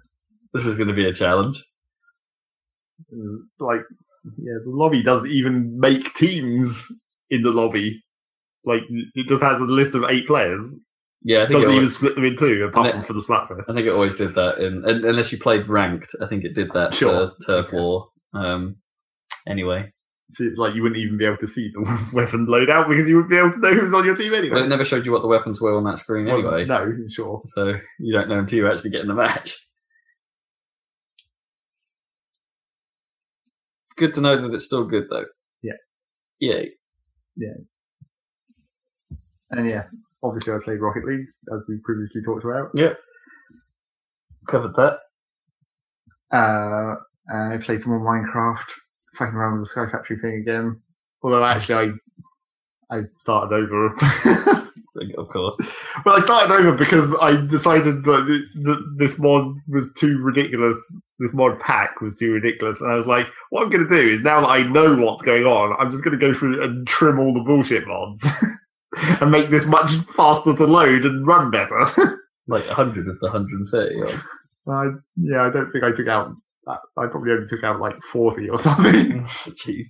[0.53, 1.64] this is going to be a challenge.
[3.14, 3.82] Mm, Like,
[4.38, 6.90] yeah, the lobby doesn't even make teams
[7.30, 8.03] in the lobby.
[8.66, 10.80] Like, it just has a list of eight players.
[11.25, 13.19] Yeah, I think Doesn't even always, split them in two, apart from it- for the
[13.22, 13.69] Splatfest.
[13.69, 14.58] I think it always did that.
[14.59, 18.09] In, un- unless you played ranked, I think it did that Sure, for Turf War.
[18.33, 18.75] Um,
[19.47, 19.91] anyway,
[20.30, 21.81] So it's like you wouldn't even be able to see the
[22.13, 24.55] weapon loadout because you wouldn't be able to know who was on your team anyway.
[24.55, 26.65] well, it never showed you what the weapons were on that screen Well, anyway.
[26.65, 27.41] no, sure.
[27.47, 29.55] So you don't know until you actually get in the match.
[33.97, 35.25] Good to know that it's still good though.
[35.61, 35.73] Yeah.
[36.39, 36.72] Yay.
[37.35, 37.53] Yeah.
[39.51, 39.83] And yeah,
[40.23, 42.69] obviously I played Rocket League, as we previously talked about.
[42.73, 42.93] Yeah.
[44.49, 44.97] Covered that.
[46.35, 46.95] Uh,
[47.31, 48.65] I played some more Minecraft,
[49.17, 50.80] fucking around with the Sky Factory thing again.
[51.22, 51.93] Although actually
[52.92, 53.85] I, I started over.
[55.17, 55.58] Of course.
[56.06, 60.77] well, I started over because I decided that th- th- this mod was too ridiculous.
[61.19, 64.09] This mod pack was too ridiculous, and I was like, "What I'm going to do
[64.09, 66.85] is now that I know what's going on, I'm just going to go through and
[66.88, 68.27] trim all the bullshit mods
[69.22, 74.01] and make this much faster to load and run better." Like 100 of the 130.
[74.01, 74.22] odd.
[74.67, 76.33] I, yeah, I don't think I took out.
[76.67, 79.24] I probably only took out like forty or something.
[79.24, 79.88] Jeez.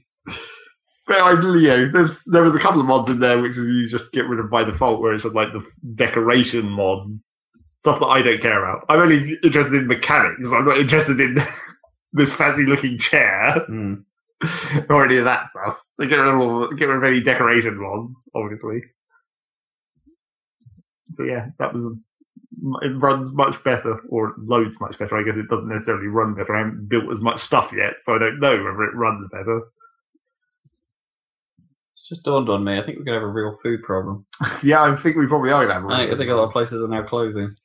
[1.06, 3.88] But I, you know, there's there was a couple of mods in there which you
[3.88, 5.61] just get rid of by default, where it's just like the
[5.95, 7.34] decoration mods,
[7.76, 8.85] stuff that I don't care about.
[8.90, 10.53] I'm only interested in mechanics.
[10.53, 11.38] I'm not interested in
[12.14, 13.95] this fancy looking chair Hmm.
[14.90, 15.82] or any of that stuff.
[15.92, 18.82] So get rid of all, get rid of any decoration mods, obviously.
[21.11, 21.85] So yeah, that was.
[22.82, 25.17] It runs much better, or loads much better.
[25.17, 26.56] I guess it doesn't necessarily run better.
[26.56, 29.61] I haven't built as much stuff yet, so I don't know whether it runs better.
[31.93, 32.77] It's just dawned on me.
[32.77, 34.25] I think we're going to have a real food problem.
[34.64, 35.83] Yeah, I think we probably are going to have.
[35.83, 37.56] a I think, I think a lot of places are now closing.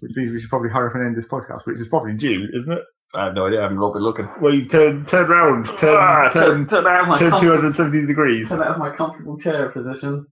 [0.00, 2.48] Which means we should probably hurry up and end this podcast, which is probably due,
[2.52, 2.84] isn't it?
[3.14, 3.60] I have no idea.
[3.60, 4.28] I haven't been looking.
[4.40, 8.48] Well, you turn turn round, turn Ah, turn, turn, turn turn two hundred seventy degrees.
[8.50, 10.26] turn out of my comfortable chair position.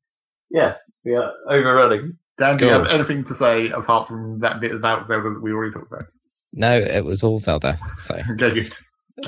[0.53, 2.17] Yes, we are overrunning.
[2.39, 5.53] Dan, do you have anything to say apart from that bit about Zelda that we
[5.53, 6.05] already talked about?
[6.53, 7.79] No, it was all Zelda.
[7.97, 8.73] So, Okay, good.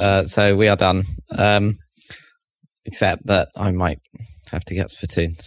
[0.01, 1.05] uh, so we are done.
[1.31, 1.79] Um,
[2.87, 4.01] except that I might
[4.51, 5.41] have to get Splatoon.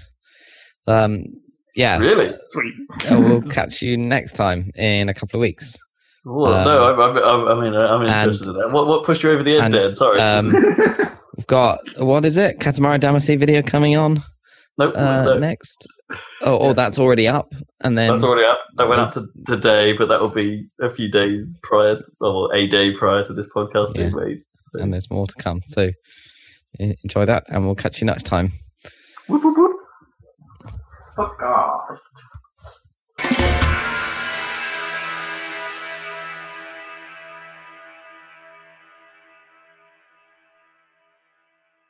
[0.88, 1.24] Um,
[1.76, 1.98] yeah.
[2.00, 2.34] Really?
[2.44, 2.74] Sweet.
[3.12, 5.76] Uh, we'll catch you next time in a couple of weeks.
[6.26, 8.70] Well, Um, no, I'm, I'm, I'm, I mean, I'm and- in that.
[8.72, 9.86] What, what pushed you over the edge, and, Dan?
[9.86, 10.20] Sorry.
[10.20, 10.52] um,
[11.38, 12.58] We've got what is it?
[12.60, 14.24] Katamari Damacy video coming on
[14.78, 15.88] nope, uh, no, next.
[16.42, 18.60] Oh, oh, that's already up, and then that's already up.
[18.78, 22.68] That went up to today, but that will be a few days prior, or a
[22.68, 24.24] day prior to this podcast being Yeah.
[24.26, 24.44] made.
[24.76, 25.62] and there's more to come.
[25.66, 25.90] So
[26.80, 28.54] enjoy that, and we'll catch you next time.
[29.28, 29.72] Whoop, whoop, whoop.
[31.18, 31.98] Podcast.